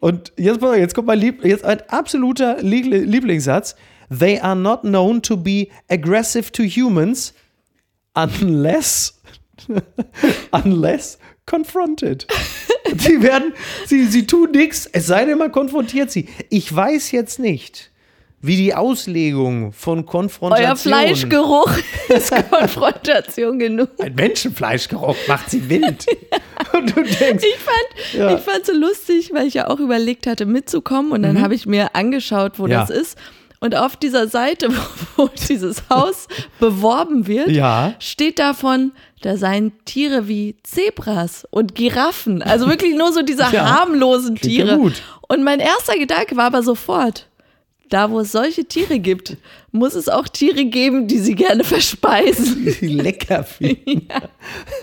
Und 0.00 0.32
jetzt, 0.36 0.60
jetzt 0.62 0.94
kommt 0.94 1.06
mein 1.06 1.18
Lieb 1.18 1.44
jetzt 1.44 1.64
ein 1.64 1.80
absoluter 1.88 2.62
Lieblingssatz. 2.62 3.76
They 4.16 4.38
are 4.40 4.56
not 4.56 4.82
known 4.82 5.22
to 5.22 5.36
be 5.36 5.68
aggressive 5.88 6.52
to 6.52 6.64
humans 6.64 7.32
unless 8.14 9.20
unless 10.50 11.18
confronted. 11.46 12.26
sie 12.96 13.22
werden, 13.22 13.52
sie, 13.86 14.06
sie 14.06 14.26
tun 14.26 14.50
nichts, 14.50 14.86
es 14.92 15.06
sei 15.06 15.24
denn, 15.24 15.38
man 15.38 15.52
konfrontiert 15.52 16.10
sie. 16.10 16.28
Ich 16.50 16.74
weiß 16.74 17.12
jetzt 17.12 17.38
nicht, 17.38 17.91
wie 18.42 18.56
die 18.56 18.74
Auslegung 18.74 19.72
von 19.72 20.04
Konfrontation. 20.04 20.68
Euer 20.68 20.76
Fleischgeruch 20.76 21.70
ist 22.08 22.32
Konfrontation 22.50 23.58
genug. 23.58 23.88
Ein 24.00 24.16
Menschenfleischgeruch 24.16 25.16
macht 25.28 25.48
sie 25.50 25.68
wild. 25.68 26.04
Und 26.72 26.90
du 26.90 27.02
denkst. 27.02 27.44
Ich 27.44 27.58
fand, 27.58 28.14
ja. 28.14 28.36
ich 28.36 28.40
fand 28.42 28.66
so 28.66 28.72
lustig, 28.72 29.30
weil 29.32 29.46
ich 29.46 29.54
ja 29.54 29.68
auch 29.68 29.78
überlegt 29.78 30.26
hatte, 30.26 30.44
mitzukommen. 30.44 31.12
Und 31.12 31.22
dann 31.22 31.36
mhm. 31.36 31.42
habe 31.42 31.54
ich 31.54 31.66
mir 31.66 31.94
angeschaut, 31.94 32.58
wo 32.58 32.66
ja. 32.66 32.80
das 32.80 32.90
ist. 32.90 33.16
Und 33.60 33.76
auf 33.76 33.94
dieser 33.94 34.26
Seite, 34.26 34.70
wo, 35.16 35.28
dieses 35.48 35.88
Haus 35.88 36.26
beworben 36.58 37.28
wird, 37.28 37.48
ja. 37.48 37.94
steht 38.00 38.40
davon, 38.40 38.90
da 39.20 39.36
seien 39.36 39.70
Tiere 39.84 40.26
wie 40.26 40.56
Zebras 40.64 41.46
und 41.52 41.76
Giraffen. 41.76 42.42
Also 42.42 42.68
wirklich 42.68 42.96
nur 42.96 43.12
so 43.12 43.22
diese 43.22 43.52
harmlosen 43.52 44.34
Tiere. 44.34 44.80
Und 45.28 45.44
mein 45.44 45.60
erster 45.60 45.96
Gedanke 45.96 46.36
war 46.36 46.46
aber 46.46 46.64
sofort, 46.64 47.28
da 47.92 48.10
wo 48.10 48.20
es 48.20 48.32
solche 48.32 48.64
Tiere 48.64 48.98
gibt, 48.98 49.36
muss 49.70 49.94
es 49.94 50.08
auch 50.08 50.28
Tiere 50.28 50.64
geben, 50.64 51.08
die 51.08 51.18
sie 51.18 51.34
gerne 51.34 51.64
verspeisen. 51.64 52.74
Die 52.80 52.88
lecker 52.88 53.44
finden. 53.44 54.08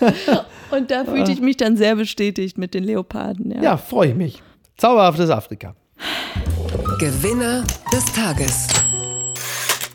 ja. 0.00 0.46
Und 0.70 0.90
da 0.90 1.04
fühlte 1.04 1.32
ich 1.32 1.40
mich 1.40 1.56
dann 1.56 1.76
sehr 1.76 1.96
bestätigt 1.96 2.58
mit 2.58 2.74
den 2.74 2.84
Leoparden. 2.84 3.52
Ja, 3.52 3.62
ja 3.62 3.76
freue 3.76 4.10
ich 4.10 4.14
mich. 4.14 4.42
Zauberhaftes 4.76 5.30
Afrika. 5.30 5.74
Gewinner 6.98 7.64
des 7.92 8.04
Tages. 8.12 8.68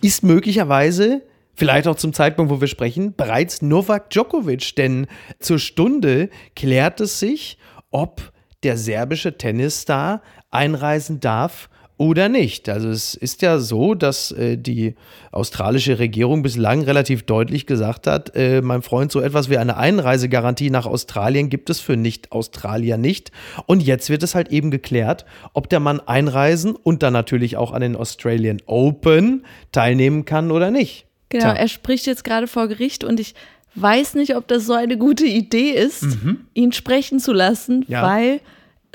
Ist 0.02 0.24
möglicherweise 0.24 1.22
vielleicht 1.54 1.88
auch 1.88 1.96
zum 1.96 2.14
Zeitpunkt, 2.14 2.52
wo 2.52 2.60
wir 2.60 2.68
sprechen, 2.68 3.16
bereits 3.16 3.62
Novak 3.62 4.10
Djokovic. 4.10 4.76
Denn 4.76 5.08
zur 5.40 5.60
Stunde 5.60 6.30
klärt 6.56 7.00
es 7.00 7.20
sich, 7.20 7.58
ob 7.92 8.34
der 8.64 8.78
serbische 8.78 9.38
Tennisstar 9.38 10.22
einreisen 10.52 11.22
darf 11.22 11.70
oder 11.98 12.28
nicht. 12.28 12.68
Also 12.68 12.90
es 12.90 13.16
ist 13.16 13.42
ja 13.42 13.60
so, 13.60 13.96
dass 13.96 14.32
äh, 14.32 14.58
die 14.58 14.96
australische 15.32 15.98
Regierung 15.98 16.44
bislang 16.44 16.82
relativ 16.82 17.24
deutlich 17.24 17.66
gesagt 17.66 18.06
hat, 18.08 18.36
äh, 18.36 18.62
mein 18.62 18.82
Freund, 18.82 19.12
so 19.12 19.22
etwas 19.22 19.50
wie 19.50 19.58
eine 19.58 19.78
Einreisegarantie 19.78 20.70
nach 20.70 20.86
Australien 20.86 21.50
gibt 21.50 21.70
es 21.70 21.80
für 21.80 21.96
Nicht-Australier 21.96 22.98
nicht. 22.98 23.32
Und 23.66 23.82
jetzt 23.82 24.10
wird 24.10 24.24
es 24.24 24.36
halt 24.36 24.50
eben 24.50 24.72
geklärt, 24.72 25.26
ob 25.54 25.70
der 25.70 25.80
Mann 25.80 26.02
einreisen 26.02 26.76
und 26.76 27.02
dann 27.02 27.14
natürlich 27.14 27.56
auch 27.56 27.72
an 27.72 27.82
den 27.82 27.96
Australian 27.96 28.62
Open 28.66 29.46
teilnehmen 29.72 30.26
kann 30.26 30.52
oder 30.52 30.72
nicht. 30.72 31.06
Genau, 31.30 31.46
Tja. 31.46 31.54
er 31.54 31.68
spricht 31.68 32.06
jetzt 32.08 32.24
gerade 32.24 32.48
vor 32.48 32.68
Gericht 32.68 33.04
und 33.04 33.20
ich 33.20 33.36
weiß 33.76 34.16
nicht, 34.16 34.36
ob 34.36 34.48
das 34.48 34.66
so 34.66 34.74
eine 34.74 34.98
gute 34.98 35.26
Idee 35.26 35.72
ist, 35.72 36.04
mhm. 36.04 36.42
ihn 36.54 36.72
sprechen 36.72 37.20
zu 37.20 37.34
lassen, 37.34 37.86
ja. 37.88 38.04
weil 38.04 38.42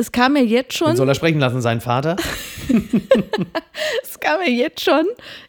es 0.00 0.12
kam 0.12 0.36
ja 0.36 0.42
jetzt 0.42 0.76
schon. 0.76 0.88
Den 0.88 0.96
soll 0.96 1.08
er 1.08 1.14
sprechen 1.14 1.38
lassen, 1.38 1.60
seinen 1.60 1.80
Vater? 1.80 2.16
es 4.02 4.18
kam 4.18 4.40
ja 4.44 4.50
jetzt 4.50 4.82
schon 4.82 5.04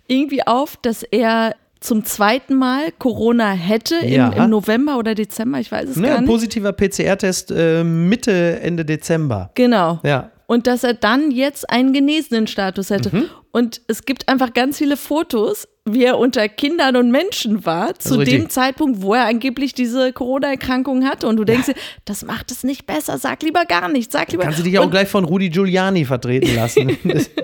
irgendwie 0.08 0.46
auf, 0.46 0.78
dass 0.78 1.04
er 1.04 1.56
zum 1.80 2.06
zweiten 2.06 2.56
Mal 2.56 2.92
Corona 3.00 3.52
hätte 3.52 4.06
ja. 4.06 4.30
im, 4.30 4.44
im, 4.44 4.50
November 4.52 4.98
oder 4.98 5.16
Dezember, 5.16 5.60
ich 5.60 5.72
weiß 5.72 5.90
es 5.90 5.96
ne, 5.96 6.10
gar 6.10 6.22
nicht. 6.22 6.30
Positiver 6.30 6.74
PCR-Test 6.74 7.52
äh, 7.52 7.84
Mitte, 7.84 8.60
Ende 8.62 8.86
Dezember. 8.86 9.50
Genau. 9.56 10.00
Ja. 10.04 10.30
Und 10.46 10.68
dass 10.68 10.84
er 10.84 10.94
dann 10.94 11.32
jetzt 11.32 11.70
einen 11.70 11.92
genesenen 11.92 12.46
Status 12.46 12.92
hätte. 12.92 13.16
Mhm. 13.16 13.26
Und 13.52 13.82
es 13.88 14.06
gibt 14.06 14.30
einfach 14.30 14.54
ganz 14.54 14.78
viele 14.78 14.96
Fotos, 14.96 15.68
wie 15.86 16.04
er 16.04 16.20
unter 16.20 16.48
Kindern 16.48 16.96
und 16.96 17.10
Menschen 17.10 17.66
war, 17.66 17.98
zu 17.98 18.18
dem 18.18 18.20
richtig. 18.20 18.52
Zeitpunkt, 18.52 19.02
wo 19.02 19.16
er 19.16 19.26
angeblich 19.26 19.74
diese 19.74 20.14
Corona-Erkrankung 20.14 21.06
hatte. 21.06 21.28
Und 21.28 21.38
du 21.38 21.44
denkst 21.44 21.70
ja. 21.70 21.74
dir, 21.74 21.80
das 22.06 22.24
macht 22.24 22.52
es 22.52 22.64
nicht 22.64 22.86
besser, 22.86 23.18
sag 23.18 23.42
lieber 23.42 23.66
gar 23.66 23.90
nichts, 23.90 24.14
sag 24.14 24.32
lieber. 24.32 24.44
Kannst 24.44 24.60
du 24.60 24.64
dich 24.64 24.78
auch 24.78 24.92
gleich 24.92 25.08
von 25.08 25.26
Rudi 25.26 25.50
Giuliani 25.50 26.06
vertreten 26.06 26.56
lassen. 26.56 26.98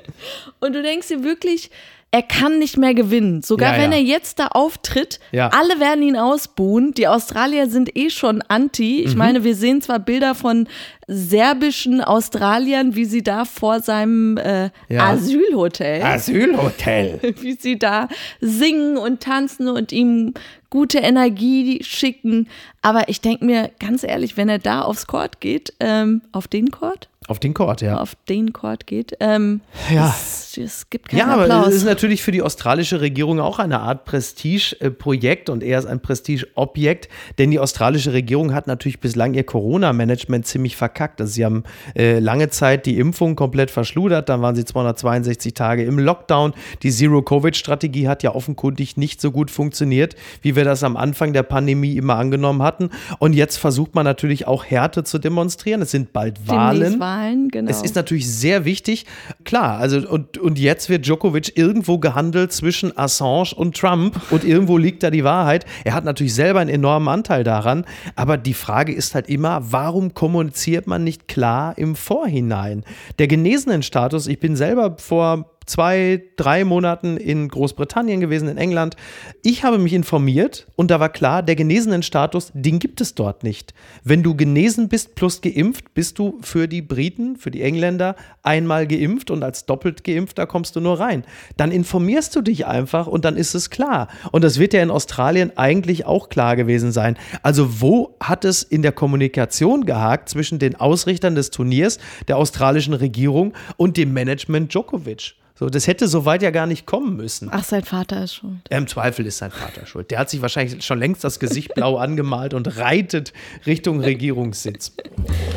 und 0.60 0.76
du 0.76 0.84
denkst 0.84 1.08
dir 1.08 1.24
wirklich, 1.24 1.72
er 2.12 2.22
kann 2.22 2.58
nicht 2.58 2.78
mehr 2.78 2.94
gewinnen. 2.94 3.42
Sogar 3.42 3.76
Ja, 3.76 3.82
wenn 3.84 3.92
ja. 3.92 3.98
er 3.98 4.04
jetzt 4.04 4.40
da 4.40 4.48
auftritt, 4.48 5.20
Ja. 5.32 5.50
alle 5.50 5.80
werden 5.80 6.02
ihn 6.04 6.16
ausbuhen. 6.16 6.94
Die 6.94 7.08
Australier 7.08 7.68
sind 7.68 7.98
eh 7.98 8.10
schon 8.10 8.42
anti. 8.48 9.02
Mhm. 9.02 9.08
Ich 9.10 9.16
meine, 9.16 9.44
wir 9.44 9.56
sehen 9.56 9.82
zwar 9.82 10.00
Bilder 10.00 10.34
von 10.34 10.68
serbischen 11.08 12.02
Australiern, 12.02 12.96
wie 12.96 13.06
sie 13.06 13.24
da 13.24 13.46
vor 13.46 13.82
seinem 13.82 14.38
äh. 14.38 14.70
Asylhotel, 14.98 16.02
Asylhotel. 16.02 17.20
wie 17.42 17.54
sie 17.60 17.78
da 17.78 18.08
singen 18.42 18.98
und 18.98 19.22
tanzen 19.22 19.68
und 19.70 19.92
ihm 19.92 20.34
gute 20.70 21.00
Energie 21.00 21.84
schicken. 21.84 22.48
Aber 22.82 23.10
ich 23.10 23.22
denke 23.22 23.46
mir 23.46 23.72
ganz 23.80 24.04
ehrlich, 24.04 24.38
wenn 24.38 24.50
er 24.50 24.60
da 24.60 24.82
aufs 24.82 25.08
Court 25.08 25.40
geht, 25.42 25.74
ähm, 25.80 26.22
auf 26.32 26.48
den 26.48 26.72
Court, 26.72 27.10
Auf 27.28 27.40
den 27.40 27.54
Court, 27.54 27.82
ja. 27.82 27.98
auf 28.00 28.16
den 28.30 28.54
Court 28.54 28.88
geht, 28.88 29.18
ähm, 29.20 29.60
Ja. 29.94 30.08
es, 30.18 30.58
es 30.58 30.90
gibt 30.90 31.10
keinen 31.10 31.20
Ja, 31.20 31.28
aber 31.28 31.42
Applaus. 31.44 31.68
es 31.70 31.76
ist 31.76 31.84
natürlich 31.86 32.22
für 32.24 32.32
die 32.32 32.42
australische 32.42 33.02
Regierung 33.02 33.40
auch 33.42 33.60
eine 33.60 33.80
Art 33.82 34.06
Prestigeprojekt 34.06 35.50
und 35.50 35.64
er 35.64 35.80
ist 35.80 35.86
ein 35.86 36.00
Prestigeobjekt, 36.02 37.10
denn 37.38 37.52
die 37.52 37.60
australische 37.60 38.14
Regierung 38.14 38.54
hat 38.54 38.68
natürlich 38.68 39.00
bislang 39.00 39.34
ihr 39.34 39.44
Corona-Management 39.44 40.48
ziemlich 40.48 40.76
verkackt. 40.78 41.20
Also 41.22 41.34
sie 41.34 41.46
haben 41.46 41.64
äh, 41.98 42.20
lange 42.20 42.50
Zeit 42.50 42.86
die 42.86 42.98
Impfung 42.98 43.36
komplett 43.36 43.72
verschludert, 43.72 44.30
dann 44.30 44.42
waren 44.42 44.56
sie 44.56 44.66
262 44.66 45.54
Tage 45.54 45.84
im 45.84 46.00
Lockdown. 46.00 46.54
Die 46.84 46.92
Zero-Covid-Strategie 46.92 48.08
hat 48.08 48.24
ja 48.24 48.34
offenkundig 48.36 48.98
nicht 48.98 49.20
so 49.22 49.32
gut 49.32 49.52
funktioniert, 49.52 50.16
wie 50.42 50.56
wir 50.58 50.66
das 50.66 50.84
am 50.84 50.98
Anfang 50.98 51.32
der 51.32 51.44
Pandemie 51.44 51.96
immer 51.96 52.18
angenommen 52.18 52.62
hatten. 52.62 52.90
Und 53.20 53.34
jetzt 53.34 53.56
versucht 53.56 53.96
man 53.96 54.04
natürlich 54.04 54.46
auch 54.48 54.66
Härte 54.66 55.06
zu 55.06 55.20
demonstrieren. 55.20 55.82
Es 55.82 55.92
sind 55.92 56.12
bald 56.12 56.40
Demnächst 56.40 56.50
Wahlen. 56.50 57.00
Wahlen, 57.00 57.48
genau. 57.50 57.72
Es 57.72 57.82
ist 57.82 57.96
natürlich 57.96 58.30
sehr 58.30 58.66
wichtig. 58.66 59.06
Klar, 59.46 59.78
also 59.78 60.06
und, 60.10 60.38
und 60.38 60.60
jetzt 60.60 60.90
wird 60.90 61.06
Djokovic 61.06 61.58
irgendwo 61.58 62.00
gehandelt 62.00 62.52
zwischen 62.52 62.98
Assange 62.98 63.54
und 63.56 63.78
Trump 63.78 64.20
und 64.32 64.44
irgendwo 64.44 64.78
liegt 64.78 65.04
da 65.04 65.10
die 65.10 65.24
Wahrheit. 65.24 65.66
Er 65.86 65.94
hat 65.94 66.04
natürlich 66.04 66.34
selber 66.34 66.60
einen 66.60 66.70
enormen 66.70 67.08
Anteil 67.08 67.44
daran, 67.44 67.86
aber 68.16 68.38
die 68.38 68.54
Frage 68.54 68.94
ist 68.94 69.16
halt 69.16 69.30
immer, 69.30 69.62
warum 69.72 70.14
kommuniziert 70.14 70.88
man 70.88 71.04
nicht 71.04 71.28
klar 71.28 71.78
im 71.78 71.96
Vorhinein? 71.96 72.84
Der 73.20 73.28
genesenen 73.28 73.84
Status, 73.84 74.28
ich 74.28 74.40
bin 74.40 74.56
selber 74.56 74.98
vor 74.98 75.57
zwei, 75.68 76.24
drei 76.38 76.64
Monaten 76.64 77.18
in 77.18 77.48
Großbritannien 77.50 78.20
gewesen, 78.20 78.48
in 78.48 78.58
England. 78.58 78.96
Ich 79.44 79.64
habe 79.64 79.78
mich 79.78 79.94
informiert 79.94 80.66
und 80.76 80.90
da 80.90 81.00
war 81.00 81.10
klar, 81.10 81.44
der 81.44 81.56
genesenen 81.56 82.02
Status, 82.02 82.52
den 82.54 82.80
gibt 82.80 83.02
es 83.02 83.14
dort 83.14 83.44
nicht. 83.44 83.74
Wenn 84.04 84.24
du 84.24 84.34
genesen 84.34 84.88
bist 84.88 85.16
plus 85.16 85.42
geimpft, 85.42 85.94
bist 85.94 86.18
du 86.18 86.40
für 86.42 86.68
die 86.68 86.82
Briten, 86.82 87.36
für 87.36 87.52
die 87.52 87.62
Engländer 87.62 88.16
einmal 88.44 88.88
geimpft 88.88 89.30
und 89.30 89.44
als 89.44 89.66
doppelt 89.66 90.04
geimpfter 90.04 90.48
kommst 90.48 90.76
du 90.76 90.80
nur 90.80 91.00
rein. 91.00 91.24
Dann 91.58 91.72
informierst 91.72 92.36
du 92.36 92.42
dich 92.42 92.66
einfach 92.66 93.08
und 93.08 93.26
dann 93.26 93.36
ist 93.36 93.54
es 93.54 93.70
klar. 93.70 94.08
Und 94.32 94.44
das 94.44 94.60
wird 94.60 94.74
ja 94.74 94.82
in 94.82 94.90
Australien 94.90 95.52
eigentlich 95.58 96.06
auch 96.06 96.30
klar 96.30 96.56
gewesen 96.56 96.92
sein. 96.92 97.18
Also 97.44 97.82
wo 97.82 98.16
hat 98.22 98.46
es 98.46 98.64
in 98.64 98.82
der 98.82 98.94
Kommunikation 98.94 99.86
gehakt 99.86 100.30
zwischen 100.30 100.60
den 100.60 100.76
Ausrichtern 100.76 101.36
des 101.36 101.52
Turniers, 101.52 102.00
der 102.30 102.38
australischen 102.38 102.94
Regierung 102.94 103.54
und 103.76 103.98
dem 103.98 104.14
Management 104.14 104.74
Djokovic? 104.74 105.36
So, 105.60 105.70
das 105.70 105.88
hätte 105.88 106.08
so 106.08 106.24
weit 106.26 106.44
ja 106.44 106.52
gar 106.52 106.68
nicht 106.68 106.86
kommen 106.86 107.16
müssen. 107.16 107.50
Ach, 107.52 107.64
sein 107.64 107.84
Vater 107.84 108.24
ist 108.24 108.36
schuld. 108.36 108.58
Im 108.70 108.86
Zweifel 108.86 109.26
ist 109.26 109.40
sein 109.40 109.50
Vater 109.50 109.88
schuld. 109.88 110.12
Der 110.12 110.20
hat 110.20 110.30
sich 110.30 110.44
wahrscheinlich 110.44 110.86
schon 110.86 111.00
längst 111.00 111.24
das 111.24 111.40
Gesicht 111.40 111.74
blau 111.74 111.98
angemalt 111.98 112.54
und 112.54 112.78
reitet 112.78 113.34
Richtung 113.66 114.00
Regierungssitz. 114.00 114.94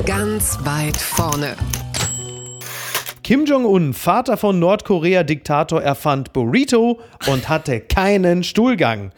Ganz 0.06 0.58
weit 0.64 0.96
vorne. 0.96 1.54
Kim 3.22 3.44
Jong-un, 3.44 3.92
Vater 3.92 4.38
von 4.38 4.58
Nordkorea-Diktator, 4.58 5.82
erfand 5.82 6.32
Burrito 6.32 6.98
und 7.26 7.50
hatte 7.50 7.80
keinen 7.80 8.42
Stuhlgang. 8.42 9.12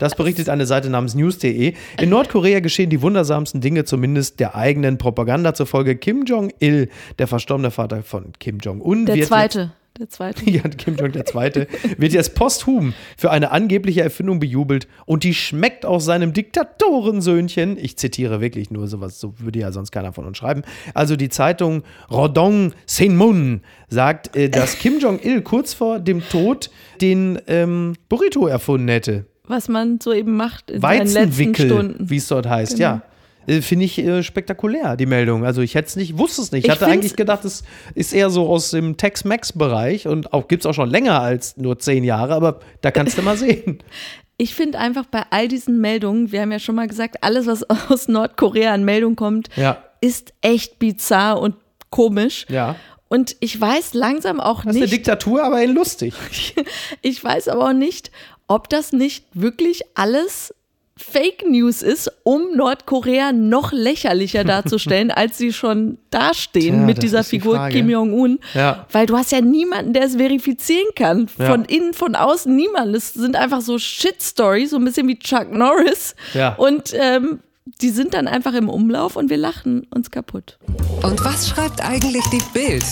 Das 0.00 0.16
berichtet 0.16 0.48
eine 0.48 0.66
Seite 0.66 0.90
namens 0.90 1.14
news.de. 1.14 1.74
In 2.00 2.10
Nordkorea 2.10 2.58
geschehen 2.58 2.90
die 2.90 3.00
wundersamsten 3.00 3.60
Dinge, 3.60 3.84
zumindest 3.84 4.40
der 4.40 4.56
eigenen 4.56 4.98
Propaganda 4.98 5.54
zufolge. 5.54 5.94
Kim 5.96 6.24
Jong-il, 6.24 6.90
der 7.20 7.28
verstorbene 7.28 7.70
Vater 7.70 8.02
von 8.02 8.32
Kim 8.40 8.58
Jong-un, 8.58 9.06
Der 9.06 9.14
wird 9.14 9.28
zweite. 9.28 9.72
Der 9.98 10.08
zweite. 10.08 10.44
Ja, 10.50 10.62
Kim 10.62 10.96
Jong 10.96 11.12
der 11.12 11.24
Zweite 11.24 11.68
wird 11.98 12.12
jetzt 12.12 12.34
posthum 12.34 12.94
für 13.16 13.30
eine 13.30 13.52
angebliche 13.52 14.02
Erfindung 14.02 14.40
bejubelt 14.40 14.88
und 15.06 15.22
die 15.22 15.34
schmeckt 15.34 15.86
auch 15.86 16.00
seinem 16.00 16.32
Diktatorensöhnchen. 16.32 17.76
Ich 17.78 17.96
zitiere 17.96 18.40
wirklich 18.40 18.70
nur 18.70 18.88
sowas, 18.88 19.20
so 19.20 19.34
würde 19.38 19.60
ja 19.60 19.72
sonst 19.72 19.90
keiner 19.92 20.12
von 20.12 20.24
uns 20.26 20.38
schreiben. 20.38 20.62
Also 20.94 21.16
die 21.16 21.28
Zeitung 21.28 21.82
Rodong 22.10 22.72
Sinmun 22.86 23.60
sagt, 23.88 24.34
äh, 24.36 24.48
dass 24.48 24.78
Kim 24.78 24.98
Jong-il 24.98 25.42
kurz 25.42 25.74
vor 25.74 26.00
dem 26.00 26.22
Tod 26.28 26.70
den 27.00 27.38
ähm, 27.46 27.94
Burrito 28.08 28.46
erfunden 28.46 28.88
hätte. 28.88 29.26
Was 29.46 29.68
man 29.68 30.00
so 30.00 30.12
eben 30.12 30.36
macht 30.36 30.70
in 30.70 30.80
seinen 30.80 31.06
letzten 31.08 31.54
Stunden. 31.54 32.10
wie 32.10 32.16
es 32.16 32.26
dort 32.28 32.48
heißt, 32.48 32.72
Genau. 32.78 32.82
ja. 32.82 33.02
Äh, 33.46 33.60
Finde 33.62 33.84
ich 33.84 33.98
äh, 33.98 34.22
spektakulär, 34.22 34.96
die 34.96 35.06
Meldung. 35.06 35.44
Also 35.44 35.60
ich 35.62 35.74
hätte 35.74 35.88
es 35.88 35.96
nicht, 35.96 36.18
wusste 36.18 36.42
es 36.42 36.52
nicht. 36.52 36.64
Ich, 36.66 36.66
Ich 36.66 36.70
hatte 36.80 36.86
eigentlich 36.90 37.16
gedacht, 37.16 37.44
es 37.44 37.62
ist 37.94 38.12
eher 38.12 38.30
so 38.30 38.48
aus 38.48 38.70
dem 38.70 38.96
Tex-Mex-Bereich 38.96 40.06
und 40.08 40.32
auch 40.32 40.48
gibt 40.48 40.62
es 40.64 40.66
auch 40.66 40.74
schon 40.74 40.90
länger 40.90 41.20
als 41.20 41.56
nur 41.56 41.78
zehn 41.78 42.04
Jahre, 42.04 42.34
aber 42.34 42.60
da 42.80 42.90
kannst 42.90 43.18
du 43.18 43.22
mal 43.22 43.36
sehen. 43.36 43.78
Ich 44.36 44.52
finde 44.56 44.80
einfach 44.80 45.04
bei 45.06 45.22
all 45.30 45.46
diesen 45.46 45.80
Meldungen, 45.80 46.32
wir 46.32 46.40
haben 46.40 46.50
ja 46.50 46.58
schon 46.58 46.74
mal 46.74 46.88
gesagt, 46.88 47.22
alles, 47.22 47.46
was 47.46 47.62
aus 47.88 48.08
Nordkorea 48.08 48.74
an 48.74 48.84
Meldung 48.84 49.14
kommt, 49.14 49.48
Ja. 49.54 49.78
ist 50.00 50.32
echt 50.40 50.80
bizarr 50.80 51.40
und 51.40 51.54
komisch. 51.90 52.44
Ja. 52.48 52.74
Und 53.06 53.36
ich 53.38 53.60
weiß 53.60 53.94
langsam 53.94 54.40
auch 54.40 54.64
Das 54.64 54.74
ist 54.74 54.76
eine 54.76 54.80
nicht, 54.86 54.92
Diktatur, 54.92 55.44
aber 55.44 55.64
lustig. 55.68 56.14
ich 57.02 57.22
weiß 57.22 57.46
aber 57.46 57.68
auch 57.68 57.72
nicht, 57.72 58.10
ob 58.48 58.68
das 58.68 58.92
nicht 58.92 59.24
wirklich 59.34 59.82
alles 59.94 60.52
Fake 60.96 61.44
News 61.48 61.82
ist, 61.82 62.10
um 62.22 62.56
Nordkorea 62.56 63.32
noch 63.32 63.72
lächerlicher 63.72 64.44
darzustellen, 64.44 65.10
als 65.10 65.38
sie 65.38 65.52
schon 65.52 65.98
dastehen 66.10 66.76
Tja, 66.76 66.86
mit 66.86 67.02
dieser 67.02 67.22
die 67.22 67.28
Figur 67.28 67.56
Frage. 67.56 67.74
Kim 67.74 67.90
Jong-un. 67.90 68.38
Ja. 68.54 68.86
Weil 68.92 69.06
du 69.06 69.16
hast 69.16 69.32
ja 69.32 69.40
niemanden, 69.40 69.92
der 69.92 70.04
es 70.04 70.16
verifizieren 70.16 70.86
kann. 70.94 71.28
Ja. 71.38 71.46
Von 71.46 71.64
innen, 71.64 71.94
von 71.94 72.14
außen, 72.14 72.54
niemand. 72.54 72.94
Es 72.94 73.12
sind 73.12 73.34
einfach 73.34 73.60
so 73.60 73.78
Shit-Stories, 73.78 74.70
so 74.70 74.76
ein 74.76 74.84
bisschen 74.84 75.08
wie 75.08 75.18
Chuck 75.18 75.50
Norris. 75.50 76.14
Ja. 76.32 76.54
Und 76.54 76.92
ähm, 76.94 77.40
die 77.80 77.90
sind 77.90 78.14
dann 78.14 78.28
einfach 78.28 78.54
im 78.54 78.68
Umlauf 78.68 79.16
und 79.16 79.30
wir 79.30 79.36
lachen 79.36 79.86
uns 79.90 80.10
kaputt. 80.10 80.58
Und 81.02 81.24
was 81.24 81.48
schreibt 81.48 81.82
eigentlich 81.84 82.24
die 82.30 82.42
Bild? 82.52 82.84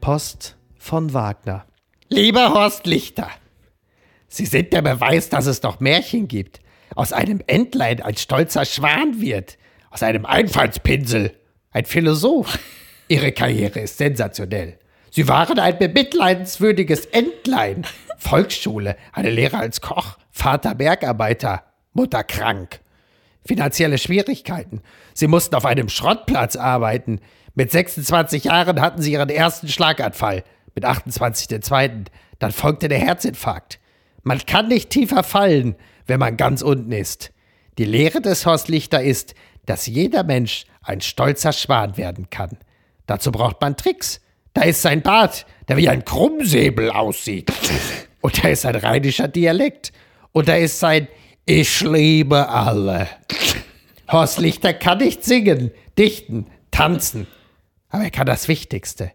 Post 0.00 0.56
von 0.78 1.12
Wagner. 1.12 1.64
Lieber 2.08 2.52
Horst 2.54 2.86
Lichter, 2.86 3.28
Sie 4.30 4.46
sind 4.46 4.72
der 4.72 4.80
Beweis, 4.80 5.28
dass 5.28 5.46
es 5.46 5.62
noch 5.62 5.80
Märchen 5.80 6.28
gibt. 6.28 6.60
Aus 6.94 7.12
einem 7.12 7.42
Entlein 7.48 8.00
ein 8.00 8.16
stolzer 8.16 8.64
Schwan 8.64 9.20
wird. 9.20 9.58
Aus 9.90 10.04
einem 10.04 10.24
Einfallspinsel 10.24 11.32
ein 11.72 11.84
Philosoph. 11.84 12.58
Ihre 13.08 13.32
Karriere 13.32 13.80
ist 13.80 13.98
sensationell. 13.98 14.78
Sie 15.10 15.26
waren 15.26 15.58
ein 15.58 15.78
bemitleidenswürdiges 15.78 17.06
Entlein. 17.06 17.84
Volksschule, 18.18 18.96
eine 19.12 19.30
Lehre 19.30 19.58
als 19.58 19.80
Koch, 19.80 20.16
Vater 20.30 20.76
Bergarbeiter, 20.76 21.64
Mutter 21.92 22.22
krank. 22.22 22.80
Finanzielle 23.44 23.98
Schwierigkeiten. 23.98 24.80
Sie 25.12 25.26
mussten 25.26 25.56
auf 25.56 25.64
einem 25.64 25.88
Schrottplatz 25.88 26.54
arbeiten. 26.54 27.20
Mit 27.56 27.72
26 27.72 28.44
Jahren 28.44 28.80
hatten 28.80 29.02
sie 29.02 29.12
ihren 29.12 29.28
ersten 29.28 29.66
Schlaganfall. 29.66 30.44
Mit 30.76 30.84
28 30.84 31.48
den 31.48 31.62
zweiten. 31.62 32.04
Dann 32.38 32.52
folgte 32.52 32.88
der 32.88 33.00
Herzinfarkt. 33.00 33.79
Man 34.22 34.38
kann 34.46 34.68
nicht 34.68 34.90
tiefer 34.90 35.22
fallen, 35.22 35.76
wenn 36.06 36.20
man 36.20 36.36
ganz 36.36 36.62
unten 36.62 36.92
ist. 36.92 37.32
Die 37.78 37.84
Lehre 37.84 38.20
des 38.20 38.46
Horst 38.46 38.68
Lichter 38.68 39.02
ist, 39.02 39.34
dass 39.66 39.86
jeder 39.86 40.24
Mensch 40.24 40.64
ein 40.82 41.00
stolzer 41.00 41.52
Schwan 41.52 41.96
werden 41.96 42.30
kann. 42.30 42.58
Dazu 43.06 43.32
braucht 43.32 43.60
man 43.60 43.76
Tricks. 43.76 44.20
Da 44.52 44.62
ist 44.62 44.82
sein 44.82 45.02
Bart, 45.02 45.46
der 45.68 45.76
wie 45.76 45.88
ein 45.88 46.04
Krummsäbel 46.04 46.90
aussieht. 46.90 47.52
Und 48.20 48.42
da 48.42 48.48
ist 48.48 48.66
ein 48.66 48.74
rheinischer 48.74 49.28
Dialekt. 49.28 49.92
Und 50.32 50.48
da 50.48 50.56
ist 50.56 50.80
sein 50.80 51.08
Ich 51.46 51.80
liebe 51.80 52.48
alle. 52.48 53.08
Horst 54.10 54.38
Lichter 54.38 54.74
kann 54.74 54.98
nicht 54.98 55.24
singen, 55.24 55.70
dichten, 55.96 56.46
tanzen. 56.70 57.26
Aber 57.88 58.04
er 58.04 58.10
kann 58.10 58.26
das 58.26 58.48
Wichtigste. 58.48 59.12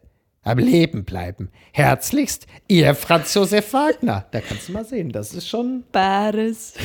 Am 0.48 0.60
Leben 0.60 1.06
bleiben. 1.06 1.50
Herzlichst, 1.72 2.46
Ihr 2.68 2.94
Franz 2.94 3.34
Josef 3.34 3.74
Wagner. 3.74 4.26
Da 4.30 4.42
kannst 4.42 4.70
du 4.70 4.74
mal 4.74 4.86
sehen, 4.86 5.12
das 5.12 5.34
ist 5.34 5.50
schon 5.50 5.84
Bares. 5.92 6.76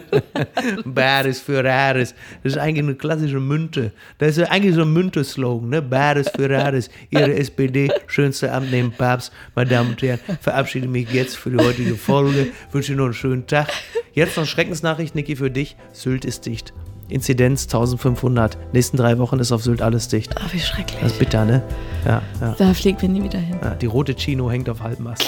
Bares 0.84 1.38
für 1.38 1.62
Rares. 1.62 2.16
Das 2.42 2.54
ist 2.54 2.58
eigentlich 2.58 2.84
eine 2.84 2.96
klassische 2.96 3.38
Münte. 3.38 3.92
Das 4.18 4.36
ist 4.36 4.50
eigentlich 4.50 4.74
so 4.74 4.82
ein 4.82 4.92
Münte-Slogan, 4.92 5.68
ne? 5.68 5.82
Bares 5.82 6.30
für 6.30 6.50
Rares. 6.50 6.90
Ihre 7.10 7.32
SPD, 7.36 7.92
schönste 8.08 8.50
Amt 8.50 8.72
neben 8.72 8.90
Papst. 8.90 9.32
Meine 9.54 9.70
Damen 9.70 9.90
und 9.90 10.02
Herren, 10.02 10.18
verabschiede 10.40 10.88
mich 10.88 11.12
jetzt 11.12 11.36
für 11.36 11.50
die 11.50 11.64
heutige 11.64 11.94
Folge. 11.94 12.48
Wünsche 12.72 12.90
Ihnen 12.90 12.98
noch 12.98 13.04
einen 13.04 13.14
schönen 13.14 13.46
Tag. 13.46 13.68
Jetzt 14.14 14.36
noch 14.36 14.46
Schreckensnachricht, 14.46 15.14
Niki, 15.14 15.36
für 15.36 15.52
dich. 15.52 15.76
Sylt 15.92 16.24
ist 16.24 16.44
dicht. 16.44 16.74
Inzidenz 17.10 17.64
1500. 17.64 18.56
Nächsten 18.72 18.96
drei 18.96 19.18
Wochen 19.18 19.38
ist 19.38 19.52
auf 19.52 19.62
Sylt 19.62 19.82
alles 19.82 20.08
dicht. 20.08 20.34
Ach, 20.38 20.52
wie 20.52 20.60
schrecklich. 20.60 21.00
Das 21.00 21.12
ist 21.12 21.18
bitter, 21.18 21.44
ne? 21.44 21.62
Ja, 22.06 22.22
ja. 22.40 22.54
Da 22.58 22.74
fliegen 22.74 23.00
wir 23.00 23.08
nie 23.08 23.22
wieder 23.22 23.38
hin. 23.38 23.56
ja 23.62 23.74
die 23.74 23.86
rote 23.86 24.14
Chino 24.14 24.50
hängt 24.50 24.68
auf 24.68 24.80
halbem 24.80 25.06
Ast. 25.06 25.26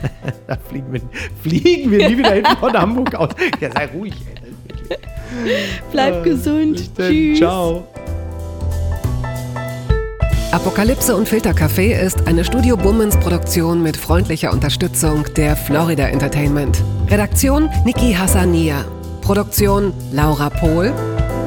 da 0.46 0.56
fliegen 0.68 0.92
wir, 0.92 1.00
fliegen 1.42 1.90
wir 1.90 2.08
nie 2.08 2.18
wieder 2.18 2.32
hin 2.32 2.44
von 2.58 2.72
Hamburg 2.72 3.14
aus. 3.14 3.30
Ja, 3.60 3.70
sei 3.72 3.86
ruhig, 3.86 4.14
ey. 4.34 4.48
Bleib 5.92 6.24
gesund. 6.24 6.76
Bis 6.76 6.94
dann. 6.94 7.10
Tschüss. 7.10 7.38
Ciao. 7.38 7.86
Apokalypse 10.50 11.14
und 11.14 11.28
Filtercafé 11.28 11.92
ist 12.00 12.26
eine 12.26 12.42
Studio 12.42 12.76
Bummens 12.76 13.18
Produktion 13.18 13.82
mit 13.82 13.98
freundlicher 13.98 14.50
Unterstützung 14.50 15.24
der 15.36 15.56
Florida 15.56 16.08
Entertainment. 16.08 16.82
Redaktion 17.08 17.68
Niki 17.84 18.14
Hassania. 18.14 18.84
Produktion 19.20 19.92
Laura 20.10 20.48
Pohl. 20.48 20.94